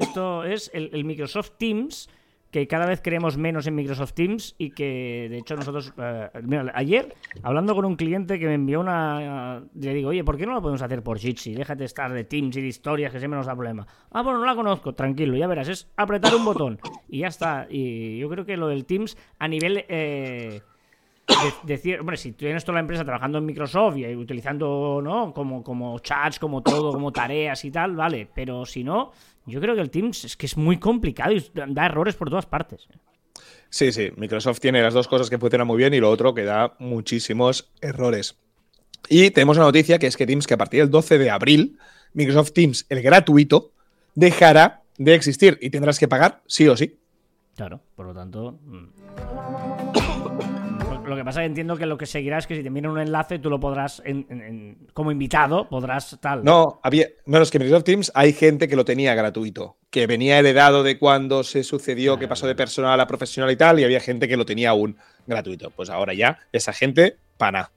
esto 0.00 0.44
es 0.44 0.70
el 0.72 1.04
Microsoft 1.04 1.50
Teams 1.58 2.08
que 2.50 2.66
cada 2.66 2.86
vez 2.86 3.00
creemos 3.02 3.36
menos 3.36 3.66
en 3.66 3.74
Microsoft 3.74 4.12
Teams 4.14 4.54
y 4.58 4.70
que 4.70 5.28
de 5.30 5.38
hecho 5.38 5.56
nosotros, 5.56 5.92
eh, 5.98 6.28
mira, 6.42 6.72
ayer 6.74 7.14
hablando 7.42 7.74
con 7.74 7.84
un 7.84 7.96
cliente 7.96 8.38
que 8.38 8.46
me 8.46 8.54
envió 8.54 8.80
una, 8.80 9.62
le 9.74 9.94
digo, 9.94 10.10
oye, 10.10 10.24
¿por 10.24 10.36
qué 10.36 10.46
no 10.46 10.54
lo 10.54 10.62
podemos 10.62 10.82
hacer 10.82 11.02
por 11.02 11.18
Jitsi? 11.18 11.54
Déjate 11.54 11.84
estar 11.84 12.12
de 12.12 12.24
Teams 12.24 12.56
y 12.56 12.60
de 12.60 12.68
historias 12.68 13.12
que 13.12 13.18
siempre 13.18 13.38
nos 13.38 13.46
da 13.46 13.54
problema. 13.54 13.86
Ah, 14.10 14.22
bueno, 14.22 14.40
no 14.40 14.46
la 14.46 14.56
conozco, 14.56 14.94
tranquilo, 14.94 15.36
ya 15.36 15.46
verás, 15.46 15.68
es 15.68 15.90
apretar 15.96 16.34
un 16.34 16.44
botón 16.44 16.80
y 17.08 17.20
ya 17.20 17.28
está. 17.28 17.66
Y 17.70 18.18
yo 18.18 18.28
creo 18.28 18.44
que 18.44 18.56
lo 18.56 18.68
del 18.68 18.84
Teams 18.84 19.16
a 19.38 19.48
nivel... 19.48 19.84
Eh, 19.88 20.60
decir, 21.64 22.00
hombre, 22.00 22.16
si 22.16 22.32
tienes 22.32 22.64
toda 22.64 22.74
la 22.74 22.80
empresa 22.80 23.04
trabajando 23.04 23.38
en 23.38 23.46
Microsoft 23.46 23.96
y 23.96 24.14
utilizando, 24.14 25.00
¿no? 25.02 25.32
Como, 25.32 25.62
como 25.62 25.98
chats, 26.00 26.38
como 26.38 26.62
todo, 26.62 26.92
como 26.92 27.12
tareas 27.12 27.64
y 27.64 27.70
tal, 27.70 27.94
vale. 27.94 28.28
Pero 28.34 28.66
si 28.66 28.84
no, 28.84 29.12
yo 29.50 29.60
creo 29.60 29.74
que 29.74 29.80
el 29.80 29.90
Teams 29.90 30.24
es 30.24 30.36
que 30.36 30.46
es 30.46 30.56
muy 30.56 30.78
complicado 30.78 31.32
y 31.32 31.44
da 31.54 31.86
errores 31.86 32.14
por 32.14 32.30
todas 32.30 32.46
partes. 32.46 32.88
Sí, 33.68 33.92
sí, 33.92 34.10
Microsoft 34.16 34.60
tiene 34.60 34.82
las 34.82 34.94
dos 34.94 35.06
cosas 35.06 35.30
que 35.30 35.38
funcionan 35.38 35.66
muy 35.66 35.76
bien 35.76 35.94
y 35.94 36.00
lo 36.00 36.10
otro 36.10 36.34
que 36.34 36.44
da 36.44 36.74
muchísimos 36.78 37.70
errores. 37.80 38.36
Y 39.08 39.30
tenemos 39.30 39.56
una 39.56 39.66
noticia 39.66 39.98
que 39.98 40.06
es 40.06 40.16
que 40.16 40.26
Teams, 40.26 40.46
que 40.46 40.54
a 40.54 40.58
partir 40.58 40.80
del 40.80 40.90
12 40.90 41.18
de 41.18 41.30
abril, 41.30 41.78
Microsoft 42.12 42.52
Teams, 42.52 42.86
el 42.88 43.02
gratuito, 43.02 43.72
dejará 44.14 44.82
de 44.98 45.14
existir 45.14 45.58
y 45.60 45.70
tendrás 45.70 45.98
que 45.98 46.08
pagar 46.08 46.42
sí 46.46 46.68
o 46.68 46.76
sí. 46.76 46.96
Claro, 47.56 47.80
por 47.94 48.06
lo 48.06 48.14
tanto... 48.14 48.58
Lo 51.10 51.16
que 51.16 51.24
pasa 51.24 51.40
es 51.40 51.44
que 51.44 51.46
entiendo 51.46 51.76
que 51.76 51.86
lo 51.86 51.98
que 51.98 52.06
seguirá 52.06 52.38
es 52.38 52.46
que 52.46 52.54
si 52.54 52.62
te 52.62 52.70
viene 52.70 52.88
un 52.88 52.98
enlace, 52.98 53.40
tú 53.40 53.50
lo 53.50 53.58
podrás, 53.58 54.00
como 54.94 55.10
invitado, 55.10 55.68
podrás 55.68 56.16
tal. 56.20 56.44
No, 56.44 56.78
había, 56.84 57.08
menos 57.26 57.50
que 57.50 57.58
en 57.58 57.64
Microsoft 57.64 57.84
Teams 57.84 58.12
hay 58.14 58.32
gente 58.32 58.68
que 58.68 58.76
lo 58.76 58.84
tenía 58.84 59.14
gratuito, 59.14 59.76
que 59.90 60.06
venía 60.06 60.38
heredado 60.38 60.84
de 60.84 60.98
cuando 60.98 61.42
se 61.42 61.64
sucedió, 61.64 62.16
que 62.18 62.28
pasó 62.28 62.46
de 62.46 62.54
personal 62.54 63.00
a 63.00 63.08
profesional 63.08 63.50
y 63.50 63.56
tal, 63.56 63.80
y 63.80 63.84
había 63.84 63.98
gente 63.98 64.28
que 64.28 64.36
lo 64.36 64.46
tenía 64.46 64.70
aún 64.70 64.96
gratuito. 65.26 65.70
Pues 65.70 65.90
ahora 65.90 66.14
ya, 66.14 66.38
esa 66.52 66.72
gente, 66.72 67.16
pana. 67.36 67.72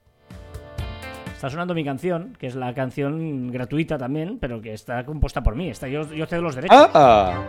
Está 1.33 1.49
sonando 1.49 1.73
mi 1.73 1.83
canción, 1.83 2.37
que 2.39 2.47
es 2.47 2.55
la 2.55 2.73
canción 2.75 3.51
gratuita 3.51 3.97
también, 3.97 4.37
pero 4.39 4.61
que 4.61 4.73
está 4.73 5.05
compuesta 5.05 5.41
por 5.41 5.55
mí. 5.55 5.69
Está, 5.69 5.87
yo, 5.87 6.09
yo 6.13 6.27
cedo 6.27 6.43
los 6.43 6.55
derechos. 6.55 6.89
¡Ah! 6.93 7.43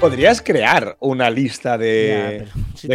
Podrías 0.00 0.42
crear 0.42 0.96
una 1.00 1.28
lista 1.28 1.76
de, 1.76 2.46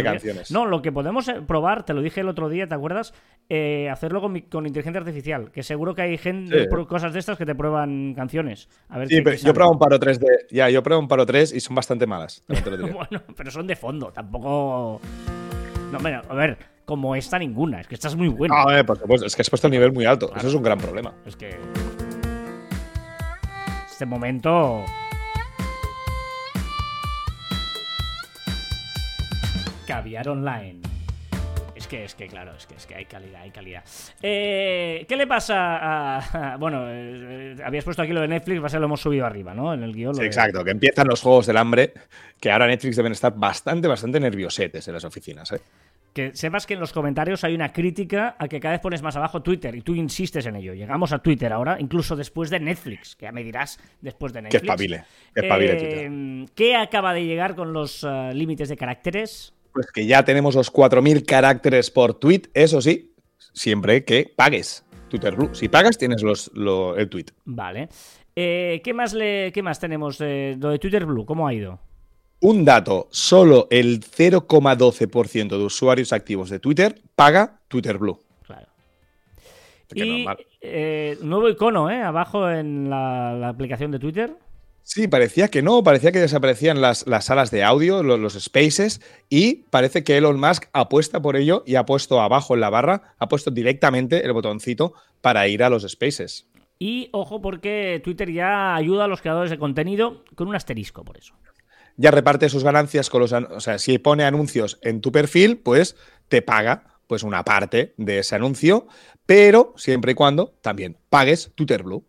canciones. 0.02 0.50
No, 0.50 0.64
lo 0.64 0.80
que 0.80 0.90
podemos 0.90 1.28
eh, 1.28 1.42
probar, 1.46 1.84
te 1.84 1.92
lo 1.92 2.00
dije 2.00 2.20
el 2.20 2.28
otro 2.28 2.48
día, 2.48 2.66
¿te 2.66 2.74
acuerdas? 2.74 3.12
Eh, 3.50 3.90
hacerlo 3.90 4.22
con, 4.22 4.36
inteligencia 4.66 5.00
artificial, 5.00 5.50
que 5.50 5.62
seguro 5.62 5.94
que 5.94 6.00
hay 6.00 6.16
gente, 6.16 6.66
cosas 6.88 7.12
de 7.12 7.18
estas 7.18 7.36
que 7.36 7.44
te 7.44 7.54
prueban 7.54 8.14
canciones. 8.14 8.70
A 8.88 8.98
ver 8.98 9.08
sí, 9.08 9.20
pero 9.20 9.36
yo 9.36 9.52
pruebo 9.52 9.72
un 9.72 9.78
paro 9.78 9.98
3 9.98 10.18
de. 10.18 10.26
Ya, 10.50 10.70
yo 10.70 10.82
pruebo 10.82 11.02
un 11.02 11.08
paro 11.08 11.26
3 11.26 11.52
y 11.52 11.60
son 11.60 11.76
bastante 11.76 12.06
malas. 12.06 12.42
bueno, 12.48 13.22
pero 13.36 13.50
son 13.50 13.66
de 13.66 13.76
fondo, 13.76 14.10
tampoco. 14.10 15.00
No, 15.92 15.98
bueno, 15.98 16.22
a 16.26 16.34
ver, 16.34 16.56
como 16.86 17.14
esta 17.16 17.38
ninguna, 17.38 17.82
es 17.82 17.86
que 17.86 17.96
estás 17.96 18.16
muy 18.16 18.28
bueno. 18.28 18.54
Ah, 18.56 18.80
eh, 18.80 18.84
es 19.24 19.36
que 19.36 19.42
has 19.42 19.50
puesto 19.50 19.66
el 19.66 19.72
nivel 19.72 19.92
muy 19.92 20.06
alto. 20.06 20.32
Eso 20.34 20.48
es 20.48 20.54
un 20.54 20.62
gran 20.62 20.78
problema. 20.78 21.12
Es 21.26 21.36
que. 21.36 21.50
Este 23.90 24.06
momento. 24.06 24.84
Caviar 29.86 30.28
Online. 30.28 30.80
Es 31.74 31.88
que, 31.88 32.04
es 32.04 32.14
que, 32.14 32.28
claro, 32.28 32.52
es 32.56 32.66
que, 32.66 32.74
es 32.76 32.86
que 32.86 32.94
hay 32.94 33.04
calidad, 33.04 33.42
hay 33.42 33.50
calidad. 33.50 33.84
Eh, 34.22 35.04
¿Qué 35.08 35.16
le 35.16 35.26
pasa 35.26 36.52
a. 36.52 36.56
bueno, 36.60 36.84
eh, 36.88 37.56
habías 37.64 37.84
puesto 37.84 38.02
aquí 38.02 38.12
lo 38.12 38.20
de 38.20 38.28
Netflix, 38.28 38.62
va 38.62 38.66
a 38.66 38.70
ser 38.70 38.80
lo 38.80 38.86
hemos 38.86 39.00
subido 39.00 39.26
arriba, 39.26 39.54
¿no? 39.54 39.74
En 39.74 39.82
el 39.82 39.92
guion. 39.92 40.22
exacto, 40.22 40.64
que 40.64 40.70
empiezan 40.70 41.08
los 41.08 41.20
juegos 41.20 41.46
del 41.46 41.56
hambre, 41.56 41.92
que 42.40 42.50
ahora 42.50 42.66
Netflix 42.68 42.96
deben 42.96 43.12
estar 43.12 43.34
bastante, 43.36 43.88
bastante 43.88 44.20
nerviosetes 44.20 44.86
en 44.86 44.94
las 44.94 45.04
oficinas, 45.04 45.52
¿eh? 45.52 45.60
Que 46.12 46.30
sepas 46.32 46.64
que 46.64 46.74
en 46.74 46.80
los 46.80 46.92
comentarios 46.92 47.42
hay 47.42 47.56
una 47.56 47.72
crítica 47.72 48.36
a 48.38 48.46
que 48.46 48.60
cada 48.60 48.74
vez 48.74 48.80
pones 48.80 49.02
más 49.02 49.16
abajo 49.16 49.42
Twitter 49.42 49.74
y 49.74 49.80
tú 49.80 49.96
insistes 49.96 50.46
en 50.46 50.54
ello. 50.54 50.72
Llegamos 50.72 51.12
a 51.12 51.18
Twitter 51.18 51.52
ahora, 51.52 51.76
incluso 51.80 52.14
después 52.14 52.50
de 52.50 52.60
Netflix, 52.60 53.16
que 53.16 53.24
ya 53.24 53.32
me 53.32 53.42
dirás 53.42 53.80
después 54.00 54.32
de 54.32 54.42
Netflix. 54.42 54.60
Que 54.60 54.64
espabile, 54.64 55.04
que 55.34 55.40
espabile 55.40 56.06
eh, 56.06 56.46
¿Qué 56.54 56.76
acaba 56.76 57.12
de 57.14 57.24
llegar 57.24 57.56
con 57.56 57.72
los 57.72 58.06
límites 58.32 58.68
de 58.68 58.76
caracteres? 58.76 59.53
Pues 59.74 59.90
que 59.92 60.06
ya 60.06 60.24
tenemos 60.24 60.54
los 60.54 60.72
4.000 60.72 61.26
caracteres 61.26 61.90
por 61.90 62.14
tweet, 62.14 62.42
eso 62.54 62.80
sí, 62.80 63.12
siempre 63.52 64.04
que 64.04 64.32
pagues 64.36 64.84
Twitter 65.08 65.34
Blue. 65.34 65.52
Si 65.52 65.68
pagas, 65.68 65.98
tienes 65.98 66.22
los, 66.22 66.50
el 66.96 67.08
tweet. 67.08 67.26
Vale. 67.44 67.88
Eh, 68.36 68.80
¿qué, 68.84 68.94
más 68.94 69.14
le, 69.14 69.50
¿Qué 69.52 69.62
más 69.62 69.80
tenemos 69.80 70.18
de, 70.18 70.56
lo 70.60 70.70
de 70.70 70.78
Twitter 70.78 71.04
Blue? 71.04 71.26
¿Cómo 71.26 71.48
ha 71.48 71.52
ido? 71.52 71.80
Un 72.40 72.64
dato, 72.64 73.08
solo 73.10 73.66
el 73.70 74.00
0,12% 74.00 75.48
de 75.48 75.64
usuarios 75.64 76.12
activos 76.12 76.50
de 76.50 76.60
Twitter 76.60 77.00
paga 77.16 77.60
Twitter 77.66 77.98
Blue. 77.98 78.20
Claro. 78.44 78.68
Y 79.92 80.24
eh, 80.60 81.18
nuevo 81.20 81.48
icono, 81.48 81.90
¿eh? 81.90 82.00
Abajo 82.00 82.48
en 82.48 82.90
la, 82.90 83.34
la 83.34 83.48
aplicación 83.48 83.90
de 83.90 83.98
Twitter. 83.98 84.36
Sí, 84.86 85.08
parecía 85.08 85.48
que 85.48 85.62
no, 85.62 85.82
parecía 85.82 86.12
que 86.12 86.20
desaparecían 86.20 86.82
las, 86.82 87.06
las 87.06 87.24
salas 87.24 87.50
de 87.50 87.64
audio, 87.64 88.02
lo- 88.02 88.18
los, 88.18 88.34
spaces, 88.34 89.00
y 89.30 89.64
parece 89.70 90.04
que 90.04 90.18
Elon 90.18 90.38
Musk 90.38 90.66
apuesta 90.74 91.22
por 91.22 91.36
ello 91.36 91.62
y 91.66 91.76
ha 91.76 91.86
puesto 91.86 92.20
abajo 92.20 92.52
en 92.54 92.60
la 92.60 92.68
barra, 92.68 93.14
ha 93.18 93.26
puesto 93.28 93.50
directamente 93.50 94.24
el 94.26 94.32
botoncito 94.34 94.92
para 95.22 95.48
ir 95.48 95.62
a 95.62 95.70
los 95.70 95.84
spaces. 95.90 96.48
Y 96.78 97.08
ojo 97.12 97.40
porque 97.40 98.02
Twitter 98.04 98.30
ya 98.30 98.74
ayuda 98.74 99.04
a 99.04 99.08
los 99.08 99.22
creadores 99.22 99.50
de 99.50 99.58
contenido 99.58 100.22
con 100.34 100.48
un 100.48 100.54
asterisco 100.54 101.02
por 101.02 101.16
eso. 101.16 101.34
Ya 101.96 102.10
reparte 102.10 102.50
sus 102.50 102.62
ganancias 102.64 103.08
con 103.08 103.20
los... 103.22 103.32
O 103.32 103.60
sea, 103.60 103.78
si 103.78 103.96
pone 103.98 104.24
anuncios 104.24 104.78
en 104.82 105.00
tu 105.00 105.12
perfil, 105.12 105.56
pues 105.56 105.96
te 106.28 106.42
paga 106.42 106.98
pues 107.06 107.22
una 107.22 107.42
parte 107.44 107.94
de 107.96 108.18
ese 108.18 108.34
anuncio, 108.34 108.86
pero 109.24 109.72
siempre 109.76 110.12
y 110.12 110.14
cuando 110.14 110.58
también 110.60 110.98
pagues 111.08 111.52
Twitter 111.54 111.84
Blue. 111.84 112.04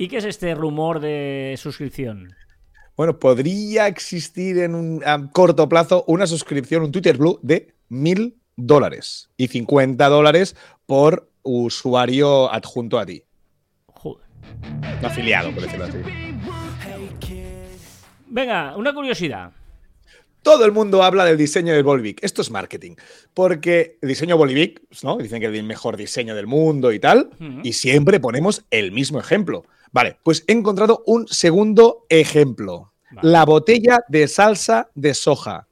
¿Y 0.00 0.06
qué 0.06 0.18
es 0.18 0.24
este 0.24 0.54
rumor 0.54 1.00
de 1.00 1.56
suscripción? 1.58 2.32
Bueno, 2.96 3.18
podría 3.18 3.88
existir 3.88 4.58
en 4.58 4.76
un 4.76 5.02
a 5.04 5.28
corto 5.32 5.68
plazo 5.68 6.04
una 6.06 6.28
suscripción, 6.28 6.84
un 6.84 6.92
Twitter 6.92 7.16
Blue 7.16 7.40
de 7.42 7.74
mil 7.88 8.36
dólares 8.54 9.28
y 9.36 9.48
50 9.48 10.08
dólares 10.08 10.54
por 10.86 11.28
usuario 11.42 12.52
adjunto 12.52 12.98
a 13.00 13.06
ti. 13.06 13.24
Joder. 13.86 14.24
Afiliado, 15.02 15.52
por 15.52 15.64
decirlo 15.64 15.86
así. 15.86 15.98
Venga, 18.28 18.76
una 18.76 18.94
curiosidad. 18.94 19.50
Todo 20.42 20.64
el 20.64 20.70
mundo 20.70 21.02
habla 21.02 21.24
del 21.24 21.36
diseño 21.36 21.72
del 21.72 21.82
Volvic. 21.82 22.22
Esto 22.22 22.42
es 22.42 22.52
marketing. 22.52 22.94
Porque 23.34 23.98
el 24.00 24.08
diseño 24.08 24.36
Volvic, 24.36 24.80
¿no? 25.02 25.18
Dicen 25.18 25.40
que 25.40 25.46
es 25.46 25.54
el 25.54 25.64
mejor 25.64 25.96
diseño 25.96 26.36
del 26.36 26.46
mundo 26.46 26.92
y 26.92 27.00
tal. 27.00 27.30
Y 27.64 27.72
siempre 27.72 28.20
ponemos 28.20 28.64
el 28.70 28.92
mismo 28.92 29.18
ejemplo. 29.18 29.64
Vale, 29.92 30.18
pues 30.22 30.44
he 30.46 30.52
encontrado 30.52 31.02
un 31.06 31.26
segundo 31.28 32.04
ejemplo. 32.08 32.92
Vale. 33.10 33.30
La 33.30 33.44
botella 33.44 34.04
de 34.08 34.28
salsa 34.28 34.90
de 34.94 35.14
soja. 35.14 35.66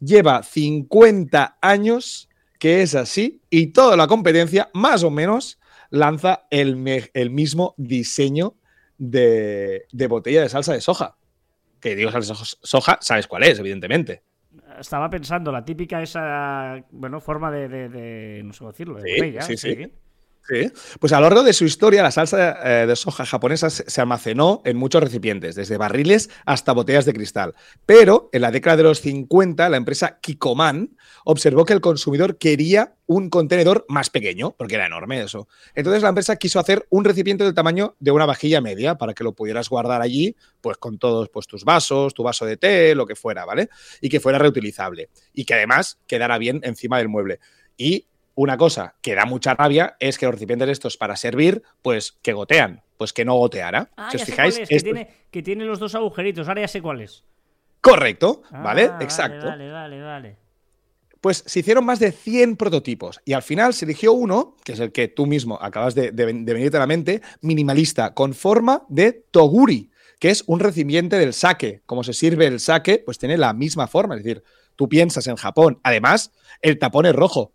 Lleva 0.00 0.42
50 0.42 1.58
años 1.60 2.28
que 2.58 2.82
es 2.82 2.94
así 2.94 3.40
y 3.50 3.68
toda 3.68 3.96
la 3.96 4.06
competencia, 4.06 4.68
más 4.74 5.02
o 5.04 5.10
menos, 5.10 5.58
lanza 5.90 6.46
el, 6.50 7.10
el 7.14 7.30
mismo 7.30 7.74
diseño 7.76 8.54
de, 8.96 9.86
de 9.92 10.06
botella 10.06 10.42
de 10.42 10.48
salsa 10.48 10.72
de 10.72 10.80
soja. 10.80 11.16
Que 11.80 11.94
digo 11.94 12.10
salsa 12.10 12.34
de 12.34 12.40
soja, 12.62 12.98
sabes 13.00 13.26
cuál 13.26 13.44
es, 13.44 13.58
evidentemente. 13.58 14.22
Estaba 14.80 15.08
pensando, 15.10 15.52
la 15.52 15.64
típica 15.64 16.02
esa, 16.02 16.84
bueno, 16.90 17.20
forma 17.20 17.50
de, 17.50 17.68
de- 17.68 17.88
de- 17.88 18.42
no 18.44 18.52
sé 18.52 18.58
cómo 18.60 18.70
decirlo, 18.72 18.94
de 18.96 19.02
Sí, 19.02 19.16
botella, 19.16 19.42
sí, 19.42 19.56
sí. 19.56 19.74
Sí. 19.74 19.92
Pues 21.00 21.12
a 21.12 21.20
lo 21.20 21.28
largo 21.28 21.42
de 21.42 21.52
su 21.52 21.64
historia, 21.64 22.02
la 22.02 22.10
salsa 22.10 22.82
eh, 22.82 22.86
de 22.86 22.96
soja 22.96 23.26
japonesa 23.26 23.70
se 23.70 23.88
se 23.98 24.02
almacenó 24.02 24.62
en 24.64 24.76
muchos 24.76 25.02
recipientes, 25.02 25.56
desde 25.56 25.76
barriles 25.76 26.30
hasta 26.46 26.72
botellas 26.72 27.04
de 27.04 27.12
cristal. 27.12 27.54
Pero 27.84 28.30
en 28.32 28.42
la 28.42 28.52
década 28.52 28.76
de 28.76 28.82
los 28.84 29.00
50, 29.00 29.68
la 29.68 29.76
empresa 29.76 30.20
Kikoman 30.20 30.96
observó 31.24 31.64
que 31.64 31.72
el 31.72 31.80
consumidor 31.80 32.38
quería 32.38 32.94
un 33.06 33.30
contenedor 33.30 33.86
más 33.88 34.10
pequeño, 34.10 34.54
porque 34.56 34.76
era 34.76 34.86
enorme 34.86 35.20
eso. 35.20 35.48
Entonces 35.74 36.02
la 36.02 36.10
empresa 36.10 36.36
quiso 36.36 36.60
hacer 36.60 36.86
un 36.90 37.04
recipiente 37.04 37.42
del 37.42 37.54
tamaño 37.54 37.96
de 37.98 38.10
una 38.10 38.26
vajilla 38.26 38.60
media 38.60 38.96
para 38.96 39.14
que 39.14 39.24
lo 39.24 39.32
pudieras 39.32 39.68
guardar 39.68 40.02
allí, 40.02 40.36
pues 40.60 40.76
con 40.76 40.98
todos 40.98 41.28
pues, 41.30 41.46
tus 41.46 41.64
vasos, 41.64 42.14
tu 42.14 42.22
vaso 42.22 42.44
de 42.44 42.56
té, 42.56 42.94
lo 42.94 43.06
que 43.06 43.16
fuera, 43.16 43.44
¿vale? 43.44 43.68
Y 44.00 44.08
que 44.08 44.20
fuera 44.20 44.38
reutilizable. 44.38 45.08
Y 45.32 45.44
que 45.44 45.54
además 45.54 45.98
quedara 46.06 46.38
bien 46.38 46.60
encima 46.62 46.98
del 46.98 47.08
mueble. 47.08 47.40
Y 47.76 48.07
una 48.40 48.56
cosa 48.56 48.94
que 49.02 49.14
da 49.16 49.24
mucha 49.26 49.54
rabia 49.54 49.96
es 49.98 50.16
que 50.16 50.26
los 50.26 50.34
recipientes 50.36 50.68
estos 50.68 50.96
para 50.96 51.16
servir, 51.16 51.62
pues 51.82 52.12
que 52.22 52.32
gotean, 52.32 52.82
pues 52.96 53.12
que 53.12 53.24
no 53.24 53.34
goteara. 53.34 53.90
Ah, 53.96 54.08
si 54.12 54.16
os 54.18 54.24
fijáis, 54.24 54.58
es, 54.58 54.68
que, 54.68 54.76
esto- 54.76 54.84
tiene, 54.84 55.10
que 55.30 55.42
tiene 55.42 55.64
los 55.64 55.78
dos 55.80 55.94
agujeritos, 55.96 56.46
ahora 56.48 56.60
ya 56.62 56.68
sé 56.68 56.80
cuál 56.80 57.00
es. 57.00 57.24
correcto, 57.80 58.42
Ah, 58.50 58.62
¿vale? 58.62 58.84
Exacto. 59.00 59.46
Vale, 59.46 59.70
vale, 59.72 60.00
vale. 60.02 60.36
Pues 61.20 61.42
se 61.46 61.58
hicieron 61.60 61.84
más 61.84 61.98
de 61.98 62.12
100 62.12 62.56
prototipos 62.56 63.20
y 63.24 63.32
al 63.32 63.42
final 63.42 63.74
se 63.74 63.84
eligió 63.86 64.12
uno, 64.12 64.56
que 64.64 64.72
es 64.72 64.78
el 64.80 64.92
que 64.92 65.08
tú 65.08 65.26
mismo 65.26 65.58
acabas 65.60 65.96
de, 65.96 66.12
de, 66.12 66.26
de 66.32 66.54
venirte 66.54 66.76
a 66.76 66.80
la 66.80 66.86
mente, 66.86 67.20
minimalista, 67.40 68.14
con 68.14 68.34
forma 68.34 68.84
de 68.88 69.24
toguri, 69.32 69.90
que 70.20 70.30
es 70.30 70.44
un 70.46 70.60
recipiente 70.60 71.16
del 71.18 71.32
sake. 71.34 71.82
Como 71.86 72.04
se 72.04 72.12
sirve 72.12 72.46
el 72.46 72.60
sake, 72.60 73.02
pues 73.04 73.18
tiene 73.18 73.36
la 73.36 73.52
misma 73.52 73.88
forma. 73.88 74.14
Es 74.14 74.22
decir, 74.22 74.44
tú 74.76 74.88
piensas 74.88 75.26
en 75.26 75.34
Japón. 75.34 75.80
Además, 75.82 76.30
el 76.62 76.78
tapón 76.78 77.06
es 77.06 77.14
rojo. 77.16 77.52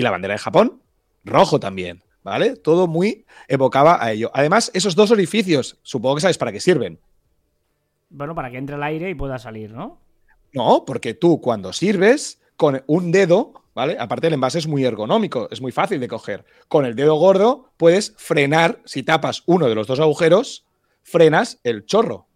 Y 0.00 0.02
la 0.02 0.10
bandera 0.10 0.32
de 0.32 0.38
Japón, 0.38 0.80
rojo 1.24 1.60
también. 1.60 2.02
¿Vale? 2.22 2.56
Todo 2.56 2.86
muy 2.86 3.26
evocaba 3.48 4.02
a 4.02 4.12
ello. 4.12 4.30
Además, 4.32 4.70
esos 4.72 4.94
dos 4.94 5.10
orificios, 5.10 5.78
supongo 5.82 6.14
que 6.14 6.20
sabes 6.22 6.38
para 6.38 6.52
qué 6.52 6.60
sirven. 6.60 6.98
Bueno, 8.08 8.34
para 8.34 8.50
que 8.50 8.56
entre 8.56 8.76
el 8.76 8.82
aire 8.82 9.10
y 9.10 9.14
pueda 9.14 9.38
salir, 9.38 9.72
¿no? 9.72 10.00
No, 10.54 10.84
porque 10.86 11.12
tú 11.12 11.42
cuando 11.42 11.74
sirves 11.74 12.40
con 12.56 12.82
un 12.86 13.12
dedo, 13.12 13.52
¿vale? 13.74 13.98
Aparte 14.00 14.28
el 14.28 14.32
envase 14.32 14.58
es 14.58 14.66
muy 14.66 14.86
ergonómico, 14.86 15.48
es 15.50 15.60
muy 15.60 15.70
fácil 15.70 16.00
de 16.00 16.08
coger. 16.08 16.46
Con 16.66 16.86
el 16.86 16.94
dedo 16.94 17.16
gordo 17.16 17.72
puedes 17.76 18.14
frenar, 18.16 18.80
si 18.86 19.02
tapas 19.02 19.42
uno 19.44 19.68
de 19.68 19.74
los 19.74 19.86
dos 19.86 20.00
agujeros, 20.00 20.66
frenas 21.02 21.60
el 21.62 21.84
chorro, 21.84 22.26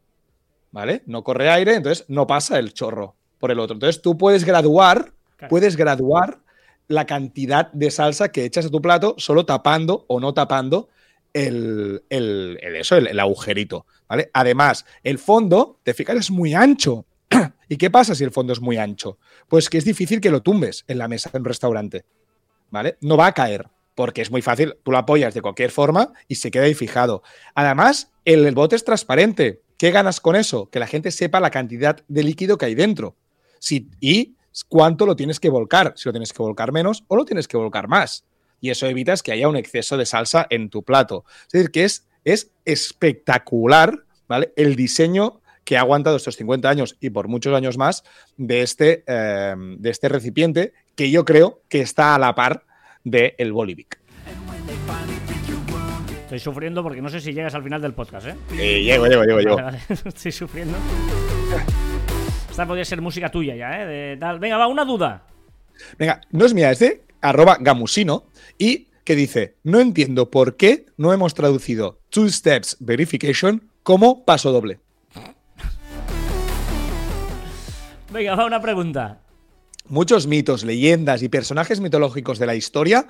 ¿vale? 0.70 1.02
No 1.06 1.24
corre 1.24 1.48
aire, 1.48 1.76
entonces 1.76 2.04
no 2.08 2.26
pasa 2.26 2.58
el 2.58 2.74
chorro 2.74 3.16
por 3.38 3.50
el 3.50 3.58
otro. 3.58 3.72
Entonces 3.72 4.02
tú 4.02 4.18
puedes 4.18 4.44
graduar, 4.44 5.14
puedes 5.48 5.76
graduar 5.76 6.44
la 6.88 7.06
cantidad 7.06 7.72
de 7.72 7.90
salsa 7.90 8.30
que 8.30 8.44
echas 8.44 8.66
a 8.66 8.70
tu 8.70 8.80
plato 8.82 9.14
solo 9.18 9.46
tapando 9.46 10.04
o 10.08 10.20
no 10.20 10.34
tapando 10.34 10.88
el, 11.32 12.04
el- 12.10 12.58
eso, 12.76 12.96
el 12.96 13.18
agujerito, 13.18 13.86
¿vale? 14.08 14.30
Además, 14.32 14.84
el 15.02 15.18
fondo, 15.18 15.80
te 15.82 15.94
fijas, 15.94 16.16
es 16.16 16.30
muy 16.30 16.54
ancho. 16.54 17.06
¿Y 17.68 17.76
qué 17.76 17.90
pasa 17.90 18.14
si 18.14 18.22
el 18.24 18.30
fondo 18.30 18.52
es 18.52 18.60
muy 18.60 18.76
ancho? 18.76 19.18
Pues 19.48 19.68
que 19.70 19.78
es 19.78 19.84
difícil 19.84 20.20
que 20.20 20.30
lo 20.30 20.42
tumbes 20.42 20.84
en 20.86 20.98
la 20.98 21.08
mesa 21.08 21.30
de 21.32 21.38
un 21.38 21.44
restaurante, 21.44 22.04
¿vale? 22.70 22.98
No 23.00 23.16
va 23.16 23.26
a 23.26 23.32
caer, 23.32 23.68
porque 23.94 24.22
es 24.22 24.30
muy 24.30 24.42
fácil, 24.42 24.76
tú 24.82 24.90
lo 24.92 24.98
apoyas 24.98 25.34
de 25.34 25.42
cualquier 25.42 25.70
forma 25.70 26.12
y 26.28 26.36
se 26.36 26.50
queda 26.50 26.64
ahí 26.64 26.74
fijado. 26.74 27.22
Además, 27.54 28.12
el, 28.24 28.44
el 28.46 28.54
bote 28.54 28.76
es 28.76 28.84
transparente. 28.84 29.62
¿Qué 29.76 29.90
ganas 29.90 30.20
con 30.20 30.36
eso? 30.36 30.70
Que 30.70 30.78
la 30.78 30.86
gente 30.86 31.10
sepa 31.10 31.40
la 31.40 31.50
cantidad 31.50 31.96
de 32.06 32.22
líquido 32.22 32.58
que 32.58 32.66
hay 32.66 32.74
dentro. 32.76 33.16
Si, 33.58 33.88
y 34.00 34.36
cuánto 34.62 35.06
lo 35.06 35.16
tienes 35.16 35.40
que 35.40 35.48
volcar, 35.48 35.94
si 35.96 36.08
lo 36.08 36.12
tienes 36.12 36.32
que 36.32 36.42
volcar 36.42 36.70
menos 36.70 37.04
o 37.08 37.16
lo 37.16 37.24
tienes 37.24 37.48
que 37.48 37.56
volcar 37.56 37.88
más. 37.88 38.24
Y 38.60 38.70
eso 38.70 38.86
evitas 38.86 39.22
que 39.22 39.32
haya 39.32 39.48
un 39.48 39.56
exceso 39.56 39.96
de 39.96 40.06
salsa 40.06 40.46
en 40.50 40.70
tu 40.70 40.84
plato. 40.84 41.24
Es 41.46 41.52
decir, 41.52 41.70
que 41.70 41.84
es, 41.84 42.06
es 42.24 42.52
espectacular, 42.64 44.04
¿vale? 44.28 44.52
El 44.56 44.76
diseño 44.76 45.40
que 45.64 45.76
ha 45.76 45.80
aguantado 45.80 46.16
estos 46.16 46.36
50 46.36 46.68
años 46.68 46.96
y 47.00 47.10
por 47.10 47.28
muchos 47.28 47.54
años 47.54 47.76
más 47.78 48.04
de 48.36 48.62
este, 48.62 49.02
eh, 49.06 49.54
de 49.56 49.90
este 49.90 50.08
recipiente 50.08 50.72
que 50.94 51.10
yo 51.10 51.24
creo 51.24 51.62
que 51.68 51.80
está 51.80 52.14
a 52.14 52.18
la 52.18 52.34
par 52.34 52.64
del 53.02 53.34
el 53.38 53.52
Bolivic. 53.52 53.98
Estoy 56.22 56.38
sufriendo 56.38 56.82
porque 56.82 57.02
no 57.02 57.08
sé 57.08 57.20
si 57.20 57.32
llegas 57.32 57.54
al 57.54 57.62
final 57.62 57.82
del 57.82 57.94
podcast, 57.94 58.28
¿eh? 58.28 58.36
llego, 58.56 59.06
llego, 59.06 59.24
llego, 59.24 59.40
llego. 59.40 59.56
Vale, 59.56 59.78
vale. 59.88 60.00
Estoy 60.06 60.32
sufriendo. 60.32 60.76
Esta 62.54 62.68
podría 62.68 62.84
ser 62.84 63.00
música 63.00 63.32
tuya 63.32 63.56
ya, 63.56 63.82
¿eh? 63.82 63.84
De 63.84 64.16
tal. 64.16 64.38
Venga, 64.38 64.56
va, 64.56 64.68
una 64.68 64.84
duda. 64.84 65.26
Venga, 65.98 66.20
no 66.30 66.46
es 66.46 66.54
mía, 66.54 66.70
es 66.70 66.78
de 66.78 67.02
arroba 67.20 67.56
gamusino 67.58 68.26
y 68.58 68.86
que 69.02 69.16
dice, 69.16 69.56
no 69.64 69.80
entiendo 69.80 70.30
por 70.30 70.56
qué 70.56 70.86
no 70.96 71.12
hemos 71.12 71.34
traducido 71.34 71.98
Two 72.10 72.28
Steps 72.28 72.76
Verification 72.78 73.68
como 73.82 74.24
paso 74.24 74.52
doble. 74.52 74.78
Venga, 78.12 78.36
va, 78.36 78.46
una 78.46 78.62
pregunta. 78.62 79.20
Muchos 79.88 80.28
mitos, 80.28 80.62
leyendas 80.62 81.24
y 81.24 81.28
personajes 81.28 81.80
mitológicos 81.80 82.38
de 82.38 82.46
la 82.46 82.54
historia, 82.54 83.08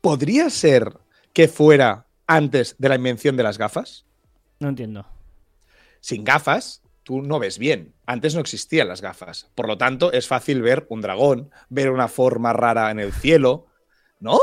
¿podría 0.00 0.50
ser 0.50 0.94
que 1.32 1.46
fuera 1.46 2.06
antes 2.26 2.74
de 2.80 2.88
la 2.88 2.96
invención 2.96 3.36
de 3.36 3.44
las 3.44 3.56
gafas? 3.56 4.04
No 4.58 4.68
entiendo. 4.68 5.06
Sin 6.00 6.24
gafas, 6.24 6.82
tú 7.04 7.22
no 7.22 7.38
ves 7.38 7.56
bien. 7.56 7.94
Antes 8.10 8.34
no 8.34 8.40
existían 8.40 8.88
las 8.88 9.02
gafas. 9.02 9.48
Por 9.54 9.68
lo 9.68 9.78
tanto, 9.78 10.10
es 10.10 10.26
fácil 10.26 10.62
ver 10.62 10.84
un 10.88 11.00
dragón, 11.00 11.52
ver 11.68 11.92
una 11.92 12.08
forma 12.08 12.52
rara 12.52 12.90
en 12.90 12.98
el 12.98 13.12
cielo. 13.12 13.68
¿No? 14.18 14.36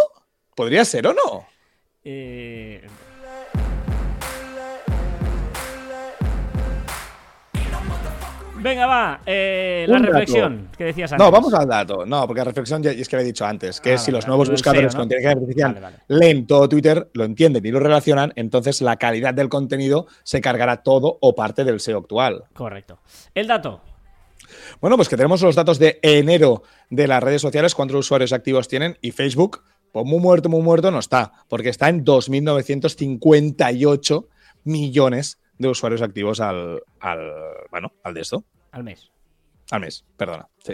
¿Podría 0.56 0.86
ser 0.86 1.06
o 1.06 1.13
no? 1.13 1.45
Eh, 2.01 2.88
Venga, 8.60 8.86
va. 8.88 9.22
eh, 9.26 9.86
la 9.88 10.00
dato. 10.00 10.12
reflexión 10.12 10.70
que 10.78 10.84
decías 10.86 11.12
antes. 11.12 11.26
No, 11.26 11.32
vamos 11.32 11.53
al 11.53 11.68
dato. 11.68 12.05
No, 12.05 12.26
porque 12.28 12.39
la 12.39 12.45
reflexión 12.45 12.82
ya 12.84 12.91
es 12.91 13.08
que 13.08 13.16
lo 13.16 13.22
he 13.22 13.26
dicho 13.26 13.45
antes, 13.45 13.80
que 13.82 13.93
Ah, 13.93 13.97
si 13.97 14.12
vale, 14.12 14.18
los 14.18 14.28
nuevos 14.28 14.49
buscadores 14.49 14.91
SEO, 14.93 15.01
con 15.01 15.10
¿no? 15.10 15.16
inteligencia 15.16 15.41
artificial 15.41 15.74
Vale, 15.74 15.86
vale. 15.86 15.97
leen 16.08 16.45
todo 16.47 16.68
Twitter, 16.70 17.10
lo 17.14 17.24
entienden 17.24 17.66
y 17.66 17.72
lo 17.72 17.80
relacionan, 17.80 18.34
entonces 18.36 18.82
la 18.82 18.97
calidad 18.97 19.34
del 19.34 19.49
contenido 19.49 20.08
se 20.24 20.41
cargará 20.41 20.84
todo 20.84 21.18
o 21.22 21.36
parte 21.36 21.64
del 21.64 21.80
SEO 21.80 21.99
actual. 21.99 22.43
Correcto. 22.53 22.99
El 23.34 23.47
dato. 23.47 23.82
Bueno, 24.82 24.95
pues 24.95 25.10
que 25.10 25.18
tenemos 25.18 25.41
los 25.41 25.55
datos 25.55 25.78
de 25.80 25.99
enero 26.01 26.64
de 26.89 27.08
las 27.08 27.22
redes 27.22 27.41
sociales, 27.41 27.76
cuántos 27.76 27.97
usuarios 27.97 28.32
activos 28.34 28.68
tienen 28.68 28.97
y 29.01 29.12
Facebook, 29.12 29.62
Pues 29.91 30.05
muy 30.05 30.20
muerto, 30.20 30.49
muy 30.49 30.62
muerto 30.62 30.91
no 30.91 30.99
está, 30.99 31.32
porque 31.47 31.70
está 31.70 31.89
en 31.89 32.03
2.958 32.05 34.26
millones 34.64 35.39
de 35.58 35.68
usuarios 35.68 36.01
activos 36.01 36.39
al, 36.39 36.82
al, 36.99 37.32
bueno, 37.72 37.91
al 38.03 38.14
de 38.14 38.22
esto. 38.22 38.43
Al 38.72 38.84
mes. 38.84 39.12
Al 39.72 39.82
mes, 39.82 40.05
perdona. 40.16 40.47
Sí. 40.64 40.74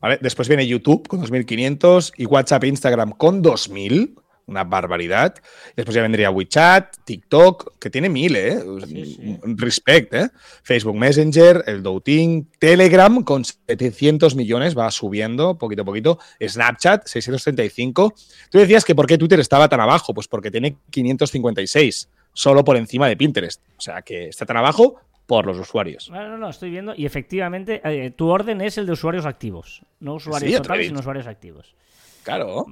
¿Vale? 0.00 0.18
Después 0.20 0.48
viene 0.48 0.66
YouTube 0.66 1.08
con 1.08 1.22
2.500 1.22 2.12
y 2.16 2.26
WhatsApp 2.26 2.64
e 2.64 2.68
Instagram 2.68 3.12
con 3.12 3.42
2.000 3.42 4.14
una 4.46 4.64
barbaridad. 4.64 5.34
Después 5.76 5.94
ya 5.94 6.02
vendría 6.02 6.30
WeChat, 6.30 6.96
TikTok, 7.04 7.78
que 7.78 7.90
tiene 7.90 8.08
mil, 8.08 8.36
¿eh? 8.36 8.62
Sí, 8.86 9.04
sí. 9.06 9.38
Respect, 9.42 10.14
¿eh? 10.14 10.30
Facebook 10.62 10.96
Messenger, 10.96 11.64
el 11.66 11.82
Doutin, 11.82 12.50
Telegram 12.58 13.22
con 13.22 13.44
700 13.44 14.34
millones, 14.34 14.76
va 14.76 14.90
subiendo 14.90 15.56
poquito 15.56 15.82
a 15.82 15.84
poquito. 15.84 16.18
Snapchat, 16.46 17.06
635. 17.06 18.14
Tú 18.50 18.58
decías 18.58 18.84
que 18.84 18.94
por 18.94 19.06
qué 19.06 19.18
Twitter 19.18 19.40
estaba 19.40 19.68
tan 19.68 19.80
abajo, 19.80 20.12
pues 20.12 20.28
porque 20.28 20.50
tiene 20.50 20.76
556, 20.90 22.10
solo 22.34 22.62
por 22.64 22.76
encima 22.76 23.08
de 23.08 23.16
Pinterest. 23.16 23.62
O 23.78 23.80
sea 23.80 24.02
que 24.02 24.28
está 24.28 24.44
tan 24.44 24.58
abajo 24.58 25.00
por 25.26 25.46
los 25.46 25.58
usuarios. 25.58 26.10
No, 26.10 26.28
no, 26.28 26.36
no, 26.36 26.50
estoy 26.50 26.68
viendo. 26.70 26.92
Y 26.94 27.06
efectivamente, 27.06 27.80
eh, 27.82 28.10
tu 28.10 28.28
orden 28.28 28.60
es 28.60 28.76
el 28.76 28.84
de 28.84 28.92
usuarios 28.92 29.24
activos. 29.24 29.80
No 30.00 30.14
usuarios 30.16 30.50
Sí, 30.52 30.56
totales, 30.58 30.88
sino 30.88 31.00
usuarios 31.00 31.26
activos. 31.26 31.74
Claro. 32.22 32.66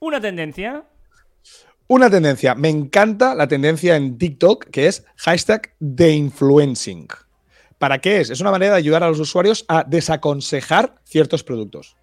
Una 0.00 0.20
tendencia. 0.20 0.82
Una 1.86 2.10
tendencia. 2.10 2.54
Me 2.56 2.68
encanta 2.70 3.34
la 3.36 3.46
tendencia 3.46 3.94
en 3.96 4.18
TikTok 4.18 4.66
que 4.70 4.86
es 4.88 5.04
hashtag 5.16 5.74
de 5.78 6.10
influencing. 6.12 7.06
¿Para 7.78 7.98
qué 7.98 8.20
es? 8.20 8.30
Es 8.30 8.40
una 8.40 8.50
manera 8.50 8.72
de 8.72 8.78
ayudar 8.78 9.02
a 9.04 9.08
los 9.08 9.18
usuarios 9.20 9.64
a 9.68 9.84
desaconsejar 9.84 10.96
ciertos 11.04 11.42
productos. 11.44 11.96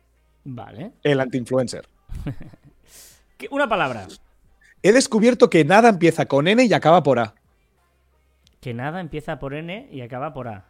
Vale. 0.44 0.92
El 1.04 1.20
anti-influencer. 1.20 1.88
¿Qué- 3.38 3.48
Una 3.52 3.68
palabra. 3.70 4.08
He 4.84 4.92
descubierto 4.94 5.50
que 5.50 5.66
nada 5.66 5.90
empieza 5.90 6.26
con 6.26 6.48
N 6.48 6.64
y 6.64 6.74
acaba 6.74 7.04
por 7.04 7.20
A. 7.20 7.36
Que 8.62 8.74
nada 8.74 9.00
empieza 9.02 9.40
por 9.40 9.54
N 9.54 9.88
y 9.92 10.02
acaba 10.02 10.34
por 10.34 10.48
A. 10.48 10.66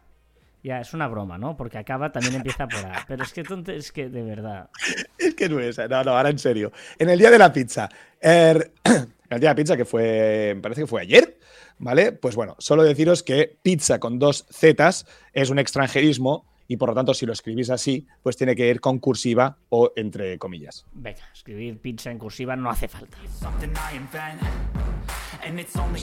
Ya, 0.62 0.80
es 0.80 0.92
una 0.92 1.06
broma, 1.06 1.38
¿no? 1.38 1.56
Porque 1.56 1.78
acaba 1.78 2.10
también 2.10 2.34
empieza 2.34 2.66
por 2.66 2.84
A. 2.84 3.04
Pero 3.06 3.22
es 3.22 3.32
que, 3.32 3.42
tonte- 3.44 3.76
es 3.76 3.92
que 3.92 4.08
de 4.08 4.22
verdad. 4.22 4.70
Es 5.18 5.34
que 5.34 5.48
no 5.48 5.60
es. 5.60 5.78
No, 5.78 6.04
no, 6.04 6.16
ahora 6.16 6.30
en 6.30 6.38
serio. 6.38 6.72
En 6.98 7.08
el 7.10 7.18
día 7.18 7.30
de 7.30 7.38
la 7.38 7.52
pizza. 7.52 7.88
er, 8.20 8.72
en 8.84 8.94
el 9.30 9.40
día 9.40 9.48
de 9.50 9.54
la 9.54 9.54
pizza, 9.54 9.76
que 9.76 9.84
fue. 9.84 10.52
Me 10.56 10.60
parece 10.62 10.82
que 10.82 10.86
fue 10.86 11.02
ayer. 11.02 11.38
¿Vale? 11.80 12.10
Pues 12.10 12.34
bueno, 12.34 12.56
solo 12.58 12.82
deciros 12.82 13.22
que 13.22 13.56
pizza 13.62 14.00
con 14.00 14.18
dos 14.18 14.46
Zetas 14.50 15.06
es 15.32 15.48
un 15.50 15.60
extranjerismo 15.60 16.44
y 16.70 16.76
por 16.76 16.90
lo 16.90 16.94
tanto, 16.94 17.14
si 17.14 17.24
lo 17.26 17.32
escribís 17.32 17.70
así, 17.70 18.06
pues 18.22 18.36
tiene 18.36 18.54
que 18.54 18.68
ir 18.68 18.80
con 18.80 18.98
cursiva 18.98 19.56
o 19.70 19.90
entre 19.96 20.38
comillas. 20.38 20.84
Venga, 20.92 21.22
escribir 21.32 21.78
pizza 21.80 22.10
en 22.10 22.18
cursiva 22.18 22.54
no 22.54 22.68
hace 22.70 22.86
falta. 22.88 23.16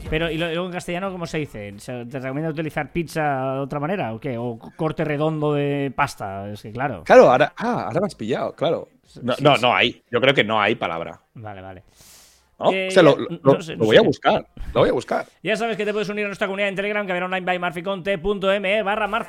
Pero, 0.09 0.29
¿y 0.31 0.37
lo- 0.37 0.47
luego 0.47 0.65
en 0.65 0.71
castellano 0.71 1.11
cómo 1.11 1.25
se 1.27 1.37
dice? 1.39 1.73
¿Se- 1.77 2.05
¿Te 2.05 2.19
recomienda 2.19 2.49
utilizar 2.49 2.91
pizza 2.91 3.53
de 3.53 3.59
otra 3.59 3.79
manera 3.79 4.13
o 4.13 4.19
qué? 4.19 4.37
¿O 4.37 4.57
corte 4.75 5.03
redondo 5.03 5.53
de 5.53 5.91
pasta? 5.95 6.49
Es 6.51 6.61
que 6.61 6.71
claro. 6.71 7.03
Claro, 7.03 7.29
ahora, 7.29 7.53
ah, 7.57 7.85
ahora 7.87 8.01
me 8.01 8.07
has 8.07 8.15
pillado, 8.15 8.53
claro. 8.55 8.87
No, 9.21 9.33
Sí, 9.33 9.43
no, 9.43 9.55
sí. 9.55 9.61
no 9.61 9.75
hay. 9.75 10.01
Yo 10.11 10.19
creo 10.19 10.33
que 10.33 10.43
no 10.43 10.59
hay 10.59 10.75
palabra. 10.75 11.21
Vale, 11.35 11.61
vale. 11.61 11.83
¿No? 12.59 12.71
Eh, 12.71 12.87
O 12.87 12.91
sea, 12.91 13.03
lo, 13.03 13.17
ya- 13.17 13.37
lo- 13.41 13.53
no 13.53 13.61
sé, 13.61 13.73
lo 13.73 13.79
no 13.79 13.85
voy 13.85 13.97
a 13.97 14.01
buscar. 14.01 14.47
Lo 14.73 14.81
voy 14.81 14.89
a 14.89 14.93
buscar. 14.93 15.25
Ya 15.43 15.55
sabes 15.55 15.77
que 15.77 15.85
te 15.85 15.91
puedes 15.93 16.09
unir 16.09 16.25
a 16.25 16.27
nuestra 16.27 16.47
comunidad 16.47 16.69
en 16.69 16.75
Telegram, 16.75 17.05
que 17.05 17.13
verá 17.13 17.25
online 17.25 17.45
by 17.45 17.59
marficon.me 17.59 18.83
barra 18.83 19.07
like 19.07 19.25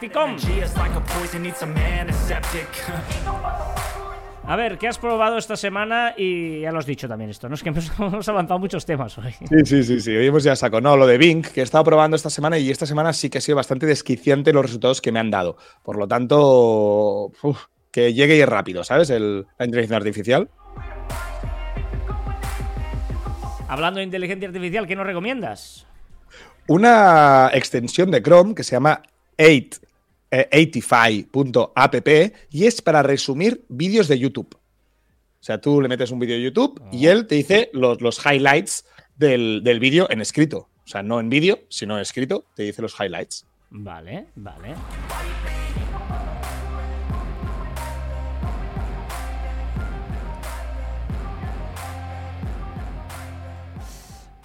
a 4.48 4.54
ver, 4.54 4.78
¿qué 4.78 4.86
has 4.86 4.96
probado 4.98 5.38
esta 5.38 5.56
semana? 5.56 6.14
Y 6.16 6.60
ya 6.60 6.70
lo 6.70 6.78
has 6.78 6.86
dicho 6.86 7.08
también 7.08 7.30
esto, 7.30 7.48
¿no? 7.48 7.56
Es 7.56 7.64
que 7.64 7.70
hemos, 7.70 7.90
hemos 7.98 8.28
avanzado 8.28 8.60
muchos 8.60 8.86
temas 8.86 9.18
hoy. 9.18 9.32
Sí, 9.32 9.56
sí, 9.64 9.82
sí, 9.82 10.00
sí. 10.00 10.16
Hoy 10.16 10.26
hemos 10.26 10.44
ya 10.44 10.54
saco. 10.54 10.80
No, 10.80 10.96
lo 10.96 11.04
de 11.08 11.18
Bing, 11.18 11.42
que 11.44 11.60
he 11.60 11.64
estado 11.64 11.82
probando 11.82 12.14
esta 12.14 12.30
semana 12.30 12.56
y 12.56 12.70
esta 12.70 12.86
semana 12.86 13.12
sí 13.12 13.28
que 13.28 13.38
ha 13.38 13.40
sido 13.40 13.56
bastante 13.56 13.86
desquiciante 13.86 14.52
los 14.52 14.64
resultados 14.64 15.00
que 15.00 15.10
me 15.10 15.18
han 15.18 15.32
dado. 15.32 15.56
Por 15.82 15.98
lo 15.98 16.06
tanto, 16.06 17.32
uf, 17.42 17.64
que 17.90 18.14
llegue 18.14 18.36
y 18.36 18.44
rápido, 18.44 18.84
¿sabes? 18.84 19.10
El, 19.10 19.46
la 19.58 19.64
inteligencia 19.64 19.96
artificial. 19.96 20.48
Hablando 23.68 23.98
de 23.98 24.04
inteligencia 24.04 24.48
artificial, 24.48 24.86
¿qué 24.86 24.94
nos 24.94 25.06
recomiendas? 25.06 25.86
Una 26.68 27.50
extensión 27.52 28.10
de 28.10 28.22
Chrome 28.22 28.54
que 28.54 28.62
se 28.62 28.72
llama 28.76 29.02
8, 29.38 29.80
eh, 30.30 30.48
85.app 30.52 31.96
y 32.50 32.66
es 32.66 32.80
para 32.82 33.02
resumir 33.02 33.64
vídeos 33.68 34.08
de 34.08 34.18
YouTube. 34.18 34.54
O 34.54 35.42
sea, 35.46 35.60
tú 35.60 35.80
le 35.80 35.88
metes 35.88 36.10
un 36.10 36.18
vídeo 36.18 36.36
de 36.36 36.42
YouTube 36.42 36.80
y 36.92 37.06
él 37.06 37.26
te 37.26 37.36
dice 37.36 37.70
los, 37.72 38.00
los 38.00 38.24
highlights 38.24 38.84
del, 39.16 39.62
del 39.62 39.80
vídeo 39.80 40.08
en 40.10 40.20
escrito. 40.20 40.68
O 40.84 40.88
sea, 40.88 41.02
no 41.02 41.18
en 41.18 41.28
vídeo, 41.28 41.60
sino 41.68 41.96
en 41.96 42.02
escrito, 42.02 42.44
te 42.54 42.62
dice 42.62 42.82
los 42.82 42.94
highlights. 42.98 43.46
Vale, 43.70 44.26
vale. 44.36 44.74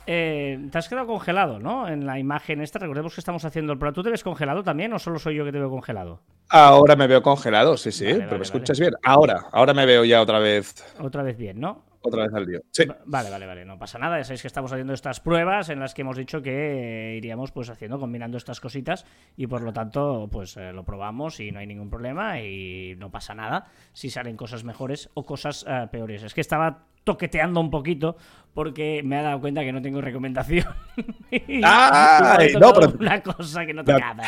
Eh, 0.08 0.68
te 0.72 0.78
has 0.78 0.90
quedado 0.90 1.08
congelado, 1.08 1.60
¿no? 1.60 1.88
En 1.88 2.06
la 2.06 2.18
imagen 2.20 2.62
esta. 2.62 2.80
Recordemos 2.80 3.14
que 3.14 3.22
estamos 3.22 3.46
haciendo 3.46 3.74
el 3.74 3.80
programa. 3.80 3.96
¿Tú 3.96 4.04
te 4.04 4.10
ves 4.10 4.24
congelado 4.24 4.64
también 4.64 4.92
o 4.94 5.00
solo 5.00 5.20
soy 5.20 5.36
yo 5.36 5.46
que 5.46 5.52
te 5.52 5.60
veo 5.60 5.70
congelado? 5.70 6.22
Ahora 6.50 6.96
me 6.96 7.08
veo 7.08 7.22
congelado, 7.22 7.78
sí, 7.78 7.92
sí, 7.92 8.06
Vale, 8.06 8.16
pero 8.16 8.26
vale, 8.28 8.38
me 8.40 8.44
escuchas 8.44 8.80
bien. 8.80 8.94
Ahora, 9.04 9.46
ahora 9.54 9.74
me 9.74 9.86
veo 9.86 10.04
ya 10.04 10.22
otra 10.22 10.40
vez, 10.40 10.84
Otra 11.00 11.24
vez 11.24 11.38
bien, 11.38 11.60
¿no? 11.60 11.90
otra 12.04 12.24
vez 12.24 12.34
al 12.34 12.46
lío. 12.48 12.62
Sí. 12.72 12.86
Va- 12.86 12.98
Vale, 13.06 13.30
vale, 13.30 13.46
vale, 13.46 13.64
no 13.64 13.78
pasa 13.78 14.00
nada. 14.00 14.18
Ya 14.18 14.24
sabéis 14.24 14.42
que 14.42 14.48
estamos 14.48 14.72
haciendo 14.72 14.92
estas 14.94 15.20
pruebas 15.20 15.70
en 15.70 15.80
las 15.80 15.94
que 15.94 16.02
hemos 16.02 16.18
dicho 16.18 16.42
que 16.42 17.14
eh, 17.14 17.16
iríamos 17.18 17.52
pues 17.52 17.70
haciendo, 17.70 18.00
combinando 18.00 18.38
estas 18.38 18.60
cositas 18.60 19.06
y 19.38 19.46
por 19.46 19.62
lo 19.62 19.72
tanto 19.72 20.28
pues 20.32 20.58
eh, 20.58 20.74
lo 20.74 20.84
probamos 20.84 21.40
y 21.40 21.52
no 21.52 21.60
hay 21.60 21.68
ningún 21.68 21.92
problema 21.92 22.40
y 22.42 22.96
no 22.98 23.12
pasa 23.12 23.36
nada 23.36 23.68
si 23.94 24.10
salen 24.10 24.36
cosas 24.36 24.64
mejores 24.64 25.12
o 25.14 25.24
cosas 25.28 25.64
eh, 25.70 25.88
peores. 25.92 26.24
Es 26.24 26.34
que 26.34 26.42
estaba 26.42 26.86
toqueteando 27.04 27.60
un 27.60 27.70
poquito 27.72 28.16
porque 28.54 29.02
me 29.04 29.18
he 29.18 29.24
dado 29.24 29.40
cuenta 29.40 29.62
que 29.62 29.72
no 29.72 29.82
tengo 29.82 30.02
recomendación. 30.02 30.66
Ha 31.64 32.38
no, 32.60 32.74
pero- 32.74 32.94
una 33.00 33.22
cosa 33.22 33.66
que 33.66 33.74
no 33.74 33.82
No. 33.84 33.94
tocaba. 33.94 34.24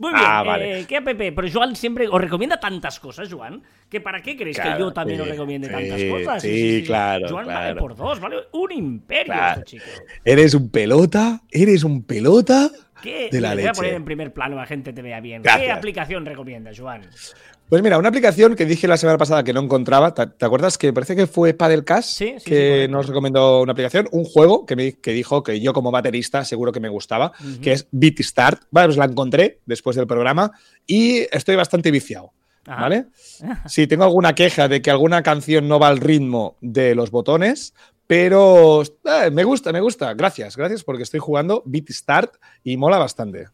Muy 0.00 0.12
bien, 0.12 0.24
Ah, 0.26 0.42
eh, 0.44 0.46
vale. 0.48 0.86
¿qué 0.88 0.96
app? 0.96 1.04
Pero 1.16 1.42
Joan 1.52 1.76
siempre 1.76 2.08
os 2.08 2.20
recomienda 2.20 2.58
tantas 2.58 2.98
cosas, 2.98 3.32
Joan, 3.32 3.62
que 3.88 4.00
para 4.00 4.20
qué 4.22 4.36
queréis 4.36 4.58
que 4.58 4.74
yo 4.78 4.92
también 4.92 5.18
sí, 5.18 5.22
os 5.22 5.28
recomiende 5.28 5.68
sí, 5.68 5.72
tantas 5.72 6.02
cosas. 6.04 6.42
sí, 6.42 6.82
claro, 6.86 7.28
Joan 7.28 7.46
vale 7.46 7.76
por 7.76 7.94
dos, 7.96 8.18
vale 8.20 8.36
un 8.52 8.72
imperio 8.72 9.32
Claro. 9.32 9.60
este 9.60 9.64
chico. 9.78 9.84
Eres 10.24 10.54
un 10.54 10.68
pelota, 10.70 11.40
eres 11.50 11.84
un 11.84 12.02
pelota 12.02 12.70
¿Qué? 13.02 13.28
de 13.30 13.40
la 13.40 13.50
te 13.50 13.56
voy 13.62 13.66
a 13.66 13.72
poner 13.72 13.94
en 13.94 14.04
primer 14.04 14.32
plano, 14.32 14.56
la 14.56 14.66
gente 14.66 14.92
te 14.92 15.02
vea 15.02 15.20
bien. 15.20 15.42
¿Qué 15.42 15.70
aplicación 15.70 16.26
recomiendas, 16.26 16.78
Joan? 16.78 17.02
Pues 17.70 17.84
mira, 17.84 17.98
una 17.98 18.08
aplicación 18.08 18.56
que 18.56 18.66
dije 18.66 18.88
la 18.88 18.96
semana 18.96 19.16
pasada 19.16 19.44
que 19.44 19.52
no 19.52 19.60
encontraba, 19.60 20.12
¿te, 20.12 20.26
te 20.26 20.44
acuerdas 20.44 20.76
que 20.76 20.92
parece 20.92 21.14
que 21.14 21.28
fue 21.28 21.54
Padelcast 21.54 22.10
Sí, 22.10 22.34
que 22.44 22.88
nos 22.88 23.06
recomendó 23.06 23.62
una 23.62 23.70
aplicación, 23.70 24.08
un 24.10 24.24
juego 24.24 24.66
que, 24.66 24.74
me, 24.74 24.94
que 24.94 25.12
dijo 25.12 25.44
que 25.44 25.60
yo 25.60 25.72
como 25.72 25.92
baterista 25.92 26.44
seguro 26.44 26.72
que 26.72 26.80
me 26.80 26.88
gustaba, 26.88 27.30
que 27.62 27.70
es 27.70 27.86
Beat 27.92 28.22
Start. 28.22 28.62
Vale, 28.72 28.88
pues 28.88 28.96
la 28.96 29.04
encontré 29.04 29.60
después 29.66 29.94
del 29.94 30.08
programa 30.08 30.50
y 30.84 31.20
estoy 31.30 31.54
bastante 31.54 31.92
viciado. 31.92 32.32
Ajá. 32.66 32.82
¿Vale? 32.82 33.06
Si 33.66 33.86
tengo 33.86 34.02
alguna 34.02 34.34
queja 34.34 34.66
de 34.66 34.82
que 34.82 34.90
alguna 34.90 35.22
canción 35.22 35.68
no 35.68 35.78
va 35.78 35.86
al 35.86 35.98
ritmo 35.98 36.56
de 36.60 36.96
los 36.96 37.12
botones, 37.12 37.72
pero 38.08 38.82
eh, 38.82 39.30
me 39.30 39.44
gusta, 39.44 39.70
me 39.70 39.80
gusta. 39.80 40.12
Gracias, 40.14 40.56
gracias 40.56 40.82
porque 40.82 41.04
estoy 41.04 41.20
jugando 41.20 41.62
Beat 41.66 41.90
Start 41.90 42.34
y 42.64 42.76
mola 42.76 42.98
bastante. 42.98 43.46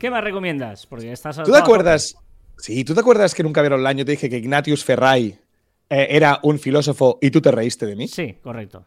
¿Qué 0.00 0.10
más 0.10 0.24
recomiendas? 0.24 0.86
Porque 0.86 1.12
estás 1.12 1.36
¿Tú 1.36 1.52
te 1.52 1.58
acuerdas? 1.58 2.16
Sí, 2.58 2.84
¿tú 2.84 2.94
te 2.94 3.00
acuerdas 3.00 3.34
que 3.34 3.42
en 3.42 3.46
un 3.46 3.52
cabero 3.52 3.76
al 3.76 3.86
año 3.86 4.04
te 4.04 4.12
dije 4.12 4.28
que 4.28 4.38
Ignatius 4.38 4.84
Ferrai 4.84 5.38
eh, 5.88 6.06
era 6.10 6.40
un 6.42 6.58
filósofo 6.58 7.18
y 7.22 7.30
tú 7.30 7.40
te 7.40 7.50
reíste 7.50 7.86
de 7.86 7.96
mí? 7.96 8.08
Sí, 8.08 8.34
correcto. 8.42 8.84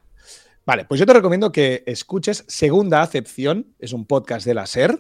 Vale, 0.66 0.86
pues 0.86 1.00
yo 1.00 1.06
te 1.06 1.14
recomiendo 1.14 1.52
que 1.52 1.84
escuches 1.86 2.44
Segunda 2.48 3.02
Acepción, 3.02 3.68
es 3.80 3.94
un 3.94 4.06
podcast 4.06 4.46
de 4.46 4.54
la 4.54 4.66
SER, 4.66 4.98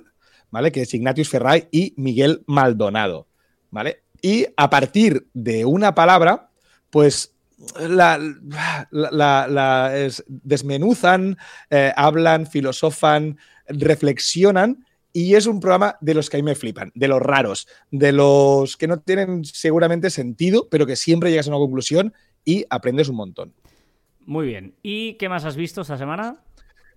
¿vale? 0.51 0.72
Que 0.72 0.82
es 0.82 0.93
Ignatius 0.93 1.30
Ferrai 1.30 1.68
y 1.72 1.93
Miguel 1.97 2.43
Maldonado, 2.47 3.28
¿vale? 3.72 4.03
Y 4.22 4.45
a 4.57 4.70
partir 4.70 5.28
de 5.34 5.66
una 5.66 5.95
palabra, 5.95 6.49
pues 6.89 7.34
la, 7.80 8.18
la- 8.18 8.88
la- 8.91 9.47
la- 9.47 9.97
es- 9.97 10.24
desmenuzan, 10.28 11.38
eh, 11.70 11.91
hablan, 11.95 12.45
filosofan, 12.47 13.38
reflexionan. 13.68 14.86
Y 15.14 15.36
es 15.36 15.45
un 15.45 15.59
programa 15.59 15.95
de 16.01 16.16
los 16.16 16.30
que 16.30 16.38
a 16.38 16.39
mí 16.39 16.43
me 16.43 16.55
flipan, 16.55 16.91
de 16.95 17.07
los 17.07 17.22
raros, 17.22 17.68
de 17.91 18.11
los 18.11 18.76
que 18.76 18.88
no 18.88 18.99
tienen 18.99 19.45
seguramente 19.45 20.09
sentido, 20.09 20.68
pero 20.70 20.88
que 20.88 20.95
siempre 20.95 21.30
llegas 21.30 21.47
a 21.47 21.51
una 21.51 21.59
conclusión 21.59 22.14
y 22.43 22.66
aprendes 22.70 23.09
un 23.09 23.18
montón. 23.18 23.53
Muy 24.26 24.47
bien. 24.47 24.74
¿Y 24.82 25.14
qué 25.14 25.30
más 25.30 25.45
has 25.45 25.55
visto 25.55 25.82
esta 25.82 25.97
semana? 25.97 26.38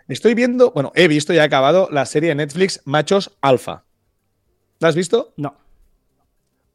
Estoy 0.09 0.35
viendo, 0.35 0.71
bueno, 0.71 0.93
he 0.95 1.09
visto 1.09 1.35
y 1.35 1.37
he 1.37 1.41
acabado 1.41 1.89
la 1.91 2.07
serie 2.07 2.31
de 2.31 2.37
Netflix 2.37 2.81
Machos 2.87 3.37
Alfa. 3.43 3.85
¿La 4.79 4.89
has 4.89 4.97
visto? 4.97 5.35
No. 5.37 5.55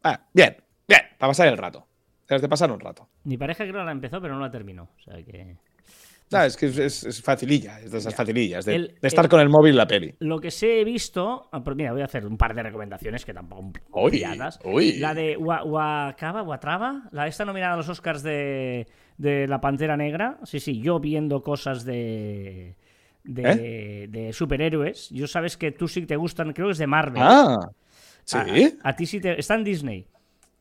Ah, 0.03 0.27
bien, 0.33 0.57
bien, 0.87 1.01
para 1.17 1.31
pasar 1.31 1.47
el 1.47 1.57
rato. 1.57 1.87
Las 2.27 2.41
de 2.41 2.47
pasar 2.47 2.71
un 2.71 2.79
rato. 2.79 3.09
Mi 3.25 3.37
pareja 3.37 3.65
creo 3.65 3.81
que 3.81 3.85
la 3.85 3.91
empezó, 3.91 4.21
pero 4.21 4.35
no 4.35 4.39
la 4.39 4.51
terminó. 4.51 4.83
O 4.83 5.03
sea 5.03 5.21
que. 5.21 5.57
Ah, 6.33 6.45
es 6.45 6.55
que 6.57 6.65
es, 6.67 7.21
facililla, 7.23 7.79
es 7.79 7.91
de 7.91 7.97
esas 7.97 8.15
facilillas, 8.15 8.65
de, 8.65 8.75
El- 8.75 8.95
de 9.01 9.07
estar 9.07 9.25
el- 9.25 9.29
con 9.29 9.39
el 9.41 9.49
móvil 9.49 9.75
la 9.75 9.85
peli. 9.85 10.13
Lo 10.19 10.39
que 10.39 10.49
sí 10.51 10.65
he 10.67 10.83
visto. 10.83 11.49
ah, 11.51 11.61
pues 11.63 11.75
mira, 11.75 11.91
voy 11.91 12.01
a 12.01 12.05
hacer 12.05 12.25
un 12.25 12.37
par 12.37 12.53
de 12.55 12.63
recomendaciones 12.63 13.25
que 13.25 13.33
tampoco. 13.33 13.71
Uy, 13.91 14.11
pilladas. 14.11 14.59
uy. 14.63 14.93
La 14.99 15.13
de 15.13 15.35
Wa- 15.37 15.63
Wakaba, 15.63 16.43
Watraba, 16.43 17.03
la 17.11 17.27
esta 17.27 17.43
nominada 17.45 17.73
a 17.73 17.77
los 17.77 17.89
Oscars 17.89 18.23
de, 18.23 18.87
de 19.17 19.47
La 19.47 19.59
Pantera 19.59 19.97
Negra. 19.97 20.37
Sí, 20.43 20.59
sí, 20.59 20.81
yo 20.81 20.99
viendo 20.99 21.41
cosas 21.41 21.83
de. 21.85 22.75
De, 23.23 24.07
de 24.09 24.33
superhéroes. 24.33 25.09
Yo 25.11 25.27
sabes 25.27 25.55
que 25.55 25.71
tú 25.71 25.87
sí 25.87 26.07
te 26.07 26.15
gustan, 26.15 26.53
creo 26.53 26.67
que 26.69 26.71
es 26.71 26.79
de 26.79 26.87
Marvel. 26.87 27.21
Ah, 27.23 27.59
sí. 28.23 28.37
A, 28.83 28.89
a 28.89 28.95
ti 28.95 29.05
sí 29.05 29.19
te. 29.19 29.39
Está 29.39 29.53
en 29.55 29.63
Disney. 29.63 30.07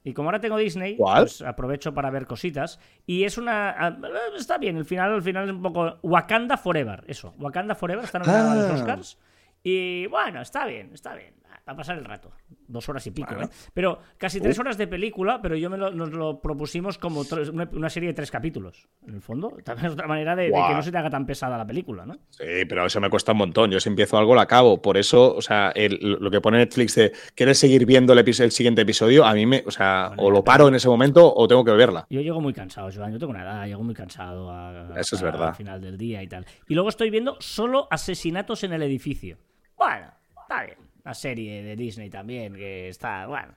Y 0.02 0.14
como 0.14 0.28
ahora 0.28 0.40
tengo 0.40 0.56
Disney, 0.56 0.96
pues 1.22 1.42
aprovecho 1.42 1.92
para 1.92 2.10
ver 2.10 2.26
cositas. 2.26 2.80
Y 3.06 3.24
es 3.24 3.36
una. 3.38 3.70
a- 3.70 3.98
Está 4.36 4.56
bien, 4.58 4.76
el 4.78 4.84
final, 4.84 5.12
al 5.12 5.22
final 5.22 5.44
es 5.44 5.50
un 5.54 5.62
poco. 5.62 5.98
Wakanda 6.02 6.56
Forever, 6.56 7.04
eso. 7.06 7.34
Wakanda 7.38 7.74
Forever 7.74 8.04
está 8.04 8.18
nominado 8.18 8.50
a 8.50 8.54
los 8.54 8.64
Ah. 8.70 8.74
Oscars. 8.74 9.18
Y 9.62 10.06
bueno, 10.06 10.40
está 10.40 10.64
bien, 10.66 10.90
está 10.94 11.14
bien. 11.14 11.34
A 11.70 11.76
pasar 11.76 11.96
el 11.98 12.04
rato. 12.04 12.32
Dos 12.66 12.88
horas 12.88 13.06
y 13.06 13.12
pico, 13.12 13.28
Bueno. 13.32 13.44
¿eh? 13.48 13.54
Pero 13.72 14.00
casi 14.18 14.40
tres 14.40 14.58
horas 14.58 14.76
de 14.76 14.88
película, 14.88 15.40
pero 15.40 15.54
yo 15.54 15.70
me 15.70 15.76
lo- 15.78 15.92
nos 15.92 16.10
lo 16.10 16.40
propusimos 16.40 16.98
como 16.98 17.24
tres- 17.24 17.48
una, 17.50 17.88
serie 17.88 18.08
de 18.08 18.14
tres 18.14 18.28
capítulos. 18.30 18.88
En 19.06 19.14
el 19.14 19.20
fondo, 19.22 19.50
también 19.64 19.86
es 19.86 19.92
otra 19.92 20.08
manera 20.08 20.34
de, 20.34 20.46
de 20.46 20.50
que 20.52 20.74
no 20.74 20.82
se 20.82 20.90
te 20.90 20.98
haga 20.98 21.10
tan 21.10 21.26
pesada 21.26 21.56
la 21.56 21.64
película, 21.66 22.04
¿no? 22.04 22.14
Sí, 22.30 22.64
pero 22.68 22.84
eso 22.86 23.00
me 23.00 23.08
cuesta 23.08 23.30
un 23.32 23.38
montón. 23.38 23.70
Yo 23.70 23.78
si 23.78 23.88
empiezo 23.88 24.18
algo 24.18 24.34
lo 24.34 24.40
acabo. 24.40 24.82
Por 24.82 24.96
eso, 24.96 25.32
o 25.34 25.40
sea, 25.42 25.70
el- 25.76 25.98
lo 26.20 26.28
que 26.30 26.40
pone 26.40 26.58
Netflix 26.58 26.96
de 26.96 27.12
¿quieres 27.36 27.56
seguir 27.58 27.86
viendo 27.86 28.12
el, 28.14 28.50
siguiente 28.50 28.82
episodio? 28.82 29.24
A 29.24 29.32
mí 29.34 29.46
me, 29.46 29.62
o 29.64 29.70
sea, 29.70 30.08
Bueno, 30.08 30.22
o 30.24 30.30
lo 30.32 30.42
paro 30.42 30.66
en 30.66 30.74
ese 30.74 30.88
momento 30.88 31.32
o 31.32 31.46
tengo 31.46 31.64
que 31.64 31.70
verla. 31.70 32.04
Yo 32.10 32.20
llego 32.20 32.40
muy 32.40 32.52
cansado, 32.52 32.90
Joan. 32.92 33.12
Yo 33.12 33.18
tengo 33.20 33.30
una 33.30 33.42
edad, 33.44 33.64
llego 33.66 33.84
muy 33.84 33.94
cansado 33.94 34.50
a- 34.50 34.98
Eso 34.98 35.14
es 35.14 35.22
a- 35.22 35.24
verdad. 35.24 35.48
al 35.50 35.54
final 35.54 35.80
del 35.80 35.96
día 35.96 36.20
y 36.20 36.26
tal. 36.26 36.44
Y 36.68 36.74
luego 36.74 36.88
estoy 36.88 37.10
viendo 37.10 37.36
solo 37.38 37.86
asesinatos 37.92 38.64
en 38.64 38.72
el 38.72 38.82
edificio. 38.82 39.38
Bueno, 39.76 40.08
está 40.42 40.64
bien. 40.64 40.89
La 41.04 41.14
serie 41.14 41.62
de 41.62 41.76
Disney 41.76 42.10
también, 42.10 42.54
que 42.54 42.88
está, 42.88 43.26
bueno, 43.26 43.52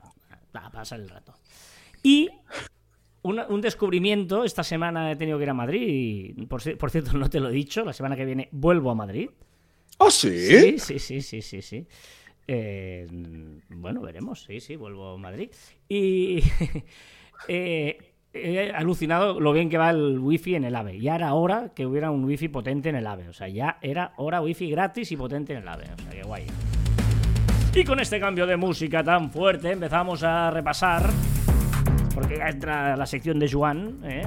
va 0.56 0.66
a 0.68 0.72
pasar 0.72 1.00
el 1.00 1.10
rato. 1.10 1.34
Y 2.02 2.30
una- 3.22 3.48
un 3.48 3.62
descubrimiento, 3.62 4.44
esta 4.44 4.64
semana 4.64 5.12
he 5.12 5.16
tenido 5.16 5.38
que 5.38 5.44
ir 5.44 5.50
a 5.50 5.54
Madrid 5.54 6.34
y, 6.38 6.46
por, 6.46 6.62
ci- 6.62 6.78
por 6.78 6.91
cierto, 6.91 7.14
no 7.18 7.30
te 7.30 7.39
lo 7.39 7.50
he 7.50 7.54
dicho, 7.54 7.84
la 7.84 7.94
semana 7.94 8.16
que 8.16 8.26
viene 8.26 8.50
vuelvo 8.52 8.91
a 8.91 8.96
Madrid. 8.96 9.30
¿Oh, 9.98 10.10
sí? 10.12 10.30
Sí, 10.30 10.80
sí, 10.80 11.00
sí, 11.00 11.22
sí, 11.22 11.41
sí, 11.41 11.62
sí. 11.62 11.88
Eh, 12.48 13.08
bueno, 13.70 14.02
veremos, 14.02 14.44
sí, 14.44 14.60
sí, 14.60 14.76
vuelvo 14.76 15.12
a 15.14 15.18
Madrid. 15.18 15.50
Y 15.88 16.44
eh, 17.48 17.98
he 18.34 18.72
alucinado 18.72 19.39
lo 19.39 19.54
bien 19.54 19.70
que 19.70 19.78
va 19.78 19.91
el 19.91 20.20
wifi 20.20 20.56
en 20.56 20.64
el 20.66 20.76
AVE. 20.76 21.00
Ya 21.00 21.16
era 21.16 21.34
hora 21.36 21.72
que 21.74 21.86
hubiera 21.86 22.12
un 22.12 22.26
wifi 22.26 22.50
potente 22.50 22.89
en 22.89 22.96
el 22.96 23.08
AVE. 23.08 23.30
O 23.30 23.34
sea, 23.34 23.48
ya 23.48 23.78
era 23.82 24.14
hora 24.18 24.41
wifi 24.41 24.70
gratis 24.70 25.12
y 25.12 25.16
potente 25.18 25.54
en 25.54 25.60
el 25.62 25.68
AVE. 25.68 25.86
O 25.94 26.02
sea, 26.02 26.10
que 26.12 26.24
guay. 26.24 26.46
Y 27.76 27.84
con 27.84 27.99
este 27.99 28.19
cambio 28.19 28.45
de 28.45 28.55
música 28.55 29.03
tan 29.03 29.32
fuerte 29.32 29.71
empezamos 29.71 30.21
a 30.24 30.51
repasar, 30.51 31.09
porque 32.13 32.38
ya 32.38 32.47
entra 32.49 32.95
la 32.95 33.05
sección 33.07 33.39
de 33.39 33.51
Juan, 33.51 33.99
¿eh? 34.03 34.21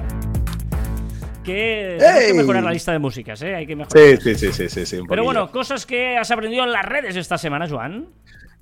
que 1.45 1.97
hay 2.01 2.27
que 2.27 2.33
mejorar 2.33 2.61
la 2.63 2.71
lista 2.71 2.91
de 2.91 2.99
músicas, 2.99 3.41
¿eh? 3.41 3.55
Hay 3.55 3.65
que 3.65 3.77
mejorar. 3.77 4.17
Sí, 4.21 4.35
sí, 4.35 4.51
sí, 4.51 4.67
sí, 4.67 4.85
sí, 4.85 4.99
Pero 5.07 5.23
bueno, 5.23 5.49
cosas 5.49 5.85
que 5.85 6.17
has 6.17 6.29
aprendido 6.29 6.65
en 6.65 6.73
las 6.73 6.83
redes 6.83 7.15
esta 7.15 7.37
semana, 7.37 7.69
Joan. 7.69 8.09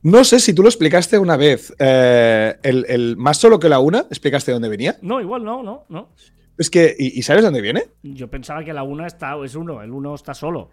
No 0.03 0.23
sé 0.23 0.39
si 0.39 0.53
tú 0.53 0.61
lo 0.61 0.69
explicaste 0.69 1.17
una 1.17 1.35
vez. 1.35 1.73
eh, 1.79 2.55
el, 2.61 3.17
más 3.17 3.37
solo 3.37 3.59
que 3.59 3.69
la 3.69 3.79
una, 3.79 4.01
¿explicaste 4.01 4.51
de 4.51 4.53
dónde 4.53 4.69
venía? 4.69 4.97
No, 5.01 5.19
igual 5.19 5.43
no, 5.43 5.63
no, 5.63 5.85
no. 5.89 6.09
Es 6.59 6.69
que, 6.69 6.95
¿y, 6.97 7.17
y 7.19 7.23
sabes 7.23 7.43
dónde 7.43 7.59
viene? 7.59 7.85
Yo 8.03 8.29
pensaba 8.29 8.63
que 8.63 8.71
la 8.71 8.83
una 8.83 9.07
está, 9.07 9.35
es 9.43 9.55
uno, 9.55 9.81
el 9.81 9.91
uno 9.91 10.13
está 10.13 10.35
solo. 10.35 10.69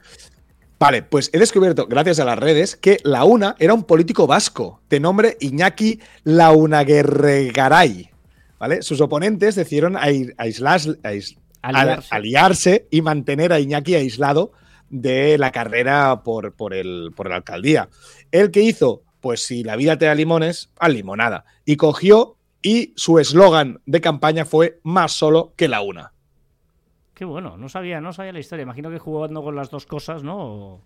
Vale, 0.82 1.02
pues 1.02 1.30
he 1.32 1.38
descubierto, 1.38 1.86
gracias 1.86 2.18
a 2.18 2.24
las 2.24 2.38
redes, 2.38 2.76
que 2.76 2.98
la 3.04 3.24
una 3.24 3.54
era 3.58 3.72
un 3.72 3.84
político 3.84 4.26
vasco 4.26 4.80
de 4.90 4.98
nombre 5.00 5.36
Iñaki 5.40 6.00
Launaguerregaray. 6.24 8.10
¿Vale? 8.58 8.82
Sus 8.82 9.00
oponentes 9.00 9.54
decidieron 9.56 9.96
ai- 9.96 10.32
aislas- 10.38 10.98
ais- 11.02 11.36
Aliarse. 11.62 12.08
al- 12.14 12.18
aliarse 12.18 12.86
y 12.90 13.02
mantener 13.02 13.52
a 13.52 13.60
Iñaki 13.60 13.94
aislado 13.94 14.52
de 14.90 15.38
la 15.38 15.50
carrera 15.52 16.22
por, 16.22 16.52
por, 16.54 16.74
el, 16.74 17.10
por 17.16 17.28
la 17.30 17.36
alcaldía. 17.36 17.88
¿El 18.30 18.50
que 18.50 18.62
hizo? 18.62 19.02
Pues 19.20 19.42
si 19.44 19.62
la 19.64 19.76
vida 19.76 19.96
te 19.98 20.06
da 20.06 20.14
limones, 20.14 20.70
a 20.78 20.88
limonada. 20.88 21.44
Y 21.64 21.76
cogió 21.76 22.36
y 22.60 22.92
su 22.96 23.18
eslogan 23.18 23.80
de 23.86 24.00
campaña 24.00 24.44
fue 24.44 24.80
más 24.82 25.12
solo 25.12 25.52
que 25.56 25.68
la 25.68 25.80
una. 25.80 26.12
Qué 27.22 27.26
bueno, 27.26 27.56
no 27.56 27.68
sabía, 27.68 28.00
no 28.00 28.12
sabía 28.12 28.32
la 28.32 28.40
historia. 28.40 28.64
Imagino 28.64 28.90
que 28.90 28.98
jugando 28.98 29.44
con 29.44 29.54
las 29.54 29.70
dos 29.70 29.86
cosas, 29.86 30.24
¿no? 30.24 30.36
O- 30.38 30.80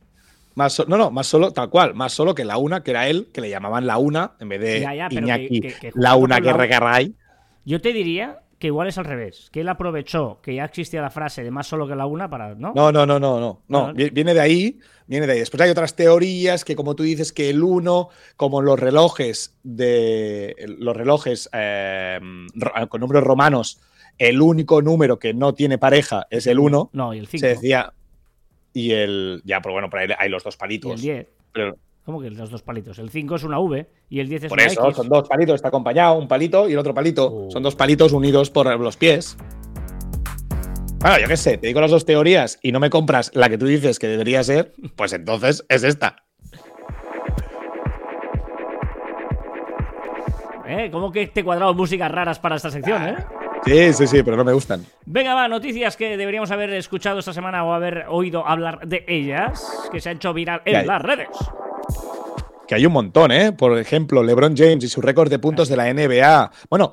Más 0.55 0.75
so- 0.75 0.85
no, 0.87 0.99
no, 0.99 1.11
más 1.11 1.27
solo, 1.27 1.51
tal 1.51 1.71
cual, 1.71 1.95
más 1.95 2.13
solo 2.13 2.35
que 2.35 2.45
la 2.45 2.59
una, 2.59 2.83
que 2.83 2.91
era 2.91 3.09
él, 3.09 3.29
que 3.33 3.41
le 3.41 3.49
llamaban 3.49 3.87
la 3.87 3.97
una, 3.97 4.33
en 4.39 4.51
vez 4.51 4.61
de 4.61 4.81
Ya, 4.83 4.95
ya, 4.95 5.09
pero 5.09 5.23
Iñaki, 5.23 5.61
que- 5.63 5.69
que- 5.69 5.75
que 5.79 5.93
la 5.95 6.15
una 6.15 6.37
con 6.37 6.45
la- 6.45 6.53
Guerregaray. 6.53 7.15
Yo 7.65 7.81
te 7.81 7.95
diría 7.95 8.41
que 8.59 8.67
igual 8.67 8.87
es 8.89 8.99
al 8.99 9.07
revés, 9.07 9.49
que 9.51 9.63
él 9.63 9.69
aprovechó 9.71 10.39
que 10.43 10.55
ya 10.55 10.67
existía 10.67 11.01
la 11.01 11.09
frase 11.09 11.43
de 11.43 11.51
más 11.51 11.67
solo 11.69 11.89
que 11.89 11.97
la 11.97 12.05
una 12.05 12.29
para, 12.29 12.55
¿no? 12.55 12.75
No, 12.77 12.93
no, 12.93 13.07
no, 13.07 13.19
no, 13.19 13.41
no. 13.41 13.63
no. 13.67 13.87
Ah. 13.87 13.93
vi- 13.95 14.11
Viene 14.11 14.35
de 14.35 14.41
ahí, 14.41 14.79
viene 15.07 15.27
de 15.27 15.33
ahí. 15.33 15.39
Después 15.39 15.63
hay 15.63 15.71
otras 15.71 15.97
teorías 15.97 16.67
que, 16.67 16.77
como 16.77 16.95
tú 16.95 17.03
dices, 17.03 17.33
que 17.33 17.49
el 17.49 17.63
uno, 17.63 18.11
como 18.37 18.61
los 18.61 18.79
relojes 18.79 19.57
de 19.63 20.55
los 20.79 20.95
relojes 20.95 21.49
eh, 21.55 22.21
con 22.91 23.01
números 23.01 23.25
romanos, 23.25 23.81
el 24.19 24.41
único 24.41 24.83
número 24.83 25.19
que 25.19 25.35
no 25.35 25.55
tiene 25.55 25.79
pareja 25.79 26.27
es 26.31 26.47
el 26.47 26.59
uno. 26.59 26.91
No, 26.93 27.15
y 27.15 27.19
el 27.19 27.27
5. 27.27 27.41
Se 27.41 27.49
decía. 27.49 27.93
Y 28.73 28.93
el. 28.93 29.43
Ya, 29.45 29.61
pero 29.61 29.73
bueno, 29.75 29.91
por 29.91 30.01
ahí 30.01 30.09
hay 30.19 30.29
los 30.29 30.45
dos 30.45 30.55
Y 30.55 30.57
el 30.57 30.59
palitos. 30.59 31.01
10. 31.01 31.27
Pero 31.53 31.77
¿Cómo 32.07 32.21
que 32.21 32.31
los 32.31 32.51
dos 32.51 32.63
palitos? 32.63 33.01
El 33.01 33.11
5 33.11 33.35
es 33.35 33.43
una 33.43 33.59
V 33.59 33.85
y 34.09 34.21
el 34.21 34.29
10 34.29 34.45
es 34.45 34.49
por 34.49 34.59
una 34.59 34.67
eso, 34.67 34.85
X. 34.85 34.97
son 34.97 35.09
dos 35.09 35.29
palitos, 35.29 35.57
está 35.57 35.69
acompañado, 35.69 36.15
un 36.15 36.29
palito 36.29 36.69
y 36.69 36.73
el 36.73 36.79
otro 36.79 36.95
palito. 36.95 37.27
Oh. 37.33 37.51
Son 37.51 37.65
dos 37.65 37.75
palitos 37.75 38.13
unidos 38.13 38.49
por 38.49 38.79
los 38.79 38.97
pies. 38.97 39.37
Bueno, 41.01 41.19
yo 41.19 41.27
qué 41.27 41.37
sé, 41.37 41.59
te 41.59 41.67
digo 41.67 41.81
las 41.81 41.91
dos 41.91 42.05
teorías 42.05 42.61
y 42.63 42.71
no 42.71 42.79
me 42.79 42.91
compras 42.91 43.33
la 43.35 43.49
que 43.49 43.59
tú 43.59 43.67
dices 43.67 43.99
que 43.99 44.07
debería 44.07 44.45
ser, 44.45 44.73
pues 44.95 45.13
entonces 45.15 45.67
es 45.69 45.83
esta. 45.83 46.25
¿Eh? 50.69 50.91
¿Cómo 50.93 51.11
que 51.11 51.27
te 51.27 51.41
he 51.41 51.45
cuadrado 51.45 51.75
músicas 51.75 52.11
raras 52.11 52.39
para 52.39 52.55
esta 52.55 52.71
sección, 52.71 53.03
eh? 53.03 53.17
Sí, 53.67 53.93
sí, 53.93 54.07
sí, 54.07 54.23
pero 54.23 54.37
no 54.37 54.45
me 54.45 54.53
gustan. 54.53 54.87
Venga, 55.07 55.35
va, 55.35 55.49
noticias 55.49 55.97
que 55.97 56.17
deberíamos 56.17 56.53
haber 56.53 56.71
escuchado 56.71 57.19
esta 57.19 57.33
semana 57.33 57.65
o 57.65 57.73
haber 57.73 58.07
oído 58.09 58.47
hablar 58.47 58.87
de 58.87 59.05
ellas, 59.09 59.89
que 59.91 60.01
se 60.01 60.09
ha 60.09 60.13
hecho 60.13 60.33
viral 60.33 60.63
en 60.65 60.87
las 60.87 61.03
redes. 61.03 61.29
Que 62.69 62.77
hay 62.77 62.87
un 62.87 62.93
montón, 62.93 63.33
¿eh? 63.33 63.53
Por 63.53 63.77
ejemplo, 63.77 64.23
LeBron 64.23 64.57
James 64.57 64.85
y 64.85 64.89
su 64.89 65.01
récord 65.01 65.31
de 65.31 65.41
puntos 65.41 65.69
de 65.69 65.77
la 65.77 65.93
NBA. 65.93 66.53
Bueno, 66.71 66.93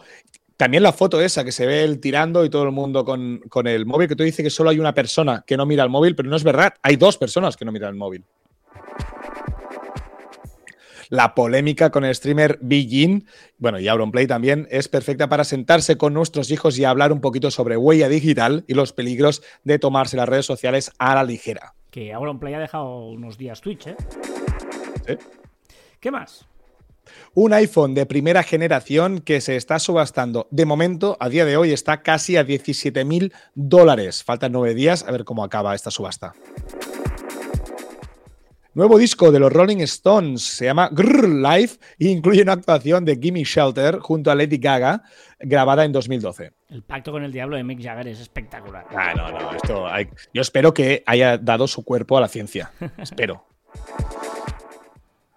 también 0.57 0.81
la 0.81 0.93
foto 0.93 1.21
esa 1.21 1.43
que 1.43 1.51
se 1.51 1.67
ve 1.67 1.83
él 1.83 1.99
tirando 1.99 2.43
y 2.43 2.49
todo 2.49 2.63
el 2.63 2.71
mundo 2.71 3.05
con, 3.05 3.39
con 3.49 3.67
el 3.67 3.85
móvil, 3.85 4.07
que 4.07 4.15
tú 4.15 4.23
dices 4.23 4.43
que 4.43 4.49
solo 4.49 4.71
hay 4.71 4.79
una 4.79 4.95
persona 4.95 5.43
que 5.45 5.55
no 5.55 5.67
mira 5.67 5.83
el 5.83 5.89
móvil, 5.91 6.15
pero 6.15 6.27
no 6.27 6.35
es 6.35 6.43
verdad. 6.43 6.73
Hay 6.81 6.95
dos 6.95 7.17
personas 7.17 7.55
que 7.55 7.65
no 7.65 7.71
miran 7.71 7.89
el 7.89 7.95
móvil. 7.95 8.23
La 11.13 11.35
polémica 11.35 11.91
con 11.91 12.05
el 12.05 12.15
streamer 12.15 12.57
Begin, 12.59 13.27
bueno, 13.59 13.79
y 13.79 13.87
Auronplay 13.87 14.25
también, 14.25 14.67
es 14.71 14.87
perfecta 14.87 15.29
para 15.29 15.43
sentarse 15.43 15.95
con 15.95 16.11
nuestros 16.11 16.49
hijos 16.49 16.79
y 16.79 16.85
hablar 16.85 17.13
un 17.13 17.21
poquito 17.21 17.51
sobre 17.51 17.77
huella 17.77 18.09
digital 18.09 18.63
y 18.67 18.73
los 18.73 18.93
peligros 18.93 19.43
de 19.63 19.77
tomarse 19.77 20.17
las 20.17 20.27
redes 20.27 20.47
sociales 20.47 20.91
a 20.97 21.13
la 21.13 21.23
ligera. 21.23 21.75
Que 21.91 22.13
Auronplay 22.13 22.55
ha 22.55 22.59
dejado 22.59 23.09
unos 23.09 23.37
días 23.37 23.61
Twitch, 23.61 23.85
¿eh? 23.85 23.95
¿Sí? 25.05 25.13
¿Qué 25.99 26.09
más? 26.09 26.47
Un 27.35 27.53
iPhone 27.53 27.93
de 27.93 28.07
primera 28.07 28.41
generación 28.41 29.19
que 29.19 29.39
se 29.39 29.55
está 29.55 29.77
subastando. 29.77 30.47
De 30.49 30.65
momento, 30.65 31.15
a 31.19 31.29
día 31.29 31.45
de 31.45 31.57
hoy, 31.57 31.73
está 31.73 32.01
casi 32.01 32.37
a 32.37 32.43
17 32.43 33.05
mil 33.05 33.31
dólares. 33.53 34.23
Faltan 34.23 34.51
nueve 34.51 34.73
días 34.73 35.05
a 35.07 35.11
ver 35.11 35.25
cómo 35.25 35.43
acaba 35.43 35.75
esta 35.75 35.91
subasta. 35.91 36.33
Nuevo 38.75 38.97
disco 38.97 39.31
de 39.31 39.39
los 39.39 39.53
Rolling 39.53 39.81
Stones 39.81 40.41
se 40.41 40.65
llama 40.65 40.89
Grrr 40.91 41.29
Life 41.29 41.77
e 41.99 42.07
incluye 42.07 42.41
una 42.41 42.53
actuación 42.53 43.05
de 43.05 43.17
Gimme 43.21 43.43
Shelter 43.43 43.99
junto 43.99 44.31
a 44.31 44.35
Lady 44.35 44.57
Gaga, 44.57 45.03
grabada 45.39 45.85
en 45.85 45.91
2012. 45.91 46.53
El 46.69 46.81
pacto 46.81 47.11
con 47.11 47.23
el 47.23 47.31
diablo 47.31 47.55
de 47.55 47.63
Mick 47.63 47.83
Jagger 47.83 48.07
es 48.07 48.19
espectacular. 48.19 48.85
Ah, 48.95 49.13
no, 49.15 49.29
no, 49.29 49.51
esto 49.51 49.87
hay- 49.87 50.09
yo 50.33 50.41
espero 50.41 50.73
que 50.73 51.03
haya 51.05 51.37
dado 51.37 51.67
su 51.67 51.83
cuerpo 51.83 52.17
a 52.17 52.21
la 52.21 52.27
ciencia. 52.27 52.71
espero. 52.97 53.45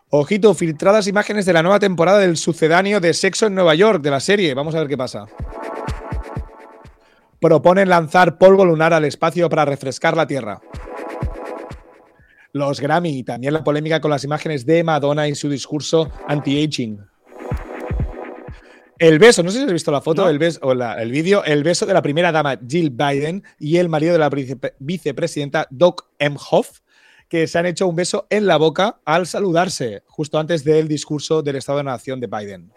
Ojito, 0.08 0.54
filtradas 0.54 1.06
imágenes 1.06 1.44
de 1.44 1.52
la 1.52 1.62
nueva 1.62 1.78
temporada 1.78 2.20
del 2.20 2.38
sucedáneo 2.38 3.00
de 3.00 3.12
Sexo 3.12 3.48
en 3.48 3.54
Nueva 3.54 3.74
York, 3.74 4.00
de 4.02 4.10
la 4.12 4.20
serie. 4.20 4.54
Vamos 4.54 4.74
a 4.74 4.78
ver 4.78 4.88
qué 4.88 4.96
pasa. 4.96 5.26
Proponen 7.38 7.90
lanzar 7.90 8.38
polvo 8.38 8.64
lunar 8.64 8.94
al 8.94 9.04
espacio 9.04 9.50
para 9.50 9.66
refrescar 9.66 10.16
la 10.16 10.26
Tierra. 10.26 10.58
Los 12.56 12.80
Grammy 12.80 13.18
y 13.18 13.22
también 13.22 13.52
la 13.52 13.62
polémica 13.62 14.00
con 14.00 14.10
las 14.10 14.24
imágenes 14.24 14.64
de 14.64 14.82
Madonna 14.82 15.28
y 15.28 15.34
su 15.34 15.48
discurso 15.50 16.10
anti-aging. 16.26 16.98
El 18.98 19.18
beso, 19.18 19.42
no 19.42 19.50
sé 19.50 19.58
si 19.58 19.64
has 19.64 19.72
visto 19.72 19.90
la 19.92 20.00
foto, 20.00 20.22
No. 20.24 20.30
el 20.30 20.38
beso, 20.38 20.58
o 20.62 20.72
la- 20.74 20.94
el 21.02 21.10
vídeo, 21.10 21.44
el 21.44 21.62
beso 21.62 21.84
de 21.84 21.92
la 21.92 22.00
primera 22.00 22.32
dama 22.32 22.58
Jill 22.66 22.88
Biden 22.90 23.42
y 23.58 23.76
el 23.76 23.90
marido 23.90 24.14
de 24.14 24.18
la 24.18 24.30
vice- 24.30 24.56
vicepresidenta 24.78 25.66
Doug 25.70 25.96
Emhoff, 26.18 26.80
que 27.28 27.46
se 27.46 27.58
han 27.58 27.66
hecho 27.66 27.86
un 27.86 27.94
beso 27.96 28.26
en 28.30 28.46
la 28.46 28.56
boca 28.56 29.00
al 29.04 29.26
saludarse, 29.26 30.02
justo 30.06 30.38
antes 30.38 30.64
del 30.64 30.88
discurso 30.88 31.42
del 31.42 31.56
Estado 31.56 31.78
de 31.78 31.84
la 31.84 31.90
Nación 31.92 32.20
de 32.20 32.26
Biden. 32.26 32.72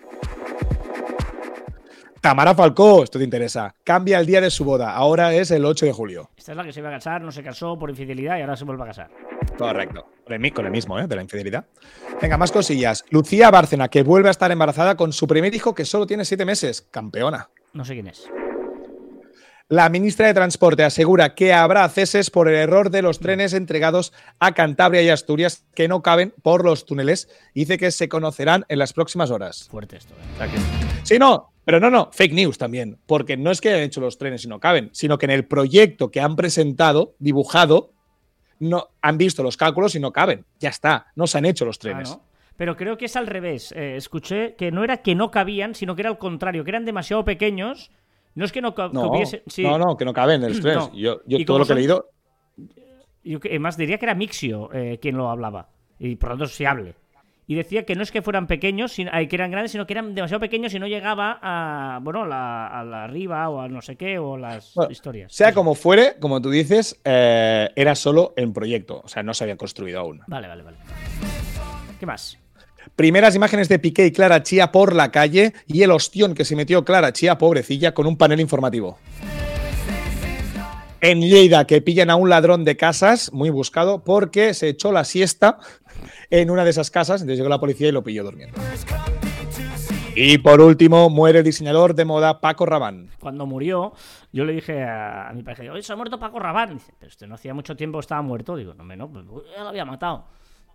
Tamara 2.20 2.54
Falcó, 2.54 3.02
esto 3.04 3.18
te 3.18 3.24
interesa, 3.24 3.74
cambia 3.86 4.20
el 4.20 4.26
día 4.26 4.42
de 4.42 4.52
su 4.52 4.66
boda, 4.66 4.92
ahora 4.94 5.34
es 5.34 5.52
el 5.52 5.64
8 5.64 5.86
de 5.86 5.94
julio. 5.94 6.30
Esta 6.36 6.52
es 6.52 6.58
la 6.58 6.66
que 6.66 6.74
se 6.74 6.82
iba 6.82 6.90
a 6.90 6.92
casar, 6.92 7.22
no 7.22 7.32
se 7.32 7.42
casó 7.42 7.80
por 7.80 7.90
infidelidad 7.90 8.38
y 8.38 8.42
ahora 8.42 8.58
se 8.58 8.66
vuelve 8.66 8.84
a 8.84 8.88
casar. 8.88 9.10
Correcto. 9.58 10.06
Con 10.24 10.34
el, 10.34 10.40
mi- 10.40 10.52
con 10.52 10.66
el 10.66 10.72
mismo, 10.72 11.00
¿eh? 11.00 11.08
De 11.08 11.16
la 11.16 11.22
infidelidad. 11.24 11.66
Venga, 12.22 12.38
más 12.38 12.52
cosillas. 12.52 13.04
Lucía 13.10 13.50
Bárcena, 13.50 13.88
que 13.90 14.04
vuelve 14.04 14.28
a 14.28 14.32
estar 14.32 14.52
embarazada 14.52 14.96
con 14.96 15.12
su 15.12 15.28
primer 15.28 15.54
hijo 15.56 15.74
que 15.74 15.86
solo 15.86 16.06
tiene 16.06 16.24
siete 16.26 16.46
meses. 16.46 16.88
Campeona. 16.92 17.50
No 17.74 17.84
sé 17.84 17.94
quién 17.94 18.08
es. 18.08 18.30
La 19.68 19.88
ministra 19.90 20.26
de 20.26 20.34
Transporte 20.34 20.84
asegura 20.84 21.36
que 21.36 21.54
habrá 21.54 21.88
ceses 21.90 22.32
por 22.32 22.48
el 22.48 22.56
error 22.56 22.90
de 22.90 23.04
los 23.04 23.20
trenes 23.20 23.54
entregados 23.54 24.14
a 24.40 24.54
Cantabria 24.54 25.04
y 25.04 25.10
Asturias 25.10 25.66
que 25.76 25.88
no 25.88 26.02
caben 26.02 26.34
por 26.42 26.66
los 26.66 26.86
túneles. 26.86 27.30
Dice 27.54 27.78
que 27.78 27.92
se 27.92 28.10
conocerán 28.10 28.66
en 28.68 28.80
las 28.80 28.94
próximas 28.94 29.30
horas. 29.30 29.68
Fuerte 29.70 29.98
esto. 29.98 30.14
¿eh? 30.42 30.50
Que- 30.52 30.90
Sí, 31.04 31.20
no, 31.20 31.54
pero 31.66 31.80
no, 31.80 31.92
no, 31.92 32.10
fake 32.12 32.34
news 32.34 32.58
también. 32.58 33.00
Porque 33.06 33.38
no 33.38 33.52
es 33.52 33.62
que 33.62 33.70
hayan 33.70 33.82
hecho 33.84 34.02
los 34.02 34.18
trenes 34.18 34.44
y 34.44 34.48
no 34.48 34.60
caben, 34.60 34.90
sino 34.92 35.20
que 35.20 35.26
en 35.28 35.32
el 35.32 35.46
proyecto 35.46 36.10
que 36.10 36.20
han 36.20 36.36
presentado, 36.36 37.16
dibujado, 37.20 37.94
no 38.60 38.88
han 39.02 39.18
visto 39.18 39.42
los 39.44 39.58
cálculos 39.58 39.96
y 39.96 40.00
no 40.00 40.12
caben. 40.12 40.46
Ya 40.60 40.70
está, 40.70 41.08
no 41.16 41.28
se 41.28 41.38
han 41.38 41.46
hecho 41.46 41.66
los 41.66 41.78
Ah, 41.78 41.82
trenes. 41.82 42.10
¿no? 42.12 42.22
Pero 42.58 42.76
creo 42.76 42.98
que 42.98 43.06
es 43.06 43.16
al 43.16 43.26
revés. 43.28 43.72
Eh, 43.72 43.96
escuché 43.96 44.56
que 44.56 44.72
no 44.72 44.84
era 44.84 44.98
que 44.98 45.16
no 45.16 45.32
cabían, 45.32 45.76
sino 45.76 45.96
que 45.96 46.02
era 46.02 46.10
al 46.10 46.18
contrario, 46.18 46.64
que 46.66 46.72
eran 46.72 46.84
demasiado 46.86 47.24
pequeños. 47.24 47.90
No 48.36 48.44
es 48.46 48.52
que 48.52 48.62
no 48.62 48.76
ca- 48.76 48.90
No, 48.92 49.12
sí. 49.48 49.64
no, 49.64 49.78
no, 49.78 49.96
que 49.98 50.06
no 50.06 50.14
caben 50.14 50.44
en 50.44 50.50
los 50.50 50.60
trenes. 50.62 50.90
No. 50.90 50.94
Yo, 50.94 51.22
yo 51.26 51.44
todo 51.46 51.60
lo 51.60 51.66
que 51.66 51.72
he 51.74 51.76
leído. 51.78 52.10
Yo 53.24 53.40
además 53.44 53.78
diría 53.78 53.98
que 53.98 54.06
era 54.06 54.16
Mixio 54.16 54.70
eh, 54.74 54.98
quien 55.02 55.18
lo 55.18 55.30
hablaba. 55.30 55.70
Y 56.00 56.16
por 56.16 56.30
lo 56.30 56.34
tanto 56.36 56.46
es 56.46 56.54
fiable. 56.54 56.96
Y 57.50 57.56
decía 57.56 57.84
que 57.84 57.96
no 57.96 58.04
es 58.04 58.12
que 58.12 58.22
fueran 58.22 58.46
pequeños, 58.46 58.92
sino, 58.92 59.10
que 59.10 59.36
eran 59.36 59.50
grandes, 59.50 59.72
sino 59.72 59.88
que 59.88 59.94
eran 59.94 60.14
demasiado 60.14 60.40
pequeños 60.40 60.72
y 60.76 60.78
no 60.78 60.86
llegaba 60.86 61.40
a, 61.42 61.98
bueno, 62.00 62.28
la, 62.28 62.68
a 62.68 62.84
la 62.84 63.06
arriba 63.06 63.50
o 63.50 63.60
a 63.60 63.68
no 63.68 63.82
sé 63.82 63.96
qué, 63.96 64.20
o 64.20 64.38
las 64.38 64.76
Bueno, 64.76 64.92
historias. 64.92 65.34
Sea 65.34 65.52
como 65.52 65.74
fuere, 65.74 66.18
como 66.20 66.44
tú 66.44 66.52
dices, 66.52 67.02
eh, 67.04 67.68
era 67.76 67.96
solo 67.96 68.36
en 68.38 68.54
proyecto. 68.54 69.02
O 69.04 69.08
sea, 69.08 69.24
no 69.24 69.34
se 69.34 69.46
había 69.46 69.58
construido 69.58 70.00
aún. 70.00 70.22
Vale, 70.28 70.48
vale, 70.48 70.62
vale. 70.62 70.78
¿Qué 72.00 72.06
más? 72.06 72.38
Primeras 72.96 73.36
imágenes 73.36 73.68
de 73.68 73.80
Piqué 73.80 74.06
y 74.06 74.12
Clara 74.12 74.44
Chía 74.44 74.72
por 74.72 74.94
la 74.94 75.10
calle 75.10 75.54
y 75.66 75.82
el 75.82 75.90
ostión 75.90 76.36
que 76.36 76.46
se 76.46 76.56
metió 76.56 76.86
Clara 76.86 77.14
Chía, 77.14 77.40
pobrecilla, 77.40 77.96
con 77.96 78.06
un 78.06 78.16
panel 78.16 78.42
informativo. 78.42 79.00
En 81.02 81.22
Lleida, 81.22 81.66
que 81.66 81.82
pillan 81.82 82.10
a 82.10 82.16
un 82.16 82.30
ladrón 82.30 82.66
de 82.66 82.76
casas, 82.76 83.32
muy 83.32 83.50
buscado, 83.50 84.04
porque 84.04 84.54
se 84.54 84.68
echó 84.68 84.92
la 84.92 85.06
siesta 85.06 85.58
en 86.30 86.50
una 86.50 86.66
de 86.66 86.72
esas 86.72 86.92
casas, 86.92 87.22
entonces 87.22 87.40
llegó 87.40 87.50
la 87.50 87.60
policía 87.60 87.88
y 87.88 87.92
lo 87.92 88.04
pilló 88.04 88.24
durmiendo. 88.24 88.60
Y 90.16 90.38
por 90.40 90.60
último, 90.60 91.10
muere 91.10 91.40
el 91.40 91.46
diseñador 91.46 91.96
de 91.96 92.04
moda 92.04 92.42
Paco 92.42 92.66
Rabanne. 92.66 93.10
Cuando 93.22 93.46
murió, 93.46 93.94
yo 94.34 94.44
le 94.44 94.52
dije 94.52 94.84
a, 94.84 95.32
mi 95.34 95.44
pareja, 95.44 95.72
oye, 95.72 95.82
se 95.82 95.94
ha 95.94 95.96
muerto 95.96 96.20
Paco 96.20 96.40
Rabanne. 96.40 96.74
Dice, 96.74 96.94
pero 97.00 97.10
este 97.10 97.28
no 97.28 97.36
hacía 97.36 97.54
mucho 97.54 97.78
tiempo 97.78 98.02
estaba 98.02 98.22
muerto. 98.22 98.58
Digo, 98.58 98.74
no, 98.74 98.84
no, 98.84 99.10
pues 99.10 99.26
ya 99.56 99.64
lo 99.64 99.70
había 99.70 99.86
matado. 99.86 100.26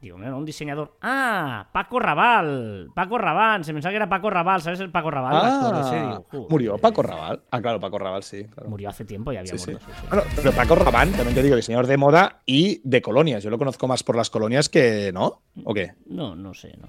Digo, 0.00 0.18
no, 0.18 0.36
un 0.36 0.44
diseñador. 0.44 0.98
Ah, 1.00 1.66
Paco 1.72 1.98
Raval. 1.98 2.88
Paco 2.94 3.16
Rabanne. 3.16 3.64
Se 3.64 3.72
pensaba 3.72 3.90
que 3.90 3.96
era 3.96 4.08
Paco 4.08 4.28
Raval. 4.28 4.60
¿Sabes 4.60 4.80
el 4.80 4.90
Paco 4.90 5.10
Raval? 5.10 5.34
El 5.34 5.52
actor 5.52 5.80
ese? 5.80 6.00
Digo, 6.06 6.26
"Joder". 6.30 6.46
murió 6.50 6.78
Paco 6.78 7.02
Rabanne. 7.02 7.38
Ah, 7.50 7.60
claro, 7.62 7.80
Paco 7.80 7.98
Rabanne, 7.98 8.22
sí. 8.22 8.44
claro. 8.44 8.68
Murió 8.68 8.90
hace 8.90 9.06
tiempo 9.06 9.32
y 9.32 9.38
había 9.38 9.56
Sí, 9.56 9.70
muerto. 9.70 9.86
sí. 9.88 10.06
Bueno, 10.10 10.24
pero 10.36 10.52
Paco 10.52 10.74
Rabanne, 10.74 11.12
también 11.12 11.34
te 11.34 11.42
digo, 11.42 11.56
diseñador 11.56 11.86
de 11.86 11.96
moda 11.96 12.42
y 12.44 12.80
de 12.84 13.00
colonias. 13.00 13.42
Yo 13.42 13.48
lo 13.50 13.56
conozco 13.56 13.88
más 13.88 14.02
por 14.02 14.16
las 14.16 14.28
colonias 14.28 14.68
que, 14.68 15.10
¿no? 15.14 15.40
¿O 15.64 15.72
qué? 15.72 15.94
No, 16.06 16.34
no 16.36 16.52
sé, 16.52 16.76
no. 16.76 16.88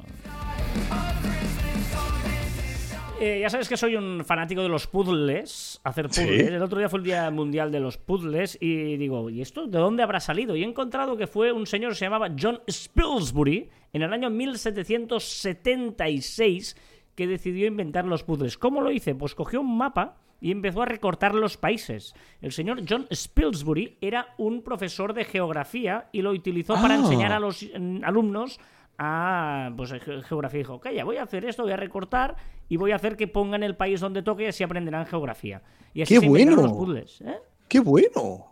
Eh, 3.20 3.39
ya 3.39 3.49
sabes 3.49 3.70
que 3.70 3.78
soy 3.78 3.95
un 3.95 4.26
fanático 4.26 4.61
de 4.61 4.68
los 4.68 4.88
puzzles, 4.88 5.80
hacer 5.86 6.11
Sí. 6.11 6.20
puzzles. 6.22 6.47
El 6.49 6.61
otro 6.61 6.78
día 6.80 6.89
fue 6.89 6.99
el 6.99 7.05
Día 7.05 7.32
Mundial 7.32 7.72
de 7.72 7.80
los 7.80 7.97
Puzzles 7.97 8.57
y 8.59 8.97
digo, 8.97 9.30
¿y 9.30 9.41
esto 9.41 9.68
de 9.68 9.80
dónde 9.80 10.03
habrá 10.03 10.20
salido? 10.20 10.53
Y 10.55 10.63
he 10.63 10.66
encontrado 10.66 11.16
que 11.16 11.26
fue 11.26 11.53
un 11.53 11.66
señor 11.66 11.91
que 11.91 11.95
se 11.95 12.05
llamaba 12.05 12.28
John 12.38 12.59
Spilsbury 12.70 13.70
en 13.93 14.01
el 14.01 14.11
año 14.11 14.30
1776 14.30 16.76
que 17.16 17.26
decidió 17.28 17.68
inventar 17.68 18.05
los 18.05 18.24
puzzles. 18.24 18.57
¿Cómo 18.57 18.82
lo 18.82 18.91
hice? 18.91 19.16
Pues 19.16 19.34
cogió 19.34 19.61
un 19.61 19.78
mapa 19.78 20.18
y 20.41 20.51
empezó 20.51 20.82
a 20.82 20.86
recortar 20.86 21.34
los 21.34 21.55
países. 21.55 22.13
El 22.41 22.51
señor 22.51 22.82
John 22.88 23.07
Spilsbury 23.13 23.97
era 24.01 24.36
un 24.38 24.61
profesor 24.61 25.13
de 25.13 25.24
geografía 25.24 26.09
y 26.11 26.22
lo 26.22 26.32
utilizó 26.32 26.74
para 26.74 26.95
Ah. 26.95 26.97
enseñar 26.97 27.32
a 27.32 27.39
los 27.39 27.66
alumnos 28.03 28.59
a 28.97 29.71
pues, 29.75 29.91
ge- 29.91 30.21
geografía. 30.23 30.59
Dijo, 30.59 30.79
calla, 30.79 31.03
voy 31.03 31.17
a 31.17 31.23
hacer 31.23 31.45
esto, 31.45 31.63
voy 31.63 31.71
a 31.71 31.77
recortar 31.77 32.35
y 32.69 32.77
voy 32.77 32.91
a 32.91 32.95
hacer 32.95 33.15
que 33.17 33.27
pongan 33.27 33.63
el 33.63 33.75
país 33.75 33.99
donde 33.99 34.21
toque 34.23 34.43
y 34.43 34.47
así 34.47 34.63
aprenderán 34.63 35.05
geografía. 35.05 35.61
Y 35.93 36.01
así 36.01 36.15
¡Qué 36.15 36.19
se 36.21 36.27
bueno! 36.27 36.55
los 36.55 36.71
puzzles. 36.73 37.21
¿eh? 37.21 37.37
¡Qué 37.67 37.79
bueno! 37.79 38.47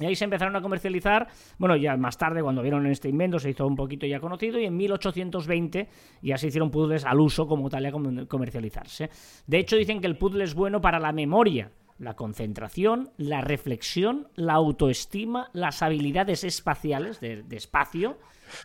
Y 0.00 0.06
ahí 0.06 0.16
se 0.16 0.24
empezaron 0.24 0.56
a 0.56 0.60
comercializar. 0.60 1.28
Bueno, 1.56 1.76
ya 1.76 1.96
más 1.96 2.18
tarde, 2.18 2.42
cuando 2.42 2.62
vieron 2.62 2.84
este 2.86 3.08
invento, 3.08 3.38
se 3.38 3.50
hizo 3.50 3.64
un 3.64 3.76
poquito 3.76 4.06
ya 4.06 4.18
conocido. 4.18 4.58
Y 4.58 4.64
en 4.64 4.76
1820 4.76 5.88
ya 6.22 6.36
se 6.36 6.48
hicieron 6.48 6.70
puzzles 6.70 7.04
al 7.04 7.20
uso 7.20 7.46
como 7.46 7.70
tal 7.70 7.86
a 7.86 7.92
comer- 7.92 8.26
comercializarse. 8.26 9.08
De 9.46 9.58
hecho, 9.58 9.76
dicen 9.76 10.00
que 10.00 10.08
el 10.08 10.16
puzzle 10.18 10.42
es 10.42 10.54
bueno 10.54 10.80
para 10.80 10.98
la 10.98 11.12
memoria, 11.12 11.70
la 11.98 12.14
concentración, 12.14 13.10
la 13.18 13.40
reflexión, 13.40 14.26
la 14.34 14.54
autoestima, 14.54 15.48
las 15.52 15.80
habilidades 15.80 16.42
espaciales 16.42 17.20
de, 17.20 17.44
de 17.44 17.56
espacio, 17.56 18.18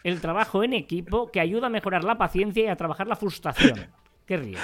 el 0.04 0.22
trabajo 0.22 0.64
en 0.64 0.74
equipo, 0.74 1.32
que 1.32 1.40
ayuda 1.40 1.68
a 1.68 1.70
mejorar 1.70 2.04
la 2.04 2.18
paciencia 2.18 2.64
y 2.64 2.68
a 2.68 2.76
trabajar 2.76 3.08
la 3.08 3.16
frustración. 3.16 3.88
¿Qué 4.26 4.38
ríes? 4.38 4.60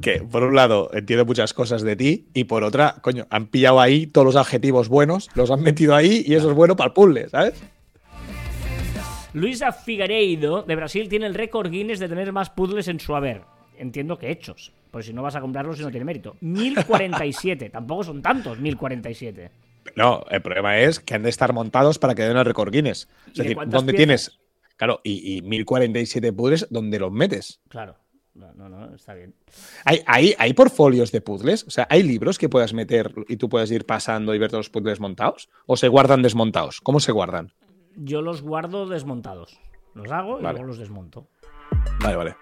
Que 0.00 0.20
por 0.20 0.44
un 0.44 0.54
lado 0.54 0.90
entiendo 0.92 1.24
muchas 1.24 1.52
cosas 1.52 1.82
de 1.82 1.96
ti 1.96 2.28
y 2.34 2.44
por 2.44 2.62
otra, 2.62 2.96
coño, 3.00 3.26
han 3.30 3.46
pillado 3.46 3.80
ahí 3.80 4.06
todos 4.06 4.24
los 4.24 4.36
adjetivos 4.36 4.88
buenos, 4.88 5.28
los 5.34 5.50
han 5.50 5.62
metido 5.62 5.94
ahí 5.94 6.22
y 6.26 6.34
eso 6.34 6.50
es 6.50 6.54
bueno 6.54 6.76
para 6.76 6.88
el 6.88 6.92
puzzle, 6.92 7.28
¿sabes? 7.28 7.62
Luisa 9.32 9.72
Figueiredo 9.72 10.62
de 10.62 10.76
Brasil 10.76 11.08
tiene 11.08 11.26
el 11.26 11.34
récord 11.34 11.70
Guinness 11.70 11.98
de 11.98 12.08
tener 12.08 12.32
más 12.32 12.50
puzzles 12.50 12.88
en 12.88 13.00
su 13.00 13.14
haber. 13.14 13.42
Entiendo 13.76 14.18
que 14.18 14.30
hechos, 14.30 14.72
pues 14.90 15.06
si 15.06 15.12
no 15.12 15.22
vas 15.22 15.36
a 15.36 15.42
comprarlos 15.42 15.78
y 15.78 15.82
no 15.82 15.90
tiene 15.90 16.06
mérito. 16.06 16.36
1047, 16.40 17.68
tampoco 17.70 18.04
son 18.04 18.22
tantos, 18.22 18.58
1047. 18.58 19.50
No, 19.94 20.24
el 20.30 20.42
problema 20.42 20.78
es 20.78 21.00
que 21.00 21.14
han 21.14 21.22
de 21.22 21.30
estar 21.30 21.52
montados 21.52 21.98
para 21.98 22.14
que 22.14 22.22
den 22.22 22.36
el 22.36 22.44
récord 22.44 22.72
Guinness. 22.72 23.08
¿Y 23.26 23.30
Es 23.30 23.36
de 23.36 23.42
decir, 23.44 23.56
¿dónde 23.66 23.92
piezas? 23.92 23.96
tienes? 23.96 24.40
Claro, 24.76 25.00
y, 25.04 25.36
y 25.38 25.42
1047 25.42 26.32
puzzles, 26.32 26.66
¿dónde 26.70 26.98
los 26.98 27.10
metes? 27.12 27.60
Claro, 27.68 27.96
no, 28.34 28.52
no, 28.54 28.68
no, 28.68 28.94
está 28.94 29.14
bien. 29.14 29.34
¿Hay, 29.84 30.02
hay, 30.06 30.34
¿Hay 30.38 30.52
portfolios 30.52 31.12
de 31.12 31.22
puzzles? 31.22 31.64
O 31.64 31.70
sea, 31.70 31.86
¿hay 31.88 32.02
libros 32.02 32.36
que 32.38 32.48
puedas 32.50 32.74
meter 32.74 33.14
y 33.28 33.36
tú 33.36 33.48
puedes 33.48 33.70
ir 33.70 33.86
pasando 33.86 34.34
y 34.34 34.38
ver 34.38 34.50
todos 34.50 34.66
los 34.66 34.70
puzzles 34.70 35.00
montados? 35.00 35.48
¿O 35.66 35.76
se 35.78 35.88
guardan 35.88 36.20
desmontados? 36.22 36.80
¿Cómo 36.82 37.00
se 37.00 37.12
guardan? 37.12 37.52
Yo 37.96 38.20
los 38.20 38.42
guardo 38.42 38.86
desmontados. 38.86 39.58
Los 39.94 40.12
hago 40.12 40.38
y 40.40 40.42
Vale. 40.42 40.58
luego 40.58 40.66
los 40.68 40.78
desmonto. 40.78 41.28
Vale, 42.02 42.16
vale. 42.16 42.36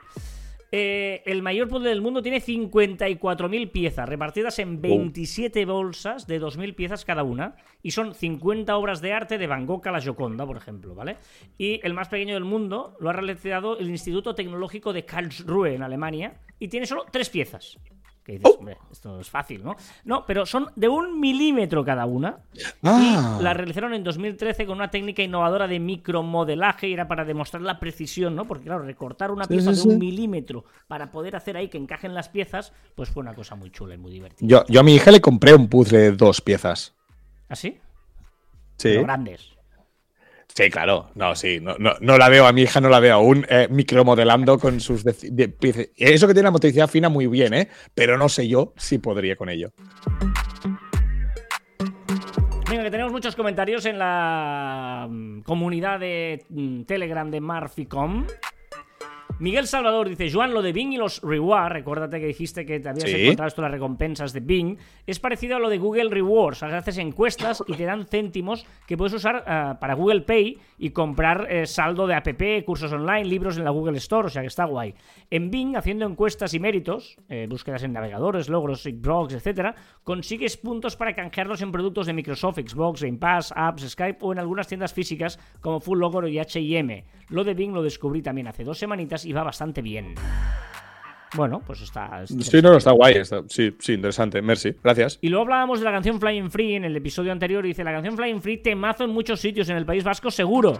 Eh, 0.77 1.23
el 1.27 1.41
mayor 1.41 1.69
puzzle 1.69 1.89
del 1.89 2.01
mundo 2.01 2.21
tiene 2.21 2.41
54.000 2.41 3.71
piezas, 3.71 4.09
repartidas 4.09 4.59
en 4.59 4.81
27 4.81 5.67
bolsas 5.67 6.27
de 6.27 6.43
2.000 6.43 6.75
piezas 6.75 7.05
cada 7.05 7.23
una. 7.23 7.55
Y 7.81 7.93
son 7.93 8.13
50 8.13 8.77
obras 8.77 9.01
de 9.01 9.13
arte 9.13 9.39
de 9.39 9.47
Van 9.47 9.67
Gogh 9.67 9.87
a 9.87 9.93
la 9.93 10.01
Gioconda, 10.01 10.45
por 10.45 10.57
ejemplo, 10.57 10.97
¿vale? 10.97 11.19
Y 11.59 11.79
el 11.85 11.95
más 11.95 12.09
pequeño 12.09 12.35
del 12.35 12.43
mundo 12.43 12.97
lo 12.99 13.09
ha 13.09 13.13
realizado 13.13 13.79
el 13.79 13.89
Instituto 13.89 14.35
Tecnológico 14.35 14.93
de 14.93 15.05
Karlsruhe, 15.05 15.77
en 15.77 15.85
Alemania, 15.85 16.41
y 16.59 16.67
tiene 16.67 16.87
solo 16.87 17.05
tres 17.09 17.31
piezas. 17.31 17.79
Que 18.25 18.33
dices, 18.39 18.53
Oh. 18.55 18.59
hombre, 18.59 18.79
esto 18.91 19.21
es 19.21 19.29
fácil, 19.29 19.63
¿no? 19.63 19.77
No, 20.05 20.25
pero 20.27 20.47
son 20.47 20.71
de 20.77 20.89
un 20.89 21.21
milímetro 21.21 21.85
cada 21.85 22.07
una. 22.07 22.39
Ah. 22.83 23.37
Y 23.39 23.43
la 23.43 23.53
realizaron 23.53 23.93
en 23.93 24.03
2013 24.03 24.65
con 24.65 24.77
una 24.79 24.91
técnica 24.91 25.23
innovadora 25.23 25.69
de 25.69 25.79
micromodelaje 25.79 26.89
y 26.89 26.95
era 26.95 27.07
para 27.07 27.27
demostrar 27.27 27.61
la 27.63 27.79
precisión, 27.79 28.35
¿no? 28.35 28.47
Porque, 28.47 28.65
claro, 28.65 28.83
recortar 28.83 29.31
una 29.31 29.45
Sí, 29.45 29.51
pieza 29.55 29.75
sí, 29.75 29.83
de 29.83 29.95
un 29.95 30.01
sí. 30.01 30.07
milímetro 30.07 30.65
para 30.89 31.11
poder 31.13 31.37
hacer 31.37 31.59
ahí 31.59 31.69
que 31.69 31.77
encajen 31.77 32.15
las 32.15 32.31
piezas, 32.31 32.73
pues 32.95 33.11
fue 33.11 33.23
una 33.23 33.35
cosa 33.35 33.57
muy 33.57 33.71
chula 33.71 33.95
y 33.95 33.99
muy 33.99 34.11
divertida. 34.13 34.49
Yo, 34.49 34.65
yo 34.69 34.81
a 34.81 34.83
mi 34.83 34.95
hija 34.95 35.11
le 35.11 35.21
compré 35.21 35.55
un 35.55 35.69
puzzle 35.69 35.99
de 35.99 36.13
dos 36.13 36.41
piezas. 36.41 36.95
¿Así? 37.51 37.79
Sí. 38.79 38.89
Pero 38.89 39.03
grandes. 39.03 39.54
Sí, 40.55 40.71
claro. 40.71 41.11
No, 41.17 41.35
sí. 41.35 41.59
No, 41.61 41.75
no, 41.79 41.95
no 42.01 42.17
la 42.17 42.29
veo 42.29 42.47
a 42.47 42.53
mi 42.53 42.63
hija, 42.63 42.81
no 42.81 42.89
la 42.89 43.01
veo 43.01 43.15
aún 43.15 43.45
eh, 43.49 43.67
micromodelando 43.71 44.57
con 44.59 44.81
sus. 44.81 45.05
Eso 45.05 46.27
que 46.29 46.33
tiene 46.33 46.43
la 46.43 46.51
motricidad 46.53 46.89
fina 46.89 47.09
muy 47.09 47.27
bien, 47.27 47.55
¿eh? 47.55 47.69
Pero 47.93 48.17
no 48.17 48.29
sé 48.29 48.47
yo 48.47 48.73
si 48.77 48.99
podría 48.99 49.35
con 49.35 49.49
ello. 49.49 49.73
Venga, 52.71 52.85
que 52.85 52.91
tenemos 52.91 53.13
muchos 53.13 53.35
comentarios 53.35 53.85
en 53.87 53.99
la 53.99 55.09
mm, 55.11 55.41
comunidad 55.41 55.99
de 55.99 56.45
mm, 56.49 56.83
Telegram 56.83 57.29
de 57.29 57.41
Marficom. 57.41 58.25
Miguel 59.41 59.67
Salvador 59.67 60.09
dice, 60.09 60.31
Joan, 60.31 60.55
lo 60.55 60.63
de 60.63 60.73
Bing 60.73 60.93
y 60.93 60.97
los 60.97 61.21
reward, 61.21 61.73
recuérdate 61.73 62.21
que 62.21 62.27
dijiste 62.29 62.65
que 62.65 62.79
te 62.79 62.89
habías 62.89 63.11
Sí. 63.11 63.23
encontrado 63.25 63.49
esto 63.49 63.63
las 63.63 63.71
recompensas 63.73 64.33
de 64.33 64.39
Bing, 64.39 64.79
es 65.07 65.19
parecido 65.19 65.57
a 65.57 65.59
lo 65.59 65.69
de 65.69 65.77
Google 65.79 66.09
Rewards. 66.09 66.63
O 66.63 66.69
sea, 66.69 66.79
haces 66.79 66.99
encuestas 66.99 67.63
y 67.67 67.75
te 67.75 67.85
dan 67.85 68.07
céntimos 68.07 68.65
que 68.87 68.97
puedes 68.97 69.13
usar 69.13 69.43
ah, 69.47 69.77
para 69.81 69.95
Google 69.95 70.21
Pay 70.21 70.59
y 70.79 70.91
comprar 70.91 71.49
eh, 71.51 71.67
saldo 71.67 72.07
de 72.07 72.15
app, 72.15 72.29
cursos 72.65 72.93
online, 72.93 73.25
libros 73.25 73.59
en 73.59 73.65
la 73.65 73.71
Google 73.71 73.99
Store, 73.99 74.27
o 74.27 74.31
sea 74.31 74.41
que 74.41 74.49
está 74.49 74.67
guay. 74.67 74.95
En 75.31 75.51
Bing, 75.51 75.77
haciendo 75.77 76.07
encuestas 76.07 76.55
y 76.55 76.61
méritos, 76.61 77.17
eh, 77.29 77.47
búsquedas 77.51 77.83
en 77.83 77.93
navegadores, 77.93 78.49
logros, 78.49 78.89
blogs, 79.01 79.35
etcétera, 79.35 79.75
consigues 80.05 80.57
puntos 80.57 80.97
para 80.97 81.13
canjearlos 81.15 81.61
en 81.61 81.73
productos 81.73 82.07
de 82.07 82.13
Microsoft, 82.13 82.61
Xbox, 82.61 83.03
Game 83.03 83.19
Pass, 83.19 83.53
apps, 83.57 83.83
Skype 83.91 84.19
o 84.21 84.33
en 84.33 84.39
algunas 84.39 84.69
tiendas 84.69 84.95
físicas 84.95 85.41
como 85.61 85.81
Full 85.81 85.99
Logo 85.99 86.25
y 86.29 86.39
H&M. 86.39 87.05
Lo 87.31 87.43
de 87.43 87.55
Bing 87.55 87.73
lo 87.73 87.83
descubrí 87.83 88.23
también 88.23 88.47
hace 88.47 88.63
dos 88.63 88.79
semanitas 88.79 89.24
y 89.27 89.33
va 89.33 89.43
bastante 89.43 89.83
bien. 89.83 90.15
Bueno, 91.37 91.61
pues 91.67 91.81
está... 91.81 92.25
Sí, 92.29 92.63
no, 92.63 92.71
no, 92.71 92.77
está 92.77 92.93
guay. 92.93 93.15
está- 93.17 93.43
sí, 93.49 93.75
sí, 93.81 93.95
interesante. 93.95 94.41
Merci. 94.41 94.73
Gracias. 94.85 95.19
Y 95.21 95.29
luego 95.31 95.43
hablábamos 95.43 95.81
de 95.81 95.85
la 95.85 95.91
canción 95.91 96.21
Flying 96.21 96.49
Free 96.49 96.75
en 96.77 96.85
el 96.85 96.97
episodio 96.97 97.33
anterior 97.33 97.65
y 97.65 97.69
dice, 97.69 97.83
la 97.83 97.91
canción 97.93 98.17
Flying 98.17 98.41
Free 98.41 98.59
temazo 98.59 99.03
en 99.03 99.11
muchos 99.11 99.41
sitios 99.41 99.69
en 99.69 99.77
el 99.77 99.85
País 99.85 100.05
Vasco 100.05 100.31
seguro. 100.31 100.79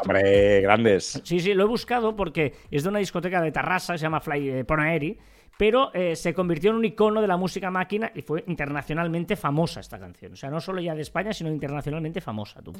Hombre, 0.00 0.60
grandes. 0.60 1.20
Sí, 1.24 1.40
sí, 1.40 1.52
lo 1.52 1.64
he 1.64 1.66
buscado 1.66 2.14
porque 2.14 2.54
es 2.70 2.84
de 2.84 2.88
una 2.90 3.00
discoteca 3.00 3.42
de 3.42 3.50
Tarrasa, 3.50 3.98
se 3.98 4.02
llama 4.02 4.20
Fly 4.20 4.48
eh, 4.50 4.64
Ponaeri, 4.64 5.18
pero 5.58 5.92
eh, 5.92 6.14
se 6.14 6.32
convirtió 6.32 6.70
en 6.70 6.76
un 6.76 6.84
icono 6.84 7.20
de 7.20 7.26
la 7.26 7.36
música 7.36 7.68
máquina 7.68 8.12
y 8.14 8.22
fue 8.22 8.44
internacionalmente 8.46 9.34
famosa 9.34 9.80
esta 9.80 9.98
canción. 9.98 10.34
O 10.34 10.36
sea, 10.36 10.48
no 10.48 10.60
solo 10.60 10.80
ya 10.80 10.94
de 10.94 11.02
España, 11.02 11.32
sino 11.32 11.50
internacionalmente 11.50 12.20
famosa, 12.20 12.62
tú. 12.62 12.72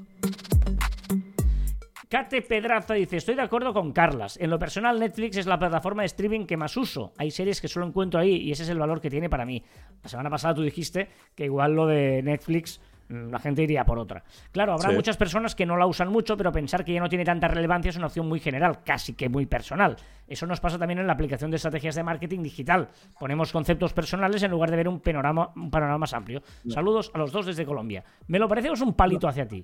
Kate 2.09 2.41
Pedraza 2.41 2.95
dice, 2.95 3.19
estoy 3.19 3.35
de 3.35 3.43
acuerdo 3.43 3.75
con 3.75 3.93
Carlas. 3.93 4.39
En 4.41 4.49
lo 4.49 4.59
personal, 4.59 4.99
Netflix 4.99 5.37
es 5.37 5.47
la 5.47 5.59
plataforma 5.59 6.03
de 6.03 6.07
streaming 6.07 6.47
que 6.47 6.57
más 6.57 6.75
uso. 6.79 7.13
Hay 7.19 7.31
series 7.31 7.61
que 7.61 7.69
solo 7.69 7.87
encuentro 7.87 8.19
ahí 8.19 8.37
y 8.37 8.51
ese 8.53 8.63
es 8.63 8.71
el 8.71 8.79
valor 8.79 9.01
que 9.01 9.11
tiene 9.11 9.29
para 9.29 9.45
mí. 9.45 9.63
La 10.03 10.09
semana 10.09 10.31
pasada 10.31 10.55
tú 10.55 10.63
dijiste 10.63 11.09
que 11.35 11.45
igual 11.45 11.75
lo 11.75 11.87
de 11.87 12.23
Netflix 12.23 12.81
mm, 13.11 13.29
la 13.31 13.39
gente 13.39 13.63
iría 13.63 13.85
por 13.85 13.99
otra. 13.99 14.25
Claro, 14.53 14.73
habrá 14.73 14.89
Sí. 14.89 14.95
muchas 14.97 15.19
personas 15.19 15.55
que 15.55 15.67
no 15.67 15.77
la 15.77 15.85
usan 15.87 16.09
mucho, 16.09 16.35
pero 16.35 16.51
pensar 16.51 16.83
que 16.83 16.95
ya 16.95 17.01
no 17.01 17.11
tiene 17.11 17.27
tanta 17.27 17.47
relevancia 17.47 17.91
es 17.91 17.97
una 17.97 18.07
opción 18.07 18.27
muy 18.27 18.41
general, 18.41 18.83
casi 18.85 19.13
que 19.13 19.29
muy 19.29 19.45
personal. 19.45 19.97
Eso 20.27 20.47
nos 20.47 20.61
pasa 20.61 20.79
también 20.79 21.01
en 21.01 21.07
la 21.07 21.13
aplicación 21.13 21.51
de 21.51 21.57
estrategias 21.57 21.95
de 21.95 22.05
marketing 22.05 22.43
digital. 22.43 22.89
Ponemos 23.21 23.53
conceptos 23.53 23.93
personales 23.93 24.43
en 24.43 24.51
lugar 24.51 24.71
de 24.71 24.77
ver 24.79 24.89
un 24.89 25.01
panorama, 25.01 25.51
un 25.57 25.71
panorama 25.71 25.99
más 25.99 26.15
amplio. 26.15 26.43
Saludos 26.69 27.11
a 27.13 27.19
los 27.19 27.33
dos 27.33 27.45
desde 27.45 27.67
Colombia. 27.67 28.03
Me 28.29 28.39
lo 28.39 28.49
parece 28.49 28.71
o 28.71 28.73
es 28.73 28.81
un 28.81 28.95
palito 28.95 29.29
hacia 29.29 29.47
ti. 29.47 29.63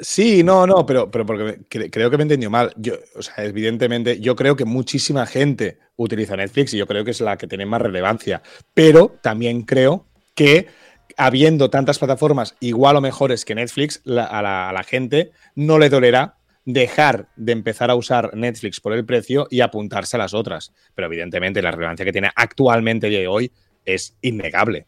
Sí, 0.00 0.42
no, 0.44 0.66
no, 0.66 0.86
pero, 0.86 1.10
pero 1.10 1.26
porque 1.26 1.60
creo 1.90 2.10
que 2.10 2.16
me 2.16 2.22
he 2.22 2.24
entendido 2.24 2.50
mal. 2.50 2.72
Yo, 2.76 2.94
o 3.16 3.22
sea, 3.22 3.44
evidentemente, 3.44 4.20
yo 4.20 4.36
creo 4.36 4.54
que 4.56 4.64
muchísima 4.64 5.26
gente 5.26 5.78
utiliza 5.96 6.36
Netflix 6.36 6.72
y 6.74 6.78
yo 6.78 6.86
creo 6.86 7.04
que 7.04 7.10
es 7.10 7.20
la 7.20 7.36
que 7.36 7.46
tiene 7.46 7.66
más 7.66 7.82
relevancia. 7.82 8.42
Pero 8.74 9.16
también 9.22 9.62
creo 9.62 10.06
que 10.34 10.68
habiendo 11.16 11.68
tantas 11.68 11.98
plataformas 11.98 12.54
igual 12.60 12.96
o 12.96 13.00
mejores 13.00 13.44
que 13.44 13.54
Netflix, 13.54 14.00
la- 14.04 14.24
a, 14.24 14.40
la, 14.42 14.68
a 14.68 14.72
la 14.72 14.84
gente 14.84 15.32
no 15.56 15.78
le 15.78 15.88
dolerá 15.88 16.36
dejar 16.64 17.28
de 17.34 17.52
empezar 17.52 17.90
a 17.90 17.94
usar 17.94 18.36
Netflix 18.36 18.78
por 18.80 18.92
el 18.92 19.04
precio 19.04 19.48
y 19.50 19.60
apuntarse 19.62 20.16
a 20.16 20.18
las 20.18 20.34
otras. 20.34 20.72
Pero 20.94 21.06
evidentemente 21.06 21.62
la 21.62 21.70
relevancia 21.72 22.04
que 22.04 22.12
tiene 22.12 22.30
actualmente 22.36 23.10
y 23.10 23.26
hoy 23.26 23.50
es 23.84 24.14
innegable. 24.20 24.86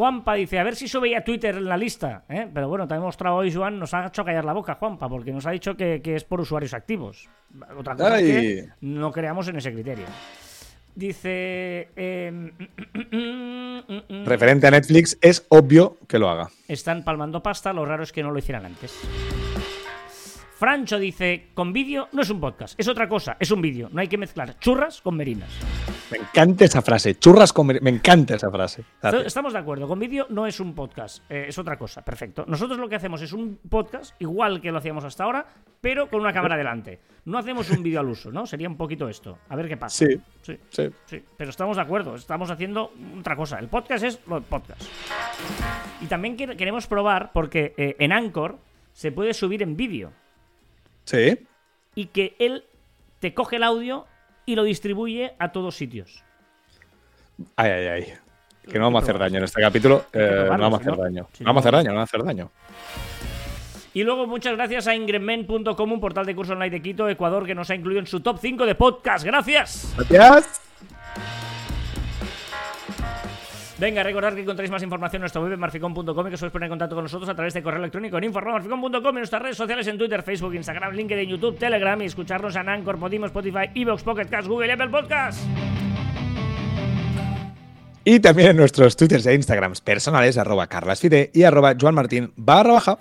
Juanpa 0.00 0.32
dice, 0.32 0.58
a 0.58 0.62
ver 0.62 0.76
si 0.76 0.88
sube 0.88 1.10
ya 1.10 1.22
Twitter 1.22 1.56
en 1.56 1.66
la 1.66 1.76
lista. 1.76 2.24
¿eh? 2.30 2.48
Pero 2.54 2.70
bueno, 2.70 2.88
te 2.88 2.94
ha 2.94 2.96
demostrado 2.96 3.36
hoy, 3.36 3.52
Joan, 3.52 3.78
nos 3.78 3.92
ha 3.92 4.06
hecho 4.06 4.24
callar 4.24 4.46
la 4.46 4.54
boca, 4.54 4.76
Juanpa, 4.76 5.10
porque 5.10 5.30
nos 5.30 5.44
ha 5.44 5.50
dicho 5.50 5.76
que, 5.76 6.00
que 6.02 6.16
es 6.16 6.24
por 6.24 6.40
usuarios 6.40 6.72
activos. 6.72 7.28
Otra 7.76 7.94
cosa 7.96 8.18
es 8.18 8.24
que 8.24 8.68
no 8.80 9.12
creamos 9.12 9.48
en 9.48 9.56
ese 9.56 9.70
criterio. 9.74 10.06
Dice... 10.94 11.90
eh, 11.94 12.50
Referente 14.24 14.68
a 14.68 14.70
Netflix, 14.70 15.18
es 15.20 15.44
obvio 15.50 15.98
que 16.08 16.18
lo 16.18 16.30
haga. 16.30 16.48
Están 16.66 17.04
palmando 17.04 17.42
pasta, 17.42 17.74
lo 17.74 17.84
raro 17.84 18.02
es 18.02 18.10
que 18.10 18.22
no 18.22 18.30
lo 18.30 18.38
hicieran 18.38 18.64
antes. 18.64 18.98
Francho 20.60 20.98
dice, 20.98 21.46
con 21.54 21.72
vídeo 21.72 22.08
no 22.12 22.20
es 22.20 22.28
un 22.28 22.38
podcast, 22.38 22.78
es 22.78 22.86
otra 22.86 23.08
cosa, 23.08 23.34
es 23.40 23.50
un 23.50 23.62
vídeo. 23.62 23.88
No 23.90 24.02
hay 24.02 24.08
que 24.08 24.18
mezclar 24.18 24.58
churras 24.58 25.00
con 25.00 25.16
merinas. 25.16 25.48
Me 26.10 26.18
encanta 26.18 26.66
esa 26.66 26.82
frase. 26.82 27.14
Churras 27.18 27.50
con... 27.54 27.66
mer- 27.68 27.80
Me 27.80 27.88
encanta 27.88 28.34
esa 28.34 28.50
frase. 28.50 28.84
Gracias. 29.00 29.24
Estamos 29.24 29.54
de 29.54 29.58
acuerdo, 29.58 29.88
con 29.88 29.98
vídeo 29.98 30.26
no 30.28 30.46
es 30.46 30.60
un 30.60 30.74
podcast, 30.74 31.22
eh, 31.30 31.46
es 31.48 31.56
otra 31.58 31.78
cosa, 31.78 32.02
perfecto. 32.02 32.44
Nosotros 32.46 32.78
lo 32.78 32.90
que 32.90 32.96
hacemos 32.96 33.22
es 33.22 33.32
un 33.32 33.58
podcast, 33.70 34.14
igual 34.20 34.60
que 34.60 34.70
lo 34.70 34.76
hacíamos 34.76 35.02
hasta 35.02 35.24
ahora, 35.24 35.46
pero 35.80 36.10
con 36.10 36.20
una 36.20 36.34
cámara 36.34 36.58
delante. 36.58 37.00
No 37.24 37.38
hacemos 37.38 37.70
un 37.70 37.82
vídeo 37.82 38.00
al 38.00 38.08
uso, 38.10 38.30
¿no? 38.30 38.44
Sería 38.44 38.68
un 38.68 38.76
poquito 38.76 39.08
esto. 39.08 39.38
A 39.48 39.56
ver 39.56 39.66
qué 39.66 39.78
pasa. 39.78 40.04
Sí, 40.04 40.20
sí. 40.42 40.58
sí. 40.68 40.90
Sí, 41.06 41.22
pero 41.38 41.48
estamos 41.48 41.78
de 41.78 41.82
acuerdo, 41.84 42.16
estamos 42.16 42.50
haciendo 42.50 42.92
otra 43.18 43.34
cosa. 43.34 43.58
El 43.58 43.68
podcast 43.68 44.04
es 44.04 44.20
lo 44.26 44.42
podcast. 44.42 44.82
Y 46.02 46.04
también 46.04 46.36
quer- 46.36 46.54
queremos 46.54 46.86
probar, 46.86 47.30
porque 47.32 47.72
eh, 47.78 47.96
en 47.98 48.12
Anchor 48.12 48.58
se 48.92 49.10
puede 49.10 49.32
subir 49.32 49.62
en 49.62 49.74
vídeo 49.74 50.12
Sí. 51.10 51.46
y 51.94 52.06
que 52.06 52.36
él 52.38 52.64
te 53.18 53.34
coge 53.34 53.56
el 53.56 53.64
audio 53.64 54.06
y 54.46 54.54
lo 54.54 54.62
distribuye 54.64 55.34
a 55.38 55.52
todos 55.52 55.74
sitios. 55.76 56.24
Ay, 57.56 57.70
ay, 57.70 57.86
ay. 57.86 58.14
Que 58.70 58.78
no 58.78 58.84
vamos 58.84 59.02
a 59.02 59.04
hacer 59.04 59.18
daño 59.18 59.38
en 59.38 59.44
este 59.44 59.60
capítulo. 59.60 60.06
eh, 60.12 60.46
no 60.50 60.58
vamos 60.58 60.78
a 60.78 60.82
hacer 60.82 60.96
daño. 60.96 61.28
No 61.40 61.46
vamos 61.46 61.64
a 61.64 61.68
hacer 61.68 61.72
daño, 61.72 61.88
no 61.90 61.94
vamos 61.96 62.08
a 62.08 62.10
hacer 62.10 62.24
daño. 62.24 62.50
Y 63.92 64.04
luego 64.04 64.26
muchas 64.26 64.54
gracias 64.54 64.86
a 64.86 64.94
ingredmen.com, 64.94 65.92
un 65.92 66.00
portal 66.00 66.24
de 66.26 66.34
curso 66.36 66.52
online 66.52 66.70
de 66.70 66.80
Quito, 66.82 67.08
Ecuador, 67.08 67.44
que 67.44 67.54
nos 67.56 67.68
ha 67.70 67.74
incluido 67.74 67.98
en 68.00 68.06
su 68.06 68.20
top 68.20 68.38
5 68.40 68.64
de 68.66 68.74
podcast. 68.76 69.24
Gracias. 69.24 69.92
Gracias. 70.08 70.60
Venga, 73.80 74.02
recordad 74.02 74.34
que 74.34 74.42
encontráis 74.42 74.70
más 74.70 74.82
información 74.82 75.20
en 75.20 75.22
nuestra 75.22 75.40
web 75.40 75.52
en 75.54 75.58
marficon.com 75.58 76.26
y 76.26 76.28
que 76.28 76.34
os 76.34 76.40
podéis 76.40 76.52
poner 76.52 76.66
en 76.66 76.70
contacto 76.70 76.94
con 76.94 77.04
nosotros 77.04 77.30
a 77.30 77.34
través 77.34 77.54
de 77.54 77.62
correo 77.62 77.78
electrónico 77.78 78.18
en 78.18 78.24
info.marficon.com 78.24 79.08
en 79.08 79.14
nuestras 79.14 79.40
redes 79.40 79.56
sociales 79.56 79.86
en 79.86 79.96
Twitter, 79.96 80.22
Facebook, 80.22 80.54
Instagram, 80.54 80.92
LinkedIn, 80.92 81.30
YouTube, 81.30 81.58
Telegram 81.58 82.00
y 82.02 82.04
escucharnos 82.04 82.54
en 82.56 82.68
Anchor, 82.68 82.98
Podimo, 82.98 83.24
Spotify, 83.24 83.70
Evox, 83.74 84.02
Pocket 84.02 84.26
Cast, 84.26 84.48
Google 84.48 84.68
y 84.68 84.70
Apple 84.72 84.88
Podcast. 84.88 85.42
Y 88.04 88.20
también 88.20 88.50
en 88.50 88.56
nuestros 88.58 88.96
twitters 88.96 89.24
e 89.24 89.34
instagrams 89.34 89.80
personales, 89.80 90.36
arroba 90.36 90.66
carlasfide 90.66 91.30
y 91.32 91.44
arroba 91.44 91.74
joanmartin 91.80 92.34
barra 92.36 92.74
baja. 92.74 92.98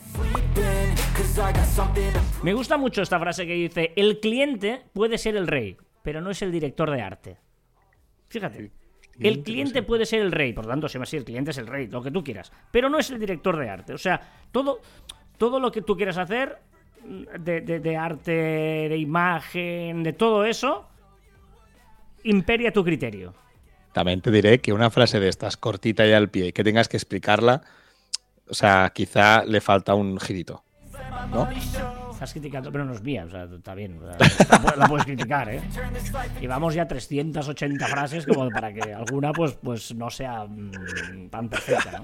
Me 2.42 2.54
gusta 2.54 2.78
mucho 2.78 3.02
esta 3.02 3.20
frase 3.20 3.46
que 3.46 3.54
dice, 3.54 3.92
el 3.98 4.22
cliente 4.22 4.84
puede 4.94 5.18
ser 5.18 5.36
el 5.36 5.48
rey, 5.48 5.76
pero 6.04 6.22
no 6.22 6.32
es 6.32 6.42
el 6.42 6.54
director 6.54 6.90
de 6.90 7.02
arte. 7.02 7.38
Fíjate. 8.30 8.79
El 9.20 9.44
cliente 9.44 9.84
puede 9.84 10.06
ser 10.06 10.22
el 10.22 10.32
rey, 10.32 10.54
por 10.54 10.66
lo 10.66 10.72
tanto, 10.72 10.88
si 10.88 11.18
el 11.18 11.26
cliente 11.26 11.52
es 11.52 11.58
el 11.58 11.68
rey, 11.68 11.88
lo 11.88 12.02
que 12.02 12.12
tú 12.12 12.24
quieras, 12.24 12.52
pero 12.72 12.90
no 12.90 13.00
es 13.00 13.10
el 13.10 13.20
director 13.20 13.58
de 13.58 13.70
arte. 13.70 13.94
O 13.94 13.98
sea, 13.98 14.22
todo, 14.52 14.80
todo 15.38 15.60
lo 15.60 15.72
que 15.72 15.82
tú 15.82 15.96
quieras 15.98 16.18
hacer 16.18 16.58
mm, 17.06 17.24
de, 17.44 17.62
de- 17.62 17.80
de 17.80 17.98
arte, 17.98 18.32
de 18.32 18.98
imagen, 18.98 20.04
de 20.04 20.14
todo 20.14 20.46
eso, 20.46 20.88
imperia 22.24 22.72
tu 22.72 22.84
criterio. 22.84 23.34
También 23.94 24.22
te 24.22 24.32
diré 24.32 24.60
que 24.60 24.72
una 24.72 24.90
frase 24.90 25.20
de 25.20 25.28
estas 25.30 25.58
cortita 25.58 26.06
y 26.06 26.14
al 26.14 26.30
pie 26.30 26.48
y 26.48 26.52
que 26.54 26.64
tengas 26.64 26.88
que 26.88 26.98
explicarla, 26.98 27.62
o 28.48 28.54
sea, 28.54 28.92
quizá 28.94 29.44
le 29.46 29.62
falta 29.62 29.96
un 29.96 30.20
girito. 30.20 30.64
¿No? 31.32 31.48
Estás 32.20 32.34
criticando, 32.34 32.70
pero 32.70 32.84
no 32.84 32.92
es 32.92 33.02
mía, 33.02 33.24
o 33.26 33.30
sea, 33.30 33.46
está 33.46 33.74
bien. 33.74 33.98
o 33.98 34.06
sea, 34.06 34.18
la, 34.20 34.58
pu- 34.62 34.76
la 34.76 34.88
puedes 34.90 35.06
criticar, 35.06 35.48
¿eh? 35.54 35.62
Y 36.42 36.48
vamos 36.48 36.74
ya 36.74 36.86
380 36.86 37.88
frases 37.88 38.26
como 38.26 38.50
para 38.50 38.74
que 38.74 38.94
alguna 38.94 39.32
pues, 39.32 39.54
pues 39.64 39.96
no 39.96 40.10
sea 40.10 40.44
mm, 40.44 41.30
tan 41.30 41.48
perfecta, 41.48 41.92
¿no? 41.94 42.02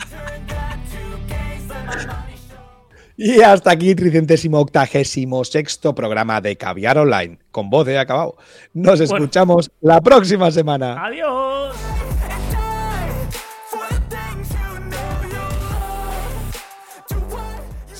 Y 3.17 3.41
hasta 3.41 3.71
aquí, 3.71 3.93
tricentésimo 3.93 4.57
octagésimo 4.61 5.43
sexto 5.43 5.93
programa 5.93 6.39
de 6.39 6.55
Caviar 6.57 6.97
Online, 6.97 7.37
con 7.51 7.69
voz 7.69 7.85
de 7.85 7.99
acabado. 7.99 8.37
Nos 8.73 9.01
escuchamos 9.01 9.69
la 9.81 9.99
próxima 9.99 10.49
semana. 10.49 11.05
¡Adiós! 11.05 11.75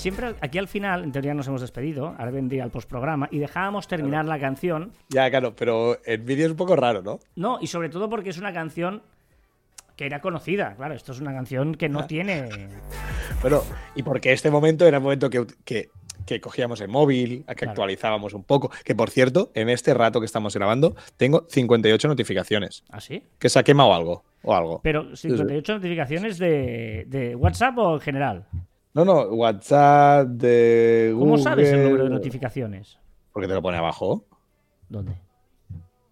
Siempre 0.05 0.35
aquí 0.39 0.59
al 0.59 0.67
final, 0.67 1.03
en 1.03 1.11
teoría 1.11 1.33
nos 1.33 1.47
hemos 1.47 1.61
despedido, 1.61 2.13
ahora 2.19 2.29
vendría 2.29 2.63
el 2.63 2.69
postprograma, 2.69 3.27
y 3.31 3.39
dejábamos 3.39 3.87
terminar 3.87 4.23
la 4.25 4.37
canción. 4.39 4.91
Ya, 5.09 5.27
claro, 5.31 5.55
pero 5.55 5.97
en 6.05 6.23
vídeo 6.23 6.45
es 6.45 6.51
un 6.51 6.57
poco 6.57 6.75
raro, 6.75 7.01
¿no? 7.01 7.17
No, 7.35 7.57
y 7.59 7.65
sobre 7.65 7.89
todo 7.89 8.07
porque 8.07 8.29
es 8.29 8.37
una 8.37 8.53
canción 8.53 9.01
que 9.95 10.05
era 10.05 10.21
conocida. 10.21 10.75
Claro, 10.75 10.93
esto 10.93 11.11
es 11.11 11.19
una 11.21 11.33
canción 11.33 11.73
que 11.73 11.89
no 11.89 12.05
tiene. 12.05 12.49
Bueno, 13.41 13.63
y 13.95 14.03
porque 14.03 14.31
este 14.31 14.51
momento 14.51 14.85
era 14.85 14.97
el 14.97 15.01
momento 15.03 15.27
que, 15.31 15.43
que, 15.65 15.89
que 16.27 16.39
cogíamos 16.39 16.81
el 16.81 16.87
móvil, 16.89 17.43
que 17.47 17.55
Claro. 17.55 17.71
actualizábamos 17.71 18.35
un 18.35 18.43
poco. 18.43 18.69
Que 18.83 18.93
por 18.93 19.09
cierto, 19.09 19.49
en 19.55 19.69
este 19.69 19.95
rato 19.95 20.19
que 20.19 20.27
estamos 20.27 20.53
grabando, 20.55 20.95
tengo 21.17 21.47
58 21.49 22.07
notificaciones. 22.07 22.83
¿Así? 22.91 23.23
Que 23.39 23.49
se 23.49 23.57
ha 23.57 23.63
quemado 23.63 23.91
algo. 23.91 24.23
O 24.43 24.53
algo. 24.53 24.81
Pero 24.83 25.15
58 25.15 25.73
notificaciones 25.73 26.37
de, 26.37 27.05
de 27.07 27.35
WhatsApp 27.35 27.75
o 27.79 27.95
en 27.95 28.01
general. 28.01 28.45
No, 28.95 29.05
no, 29.05 29.21
WhatsApp 29.25 30.27
de. 30.29 31.13
¿Cómo 31.19 31.37
sabes 31.37 31.67
el 31.69 31.75
Google. 31.75 31.89
número 31.89 32.03
de 32.05 32.09
notificaciones? 32.11 32.97
Porque 33.33 33.47
te 33.47 33.53
lo 33.53 33.61
pone 33.61 33.77
abajo. 33.77 34.23
¿Dónde? 34.89 35.13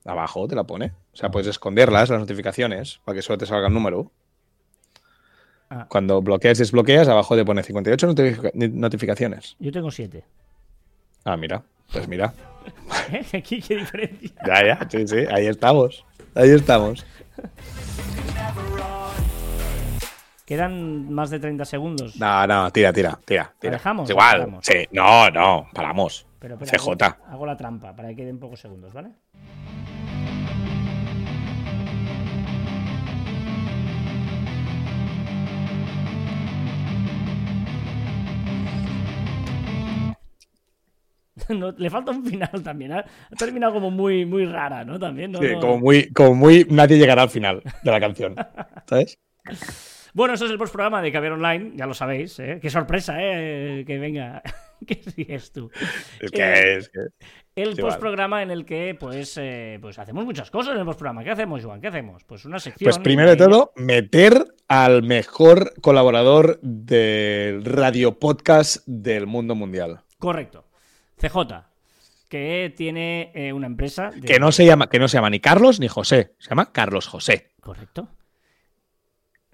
Abajo 0.05 0.47
te 0.47 0.55
la 0.55 0.65
pone. 0.65 0.93
O 1.13 1.15
sea, 1.15 1.31
puedes 1.31 1.47
esconderlas, 1.47 2.09
las 2.09 2.19
notificaciones, 2.19 2.99
para 3.05 3.15
que 3.15 3.21
solo 3.21 3.37
te 3.37 3.45
salga 3.45 3.67
el 3.67 3.73
número. 3.73 4.11
Ah. 5.69 5.85
Cuando 5.89 6.21
bloqueas 6.21 6.59
y 6.59 6.61
desbloqueas, 6.63 7.07
abajo 7.07 7.35
te 7.35 7.45
pone 7.45 7.63
58 7.63 8.07
notifica- 8.07 8.51
notificaciones. 8.53 9.55
Yo 9.59 9.71
tengo 9.71 9.89
siete. 9.89 10.25
Ah, 11.23 11.37
mira. 11.37 11.63
Pues 11.91 12.07
mira. 12.07 12.33
¿Eh? 13.13 13.25
Aquí, 13.37 13.61
qué 13.61 13.77
diferencia. 13.77 14.29
Ya, 14.45 14.65
ya. 14.65 14.87
Sí, 14.89 15.07
sí. 15.07 15.25
Ahí 15.31 15.47
estamos. 15.47 16.05
Ahí 16.35 16.49
estamos. 16.49 17.05
Quedan 20.53 21.11
más 21.11 21.31
de 21.31 21.39
30 21.39 21.65
segundos. 21.65 22.15
No, 22.15 22.45
no, 22.45 22.69
tira, 22.69 22.93
tira, 22.93 23.17
tira. 23.25 23.51
tira. 23.59 23.73
dejamos? 23.73 24.03
Es 24.07 24.11
igual. 24.11 24.59
Sí. 24.61 24.87
No, 24.91 25.27
no. 25.31 25.67
Paramos. 25.73 26.27
Pero, 26.37 26.59
pero 26.59 26.69
CJ. 26.69 27.05
Hago, 27.05 27.25
hago 27.27 27.45
la 27.47 27.57
trampa 27.57 27.95
para 27.95 28.09
que 28.09 28.17
queden 28.17 28.37
pocos 28.37 28.59
segundos, 28.59 28.93
¿vale? 28.93 29.09
No, 41.49 41.71
le 41.71 41.89
falta 41.89 42.11
un 42.11 42.23
final 42.23 42.61
también. 42.63 42.91
Ha, 42.91 42.99
ha 42.99 43.35
terminado 43.35 43.73
como 43.73 43.89
muy, 43.89 44.23
muy 44.23 44.45
rara, 44.45 44.85
¿no? 44.85 44.99
También, 44.99 45.31
¿no? 45.31 45.39
Sí, 45.39 45.47
como 45.59 45.79
muy, 45.79 46.11
como 46.11 46.35
muy. 46.35 46.67
Nadie 46.69 46.99
llegará 46.99 47.23
al 47.23 47.31
final 47.31 47.63
de 47.81 47.91
la 47.91 47.99
canción. 47.99 48.35
¿Sabes? 48.85 49.17
Bueno, 50.13 50.33
eso 50.35 50.45
es 50.45 50.51
el 50.51 50.57
postprograma 50.57 51.01
de 51.01 51.11
Caber 51.11 51.31
Online, 51.33 51.71
ya 51.75 51.85
lo 51.87 51.93
sabéis, 51.93 52.37
¿eh? 52.39 52.59
Qué 52.61 52.69
sorpresa, 52.69 53.15
¿eh? 53.19 53.83
Que 53.85 53.97
venga. 53.97 54.41
¿Qué 54.87 55.01
sigues 55.01 55.51
tú? 55.51 55.71
Es 56.19 56.29
Eh, 56.31 56.31
que 56.33 56.75
es 56.77 56.89
que. 56.89 56.99
El 57.55 57.75
Sí, 57.75 57.81
postprograma 57.81 58.41
en 58.43 58.49
el 58.51 58.65
que, 58.65 58.95
pues, 58.99 59.37
eh, 59.39 59.77
pues 59.81 59.97
hacemos 59.99 60.25
muchas 60.25 60.49
cosas 60.51 60.73
en 60.73 60.79
el 60.79 60.85
postprograma. 60.85 61.23
¿Qué 61.23 61.29
hacemos, 61.31 61.63
Joan? 61.63 61.79
¿Qué 61.79 61.87
hacemos? 61.87 62.23
Pues 62.25 62.45
una 62.45 62.59
sección. 62.59 62.85
Pues 62.89 62.99
primero 62.99 63.29
de 63.29 63.37
todo, 63.37 63.71
meter 63.75 64.43
al 64.67 65.03
mejor 65.03 65.73
colaborador 65.81 66.59
del 66.61 67.63
radio 67.63 68.17
podcast 68.19 68.77
del 68.87 69.25
mundo 69.27 69.53
mundial. 69.55 70.01
Correcto. 70.17 70.65
CJ, 71.17 71.63
que 72.27 72.73
tiene 72.75 73.31
eh, 73.35 73.53
una 73.53 73.67
empresa. 73.67 74.09
de- 74.09 74.21
Que 74.27 74.39
no 74.39 74.51
se 74.51 74.65
llama, 74.65 74.89
que 74.89 74.99
no 74.99 75.07
se 75.07 75.17
llama 75.17 75.29
ni 75.29 75.39
Carlos 75.39 75.79
ni 75.79 75.87
José. 75.87 76.33
Se 76.39 76.49
llama 76.49 76.71
Carlos 76.73 77.07
José. 77.07 77.51
Correcto. 77.61 78.09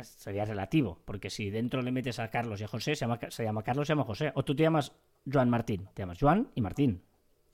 Sería 0.04 0.46
relativo, 0.46 1.00
porque 1.06 1.30
si 1.30 1.50
dentro 1.50 1.82
le 1.82 1.92
metes 1.92 2.20
a 2.20 2.30
Carlos 2.30 2.62
y 2.62 2.64
a 2.64 2.68
José, 2.68 2.96
se 2.96 3.02
llama, 3.02 3.20
se 3.30 3.44
llama 3.44 3.64
Carlos, 3.64 3.88
se 3.88 3.92
llama 3.94 4.04
José. 4.04 4.32
O 4.36 4.44
tú 4.44 4.56
te 4.56 4.64
llamas 4.64 4.92
Joan 5.32 5.50
Martín. 5.50 5.88
Te 5.94 6.02
llamas 6.04 6.18
Joan 6.20 6.50
y 6.56 6.62
Martín. 6.62 7.04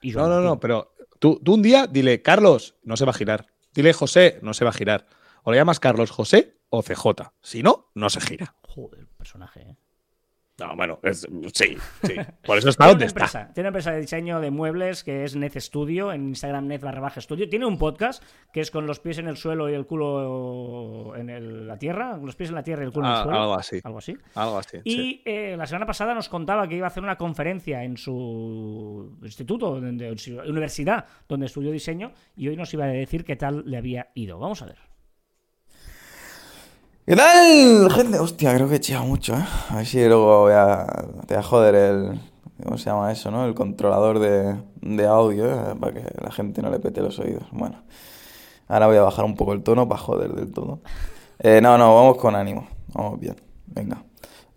Y 0.02 0.12
No, 0.12 0.20
Joan 0.20 0.30
no, 0.30 0.36
no, 0.42 0.44
Martín. 0.50 0.60
pero 0.62 0.94
tú, 1.20 1.40
tú 1.44 1.54
un 1.56 1.62
día 1.62 1.88
dile 1.88 2.22
Carlos, 2.22 2.76
no 2.84 2.98
se 2.98 3.06
va 3.06 3.12
a 3.12 3.16
girar. 3.16 3.48
Dile 3.74 3.94
José, 3.94 4.40
no 4.42 4.54
se 4.54 4.64
va 4.64 4.70
a 4.70 4.74
girar. 4.74 5.08
O 5.44 5.52
le 5.52 5.58
llamas 5.58 5.80
Carlos 5.80 6.12
José 6.12 6.58
o 6.70 6.82
CJ. 6.82 7.32
Si 7.42 7.62
no, 7.64 7.88
no 7.94 8.10
se 8.10 8.22
gira. 8.22 8.56
Joder, 8.64 9.08
personaje, 9.18 9.62
¿eh? 9.62 9.76
No, 10.58 10.74
bueno, 10.78 11.00
es- 11.04 11.28
sí, 11.54 11.76
sí. 12.04 12.14
Por 12.46 12.58
eso 12.58 12.70
está 12.70 12.86
Tiene 12.86 13.06
donde 13.06 13.06
está. 13.26 13.48
tiene 13.54 13.66
una 13.66 13.68
empresa 13.70 13.92
de 13.92 14.00
diseño 14.00 14.40
de 14.40 14.52
muebles 14.52 15.04
que 15.04 15.26
es 15.26 15.36
Net 15.36 15.60
Studio, 15.60 16.14
en 16.14 16.30
Instagram 16.30 16.68
net 16.68 16.82
barra 16.82 17.02
baja 17.02 17.20
estudio. 17.20 17.50
Tiene 17.50 17.66
un 17.66 17.78
podcast 17.78 18.24
que 18.54 18.62
es 18.62 18.72
con 18.72 18.88
los 18.88 19.02
pies 19.02 19.18
en 19.18 19.28
el 19.28 19.36
suelo 19.36 19.70
y 19.70 19.74
el 19.74 19.86
culo 19.86 21.14
en 21.18 21.30
el- 21.30 21.68
la 21.68 21.78
tierra, 21.78 22.12
con 22.16 22.26
los 22.26 22.38
pies 22.38 22.50
en 22.50 22.56
la 22.56 22.64
tierra 22.64 22.84
y 22.84 22.86
el 22.86 22.94
culo 22.94 23.06
en 23.08 23.12
Ah, 23.12 23.18
el 23.18 23.24
suelo. 23.24 23.42
algo 23.42 23.54
así. 23.56 23.82
Algo 23.84 23.98
así. 23.98 24.18
Algo 24.36 24.58
así. 24.60 24.78
Y 24.86 24.92
sí. 24.96 25.22
eh, 25.26 25.56
la 25.58 25.66
semana 25.68 25.86
pasada 25.86 26.14
nos 26.14 26.30
contaba 26.30 26.68
que 26.70 26.76
iba 26.78 26.86
a 26.86 26.90
hacer 26.90 27.04
una 27.04 27.18
conferencia 27.18 27.84
en 27.84 27.98
su 27.98 29.18
instituto, 29.24 29.78
en 29.78 30.18
su 30.18 30.38
universidad, 30.40 31.06
donde 31.28 31.48
estudió 31.48 31.72
diseño, 31.72 32.14
y 32.38 32.48
hoy 32.48 32.56
nos 32.56 32.74
iba 32.74 32.86
a 32.86 32.88
decir 32.88 33.26
qué 33.26 33.36
tal 33.36 33.64
le 33.66 33.76
había 33.78 34.08
ido. 34.16 34.40
Vamos 34.40 34.62
a 34.62 34.68
ver. 34.68 34.78
¿Qué 37.08 37.16
tal, 37.16 37.92
gente? 37.92 38.18
Hostia, 38.18 38.56
creo 38.56 38.68
que 38.68 38.78
he 38.78 39.00
mucho, 39.02 39.36
¿eh? 39.36 39.46
A 39.70 39.76
ver 39.76 39.86
si 39.86 40.04
luego 40.08 40.42
voy 40.42 40.54
a, 40.54 40.88
te 41.28 41.36
voy 41.36 41.40
a 41.40 41.44
joder 41.44 41.76
el... 41.76 42.20
¿Cómo 42.64 42.80
se 42.80 42.86
llama 42.86 43.12
eso, 43.12 43.30
no? 43.30 43.46
El 43.46 43.54
controlador 43.54 44.18
de, 44.18 44.56
de 44.82 45.06
audio, 45.06 45.46
¿eh? 45.46 45.76
Para 45.80 45.94
que 45.94 46.04
la 46.20 46.32
gente 46.32 46.64
no 46.64 46.72
le 46.72 46.80
pete 46.80 47.02
los 47.02 47.20
oídos. 47.20 47.44
Bueno, 47.52 47.84
ahora 48.68 48.88
voy 48.88 48.98
a 48.98 49.04
bajar 49.04 49.24
un 49.24 49.36
poco 49.36 49.54
el 49.54 49.62
tono 49.62 49.88
para 49.88 50.02
joder 50.02 50.34
del 50.34 50.52
todo. 50.52 50.80
Eh, 51.38 51.62
no, 51.62 51.78
no, 51.78 51.94
vamos 51.94 52.18
con 52.18 52.34
ánimo. 52.36 52.68
Vamos 52.96 53.20
bien. 53.20 53.36
Venga. 53.68 54.02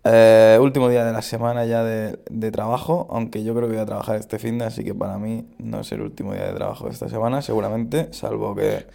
Eh, 0.03 0.57
último 0.59 0.89
día 0.89 1.05
de 1.05 1.13
la 1.13 1.21
semana 1.21 1.65
ya 1.65 1.83
de, 1.83 2.17
de 2.31 2.51
trabajo, 2.51 3.05
aunque 3.11 3.43
yo 3.43 3.53
creo 3.53 3.67
que 3.67 3.75
voy 3.75 3.83
a 3.83 3.85
trabajar 3.85 4.15
este 4.15 4.39
fin 4.39 4.57
de, 4.57 4.65
así 4.65 4.83
que 4.83 4.95
para 4.95 5.19
mí 5.19 5.45
no 5.59 5.81
es 5.81 5.91
el 5.91 6.01
último 6.01 6.33
día 6.33 6.47
de 6.47 6.53
trabajo 6.53 6.85
de 6.85 6.93
esta 6.93 7.09
semana, 7.09 7.43
seguramente, 7.43 8.11
salvo 8.11 8.55
que 8.55 8.87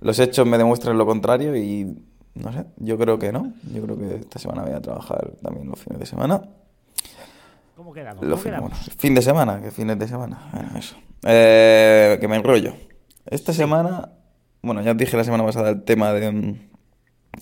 los 0.00 0.18
hechos 0.18 0.44
me 0.48 0.58
demuestran 0.58 0.98
lo 0.98 1.06
contrario 1.06 1.54
y 1.54 1.96
no 2.34 2.52
sé, 2.52 2.64
yo 2.78 2.96
creo 2.98 3.18
que 3.18 3.32
no. 3.32 3.52
Yo 3.72 3.82
creo 3.82 3.98
que 3.98 4.14
esta 4.16 4.38
semana 4.38 4.62
voy 4.62 4.72
a 4.72 4.80
trabajar 4.80 5.32
también 5.42 5.68
los 5.68 5.78
fines 5.78 5.98
de 6.00 6.06
semana. 6.06 6.42
¿Cómo 7.76 7.92
quedamos? 7.92 8.22
Los 8.24 8.40
¿Cómo 8.40 8.42
fines, 8.42 8.58
quedamos? 8.60 8.70
bueno, 8.70 8.94
fin 8.98 9.14
de 9.14 9.22
semana, 9.22 9.60
que 9.60 9.70
fines 9.70 9.98
de 9.98 10.08
semana. 10.08 10.48
Bueno, 10.52 10.68
eso. 10.78 10.96
Eh, 11.24 12.18
que 12.20 12.28
me 12.28 12.36
enrollo. 12.36 12.74
Esta 13.26 13.52
semana, 13.52 14.10
bueno, 14.62 14.82
ya 14.82 14.92
os 14.92 14.96
dije 14.96 15.16
la 15.16 15.24
semana 15.24 15.44
pasada 15.44 15.70
el 15.70 15.82
tema 15.84 16.12
de 16.12 16.30
mm, 16.30 16.68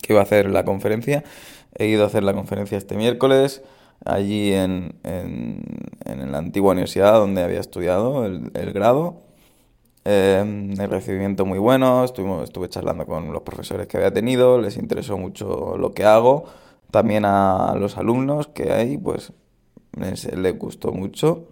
que 0.01 0.13
iba 0.13 0.19
a 0.19 0.23
hacer 0.23 0.49
la 0.49 0.63
conferencia. 0.65 1.23
He 1.77 1.87
ido 1.87 2.03
a 2.03 2.07
hacer 2.07 2.23
la 2.23 2.33
conferencia 2.33 2.77
este 2.77 2.95
miércoles, 2.95 3.61
allí 4.05 4.53
en, 4.53 4.95
en, 5.03 5.63
en 6.05 6.31
la 6.31 6.37
antigua 6.37 6.71
universidad 6.71 7.13
donde 7.13 7.43
había 7.43 7.59
estudiado 7.59 8.25
el, 8.25 8.51
el 8.53 8.73
grado. 8.73 9.21
Eh, 10.03 10.39
el 10.79 10.89
recibimiento 10.89 11.45
muy 11.45 11.59
bueno, 11.59 12.03
estuvimos, 12.03 12.43
estuve 12.43 12.69
charlando 12.69 13.05
con 13.05 13.31
los 13.31 13.43
profesores 13.43 13.87
que 13.87 13.97
había 13.97 14.11
tenido, 14.11 14.59
les 14.59 14.77
interesó 14.77 15.17
mucho 15.17 15.77
lo 15.77 15.93
que 15.93 16.05
hago. 16.05 16.45
También 16.91 17.23
a 17.25 17.75
los 17.77 17.97
alumnos 17.97 18.47
que 18.47 18.71
hay, 18.73 18.97
pues 18.97 19.33
les, 19.97 20.25
les 20.35 20.57
gustó 20.57 20.91
mucho. 20.91 21.47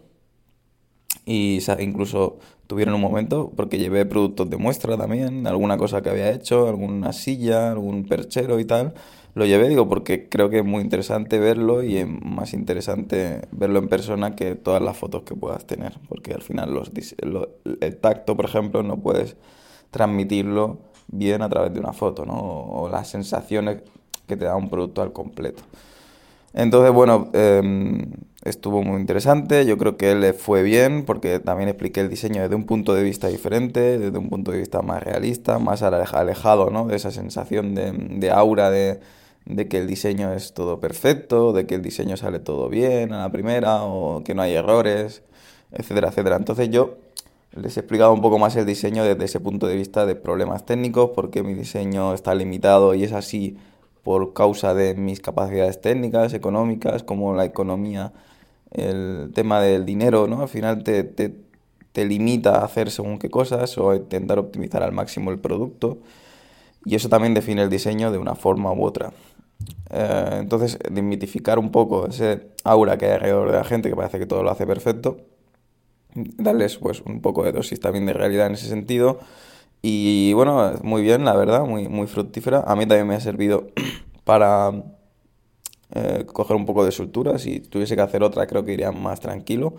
Y 1.29 1.59
incluso 1.79 2.39
tuvieron 2.67 2.95
un 2.95 3.01
momento, 3.01 3.51
porque 3.55 3.77
llevé 3.77 4.05
productos 4.05 4.49
de 4.49 4.57
muestra 4.57 4.97
también, 4.97 5.45
alguna 5.47 5.77
cosa 5.77 6.01
que 6.01 6.09
había 6.09 6.31
hecho, 6.31 6.67
alguna 6.67 7.13
silla, 7.13 7.71
algún 7.71 8.05
perchero 8.05 8.59
y 8.59 8.65
tal. 8.65 8.93
Lo 9.35 9.45
llevé, 9.45 9.69
digo, 9.69 9.87
porque 9.87 10.27
creo 10.27 10.49
que 10.49 10.59
es 10.59 10.65
muy 10.65 10.81
interesante 10.81 11.39
verlo 11.39 11.83
y 11.83 11.97
es 11.97 12.07
más 12.07 12.53
interesante 12.53 13.41
verlo 13.51 13.79
en 13.79 13.87
persona 13.89 14.35
que 14.35 14.55
todas 14.55 14.81
las 14.81 14.97
fotos 14.97 15.21
que 15.23 15.35
puedas 15.35 15.65
tener, 15.67 15.93
porque 16.09 16.33
al 16.33 16.41
final 16.41 16.73
los, 16.73 16.93
dise- 16.93 17.15
lo- 17.25 17.49
el 17.79 17.97
tacto, 17.97 18.35
por 18.35 18.45
ejemplo, 18.45 18.81
no 18.83 18.97
puedes 18.99 19.35
transmitirlo 19.91 20.79
bien 21.07 21.41
a 21.41 21.49
través 21.49 21.73
de 21.73 21.79
una 21.79 21.93
foto, 21.93 22.25
¿no? 22.25 22.33
O 22.39 22.89
las 22.89 23.07
sensaciones 23.09 23.81
que 24.27 24.37
te 24.37 24.45
da 24.45 24.55
un 24.55 24.69
producto 24.69 25.01
al 25.01 25.11
completo. 25.13 25.63
Entonces, 26.53 26.91
bueno, 26.91 27.29
eh, 27.33 27.61
estuvo 28.43 28.81
muy 28.83 28.99
interesante. 28.99 29.65
Yo 29.65 29.77
creo 29.77 29.97
que 29.97 30.15
le 30.15 30.33
fue 30.33 30.63
bien 30.63 31.05
porque 31.05 31.39
también 31.39 31.69
expliqué 31.69 32.01
el 32.01 32.09
diseño 32.09 32.41
desde 32.41 32.55
un 32.55 32.65
punto 32.65 32.93
de 32.93 33.03
vista 33.03 33.27
diferente, 33.27 33.99
desde 33.99 34.17
un 34.17 34.29
punto 34.29 34.51
de 34.51 34.59
vista 34.59 34.81
más 34.81 35.03
realista, 35.03 35.59
más 35.59 35.81
aleja- 35.83 36.19
alejado, 36.19 36.69
¿no? 36.69 36.87
De 36.87 36.95
esa 36.95 37.11
sensación 37.11 37.75
de, 37.75 37.91
de 37.91 38.31
aura 38.31 38.71
de, 38.71 38.99
de 39.45 39.67
que 39.67 39.77
el 39.77 39.87
diseño 39.87 40.33
es 40.33 40.53
todo 40.53 40.79
perfecto, 40.79 41.53
de 41.53 41.65
que 41.67 41.75
el 41.75 41.81
diseño 41.81 42.17
sale 42.17 42.39
todo 42.39 42.69
bien 42.69 43.13
a 43.13 43.19
la 43.23 43.31
primera 43.31 43.83
o 43.83 44.23
que 44.23 44.33
no 44.33 44.41
hay 44.41 44.53
errores, 44.55 45.21
etcétera, 45.71 46.09
etcétera. 46.09 46.35
Entonces 46.37 46.69
yo 46.69 46.97
les 47.55 47.77
he 47.77 47.81
explicado 47.81 48.13
un 48.13 48.21
poco 48.21 48.39
más 48.39 48.55
el 48.55 48.65
diseño 48.65 49.03
desde 49.03 49.25
ese 49.25 49.39
punto 49.39 49.67
de 49.67 49.75
vista 49.75 50.05
de 50.05 50.15
problemas 50.15 50.65
técnicos, 50.65 51.11
porque 51.15 51.43
mi 51.43 51.53
diseño 51.53 52.13
está 52.13 52.33
limitado 52.35 52.93
y 52.95 53.03
es 53.03 53.11
así 53.13 53.57
por 54.09 54.33
causa 54.33 54.73
de 54.73 54.95
mis 54.95 55.19
capacidades 55.19 55.81
técnicas, 55.81 56.33
económicas, 56.33 57.03
como 57.03 57.35
la 57.35 57.45
economía, 57.45 58.11
el 58.71 59.29
tema 59.35 59.61
del 59.61 59.85
dinero, 59.85 60.25
¿no? 60.25 60.41
Al 60.41 60.47
final 60.47 60.81
te, 60.83 61.03
te, 61.03 61.35
te 61.91 62.05
limita 62.05 62.55
a 62.55 62.65
hacer 62.65 62.89
según 62.89 63.19
qué 63.19 63.29
cosas 63.29 63.77
o 63.77 63.91
a 63.91 63.97
intentar 63.97 64.39
optimizar 64.39 64.81
al 64.81 64.93
máximo 64.93 65.29
el 65.29 65.37
producto. 65.37 65.99
Y 66.85 66.95
eso 66.95 67.07
también 67.07 67.35
define 67.35 67.61
el 67.61 67.69
diseño 67.69 68.11
de 68.11 68.17
una 68.17 68.33
forma 68.33 68.73
u 68.73 68.83
otra. 68.83 69.13
Eh, 69.91 70.37
entonces, 70.39 70.79
desmitificar 70.89 71.59
un 71.59 71.69
poco 71.71 72.07
ese 72.07 72.47
aura 72.63 72.97
que 72.97 73.05
hay 73.05 73.11
alrededor 73.11 73.51
de 73.51 73.57
la 73.57 73.63
gente 73.63 73.91
que 73.91 73.95
parece 73.95 74.17
que 74.17 74.25
todo 74.25 74.41
lo 74.41 74.49
hace 74.49 74.65
perfecto, 74.65 75.17
darles 76.15 76.77
pues 76.77 77.01
un 77.01 77.21
poco 77.21 77.43
de 77.43 77.51
dosis 77.51 77.79
también 77.79 78.07
de 78.07 78.13
realidad 78.13 78.47
en 78.47 78.53
ese 78.53 78.69
sentido. 78.69 79.19
Y 79.81 80.33
bueno, 80.33 80.73
muy 80.83 81.01
bien, 81.01 81.23
la 81.25 81.35
verdad, 81.35 81.65
muy, 81.65 81.87
muy 81.87 82.07
fructífera. 82.07 82.63
A 82.67 82.75
mí 82.75 82.85
también 82.85 83.07
me 83.07 83.15
ha 83.15 83.19
servido 83.21 83.67
para 84.25 84.71
eh, 85.91 86.25
coger 86.31 86.55
un 86.55 86.65
poco 86.65 86.85
de 86.85 86.91
soltura. 86.91 87.37
Si 87.39 87.59
tuviese 87.61 87.95
que 87.95 88.01
hacer 88.01 88.23
otra, 88.23 88.47
creo 88.47 88.63
que 88.65 88.73
iría 88.73 88.91
más 88.91 89.19
tranquilo. 89.19 89.73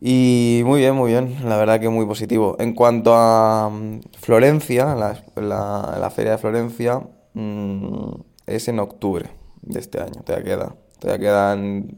Y 0.00 0.62
muy 0.64 0.80
bien, 0.80 0.94
muy 0.94 1.10
bien, 1.12 1.36
la 1.48 1.56
verdad 1.56 1.80
que 1.80 1.88
muy 1.88 2.04
positivo. 2.06 2.56
En 2.58 2.74
cuanto 2.74 3.14
a 3.14 3.70
mm, 3.70 4.00
Florencia, 4.18 4.94
la, 4.94 5.22
la- 5.36 6.10
feria 6.10 6.32
de 6.32 6.38
Florencia 6.38 7.00
mm, 7.34 8.10
es 8.46 8.68
en 8.68 8.80
octubre 8.80 9.30
de 9.62 9.80
este 9.80 10.00
año, 10.00 10.22
todavía 10.24 10.44
queda. 10.56 10.76
Todavía 10.98 11.26
quedan 11.28 11.96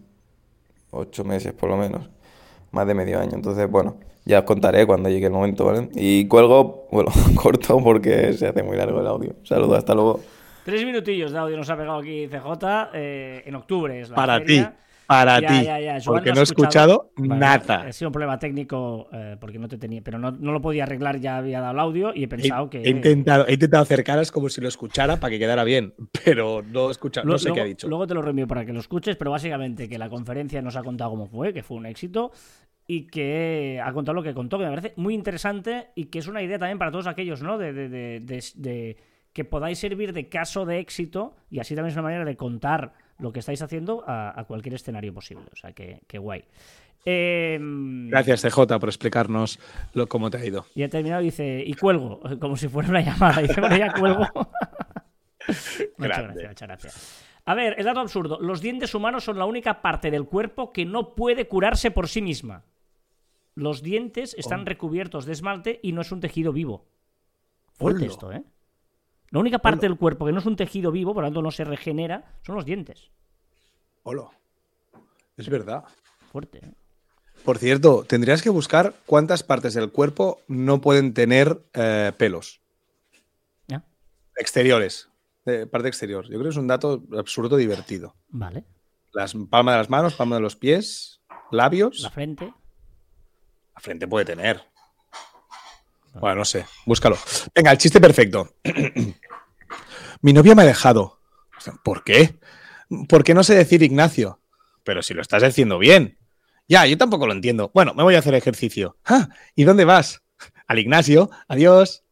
ocho 0.92 1.24
meses 1.24 1.52
por 1.54 1.70
lo 1.70 1.76
menos. 1.76 2.10
más 2.72 2.86
de 2.86 2.94
medio 2.94 3.20
año. 3.20 3.32
Entonces, 3.34 3.70
bueno, 3.70 3.96
ya 4.26 4.40
os 4.40 4.44
contaré 4.44 4.84
cuando 4.86 5.08
llegue 5.08 5.26
el 5.26 5.32
momento, 5.32 5.64
¿vale? 5.64 5.88
Y 5.94 6.26
cuelgo, 6.28 6.86
bueno, 6.92 7.10
corto 7.34 7.78
porque 7.82 8.34
se 8.34 8.48
hace 8.48 8.62
muy 8.62 8.76
largo 8.76 9.00
el 9.00 9.06
audio. 9.06 9.32
Saludos, 9.44 9.78
hasta 9.78 9.94
luego. 9.94 10.20
Tres 10.64 10.84
minutillos 10.84 11.30
de 11.32 11.38
audio 11.38 11.56
nos 11.56 11.70
ha 11.70 11.76
pegado 11.76 11.98
aquí 11.98 12.26
CJ. 12.28 12.90
eh, 12.92 13.42
en 13.46 13.54
octubre 13.54 14.00
es 14.00 14.10
la 14.10 14.16
Para 14.16 14.38
feria. 14.40 14.70
ti. 14.70 14.76
Para 15.06 15.40
Ya, 15.40 15.48
ti. 15.48 15.64
ya, 15.64 15.78
ya. 15.80 15.92
Joan 16.00 16.16
Porque 16.18 16.32
no 16.32 16.40
he 16.40 16.42
escuchado 16.42 17.12
nada. 17.16 17.82
Ha 17.82 17.92
sido 17.92 18.08
un 18.08 18.12
problema 18.12 18.38
técnico 18.38 19.08
eh, 19.12 19.36
porque 19.40 19.58
no 19.58 19.68
te 19.68 19.78
tenía, 19.78 20.02
pero 20.02 20.18
no, 20.18 20.32
no 20.32 20.52
lo 20.52 20.60
podía 20.60 20.82
arreglar, 20.84 21.20
ya 21.20 21.36
había 21.36 21.60
dado 21.60 21.72
el 21.74 21.78
audio 21.80 22.12
y 22.14 22.22
he 22.22 22.24
He, 22.24 22.28
pensado 22.28 22.68
que. 22.70 22.82
he 22.82 22.90
intentado, 22.90 23.46
he 23.46 23.54
intentado 23.54 23.82
hacer 23.84 24.02
caras 24.02 24.32
como 24.32 24.48
si 24.48 24.60
lo 24.60 24.68
escuchara 24.68 25.18
para 25.18 25.30
que 25.30 25.38
quedara 25.38 25.62
bien, 25.64 25.94
pero 26.24 26.62
no 26.62 26.88
he 26.88 26.90
escuchado, 26.90 27.26
no 27.26 27.38
sé 27.38 27.44
luego, 27.48 27.54
qué 27.54 27.60
ha 27.60 27.64
dicho. 27.64 27.88
luego 27.88 28.06
te 28.06 28.14
lo 28.14 28.22
reenvío 28.22 28.46
para 28.48 28.64
que 28.66 28.72
lo 28.72 28.80
escuches, 28.80 29.16
pero 29.16 29.30
básicamente 29.30 29.88
que 29.88 29.98
la 29.98 30.08
conferencia 30.08 30.60
nos 30.62 30.76
ha 30.76 30.82
contado 30.82 31.10
cómo 31.10 31.26
fue, 31.26 31.52
que 31.52 31.62
fue 31.62 31.76
un 31.76 31.86
éxito 31.86 32.32
y 32.88 33.06
que 33.08 33.80
ha 33.84 33.92
contado 33.92 34.14
lo 34.14 34.22
que 34.22 34.34
contó, 34.34 34.58
que 34.58 34.64
me 34.64 34.70
parece 34.70 34.92
muy 34.96 35.14
interesante 35.14 35.88
y 35.94 36.04
que 36.06 36.18
es 36.20 36.26
una 36.28 36.42
idea 36.42 36.58
también 36.58 36.78
para 36.78 36.90
todos 36.90 37.06
aquellos, 37.06 37.42
¿no? 37.42 37.58
De, 37.58 37.72
de- 37.72 37.88
de- 37.88 38.20
de- 38.20 38.44
de- 38.56 38.96
que 39.32 39.44
podáis 39.44 39.78
servir 39.78 40.12
de 40.12 40.28
caso 40.28 40.64
de 40.64 40.78
éxito 40.78 41.36
y 41.50 41.58
así 41.60 41.74
también 41.74 41.90
es 41.90 41.94
una 41.96 42.02
manera 42.04 42.24
de 42.24 42.36
contar 42.36 42.92
lo 43.18 43.32
que 43.32 43.40
estáis 43.40 43.62
haciendo 43.62 44.04
a, 44.06 44.38
a 44.38 44.44
cualquier 44.44 44.74
escenario 44.74 45.12
posible. 45.12 45.46
O 45.52 45.56
sea, 45.56 45.72
que, 45.72 46.00
que 46.06 46.18
guay. 46.18 46.44
Eh, 47.08 47.58
Gracias, 47.60 48.42
CJ, 48.42 48.78
por 48.80 48.88
explicarnos 48.88 49.60
lo, 49.94 50.08
cómo 50.08 50.28
te 50.28 50.38
ha 50.38 50.44
ido. 50.44 50.66
Y 50.74 50.82
ha 50.82 50.88
terminado 50.88 51.22
dice, 51.22 51.62
y 51.64 51.72
cuelgo, 51.74 52.20
como 52.40 52.56
si 52.56 52.68
fuera 52.68 52.88
una 52.88 53.00
llamada. 53.00 53.42
Y 53.42 53.46
dice, 53.46 53.60
bueno, 53.60 53.76
ya 53.76 53.92
cuelgo. 53.92 54.26
muchas 55.98 56.22
gracias, 56.22 56.48
muchas 56.48 56.68
gracias. 56.68 57.26
A 57.44 57.54
ver, 57.54 57.76
el 57.78 57.84
dato 57.84 58.00
absurdo. 58.00 58.40
Los 58.40 58.60
dientes 58.60 58.92
humanos 58.92 59.22
son 59.22 59.38
la 59.38 59.44
única 59.44 59.80
parte 59.80 60.10
del 60.10 60.26
cuerpo 60.26 60.72
que 60.72 60.84
no 60.84 61.14
puede 61.14 61.46
curarse 61.46 61.92
por 61.92 62.08
sí 62.08 62.20
misma. 62.20 62.64
Los 63.54 63.82
dientes 63.82 64.34
están 64.36 64.66
recubiertos 64.66 65.26
de 65.26 65.32
esmalte 65.32 65.78
y 65.80 65.92
no 65.92 66.00
es 66.00 66.10
un 66.10 66.20
tejido 66.20 66.52
vivo. 66.52 66.88
Fuerte 67.72 68.02
Hola. 68.02 68.12
esto, 68.12 68.32
¿eh? 68.32 68.42
La 69.30 69.40
única 69.40 69.58
parte 69.58 69.86
del 69.86 69.96
cuerpo 69.96 70.26
que 70.26 70.32
no 70.32 70.38
es 70.38 70.46
un 70.46 70.56
tejido 70.56 70.92
vivo, 70.92 71.14
por 71.14 71.22
lo 71.22 71.28
tanto 71.28 71.42
no 71.42 71.50
se 71.50 71.64
regenera, 71.64 72.38
son 72.42 72.54
los 72.54 72.64
dientes. 72.64 73.10
Hola. 74.02 74.30
Es 75.36 75.48
verdad. 75.48 75.84
Fuerte, 76.30 76.58
¿eh? 76.58 76.72
Por 77.44 77.58
cierto, 77.58 78.04
tendrías 78.04 78.42
que 78.42 78.50
buscar 78.50 78.94
cuántas 79.04 79.42
partes 79.42 79.74
del 79.74 79.92
cuerpo 79.92 80.40
no 80.48 80.80
pueden 80.80 81.14
tener 81.14 81.62
eh, 81.74 82.12
pelos. 82.16 82.60
¿Ya? 83.68 83.84
Exteriores. 84.36 85.08
Parte 85.70 85.86
exterior. 85.86 86.24
Yo 86.24 86.30
creo 86.30 86.42
que 86.44 86.48
es 86.48 86.56
un 86.56 86.66
dato 86.66 87.04
absurdo 87.16 87.56
divertido. 87.56 88.16
Vale. 88.30 88.64
Las 89.12 89.32
palmas 89.48 89.74
de 89.74 89.78
las 89.78 89.90
manos, 89.90 90.14
palmas 90.14 90.38
de 90.38 90.42
los 90.42 90.56
pies, 90.56 91.20
labios. 91.52 92.00
La 92.00 92.10
frente. 92.10 92.52
La 93.74 93.80
frente 93.80 94.08
puede 94.08 94.24
tener. 94.24 94.60
Bueno, 96.20 96.36
no 96.36 96.44
sé, 96.44 96.66
búscalo. 96.84 97.18
Venga, 97.54 97.70
el 97.70 97.78
chiste 97.78 98.00
perfecto. 98.00 98.54
Mi 100.22 100.32
novia 100.32 100.54
me 100.54 100.62
ha 100.62 100.66
dejado. 100.66 101.20
¿Por 101.82 102.04
qué? 102.04 102.38
Porque 103.08 103.34
no 103.34 103.44
sé 103.44 103.54
decir 103.54 103.82
Ignacio. 103.82 104.40
Pero 104.84 105.02
si 105.02 105.14
lo 105.14 105.22
estás 105.22 105.42
haciendo 105.42 105.78
bien. 105.78 106.18
Ya, 106.68 106.86
yo 106.86 106.96
tampoco 106.96 107.26
lo 107.26 107.32
entiendo. 107.32 107.70
Bueno, 107.74 107.94
me 107.94 108.02
voy 108.02 108.14
a 108.14 108.20
hacer 108.20 108.34
ejercicio. 108.34 108.96
Ah, 109.04 109.28
¿Y 109.54 109.64
dónde 109.64 109.84
vas? 109.84 110.22
Al 110.66 110.78
Ignacio. 110.78 111.30
Adiós. 111.48 112.04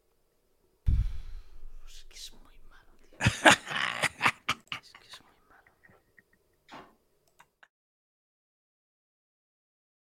Es 1.89 2.05
que 2.09 2.17
es 2.17 2.33
muy 2.33 2.55
malo. 2.69 3.59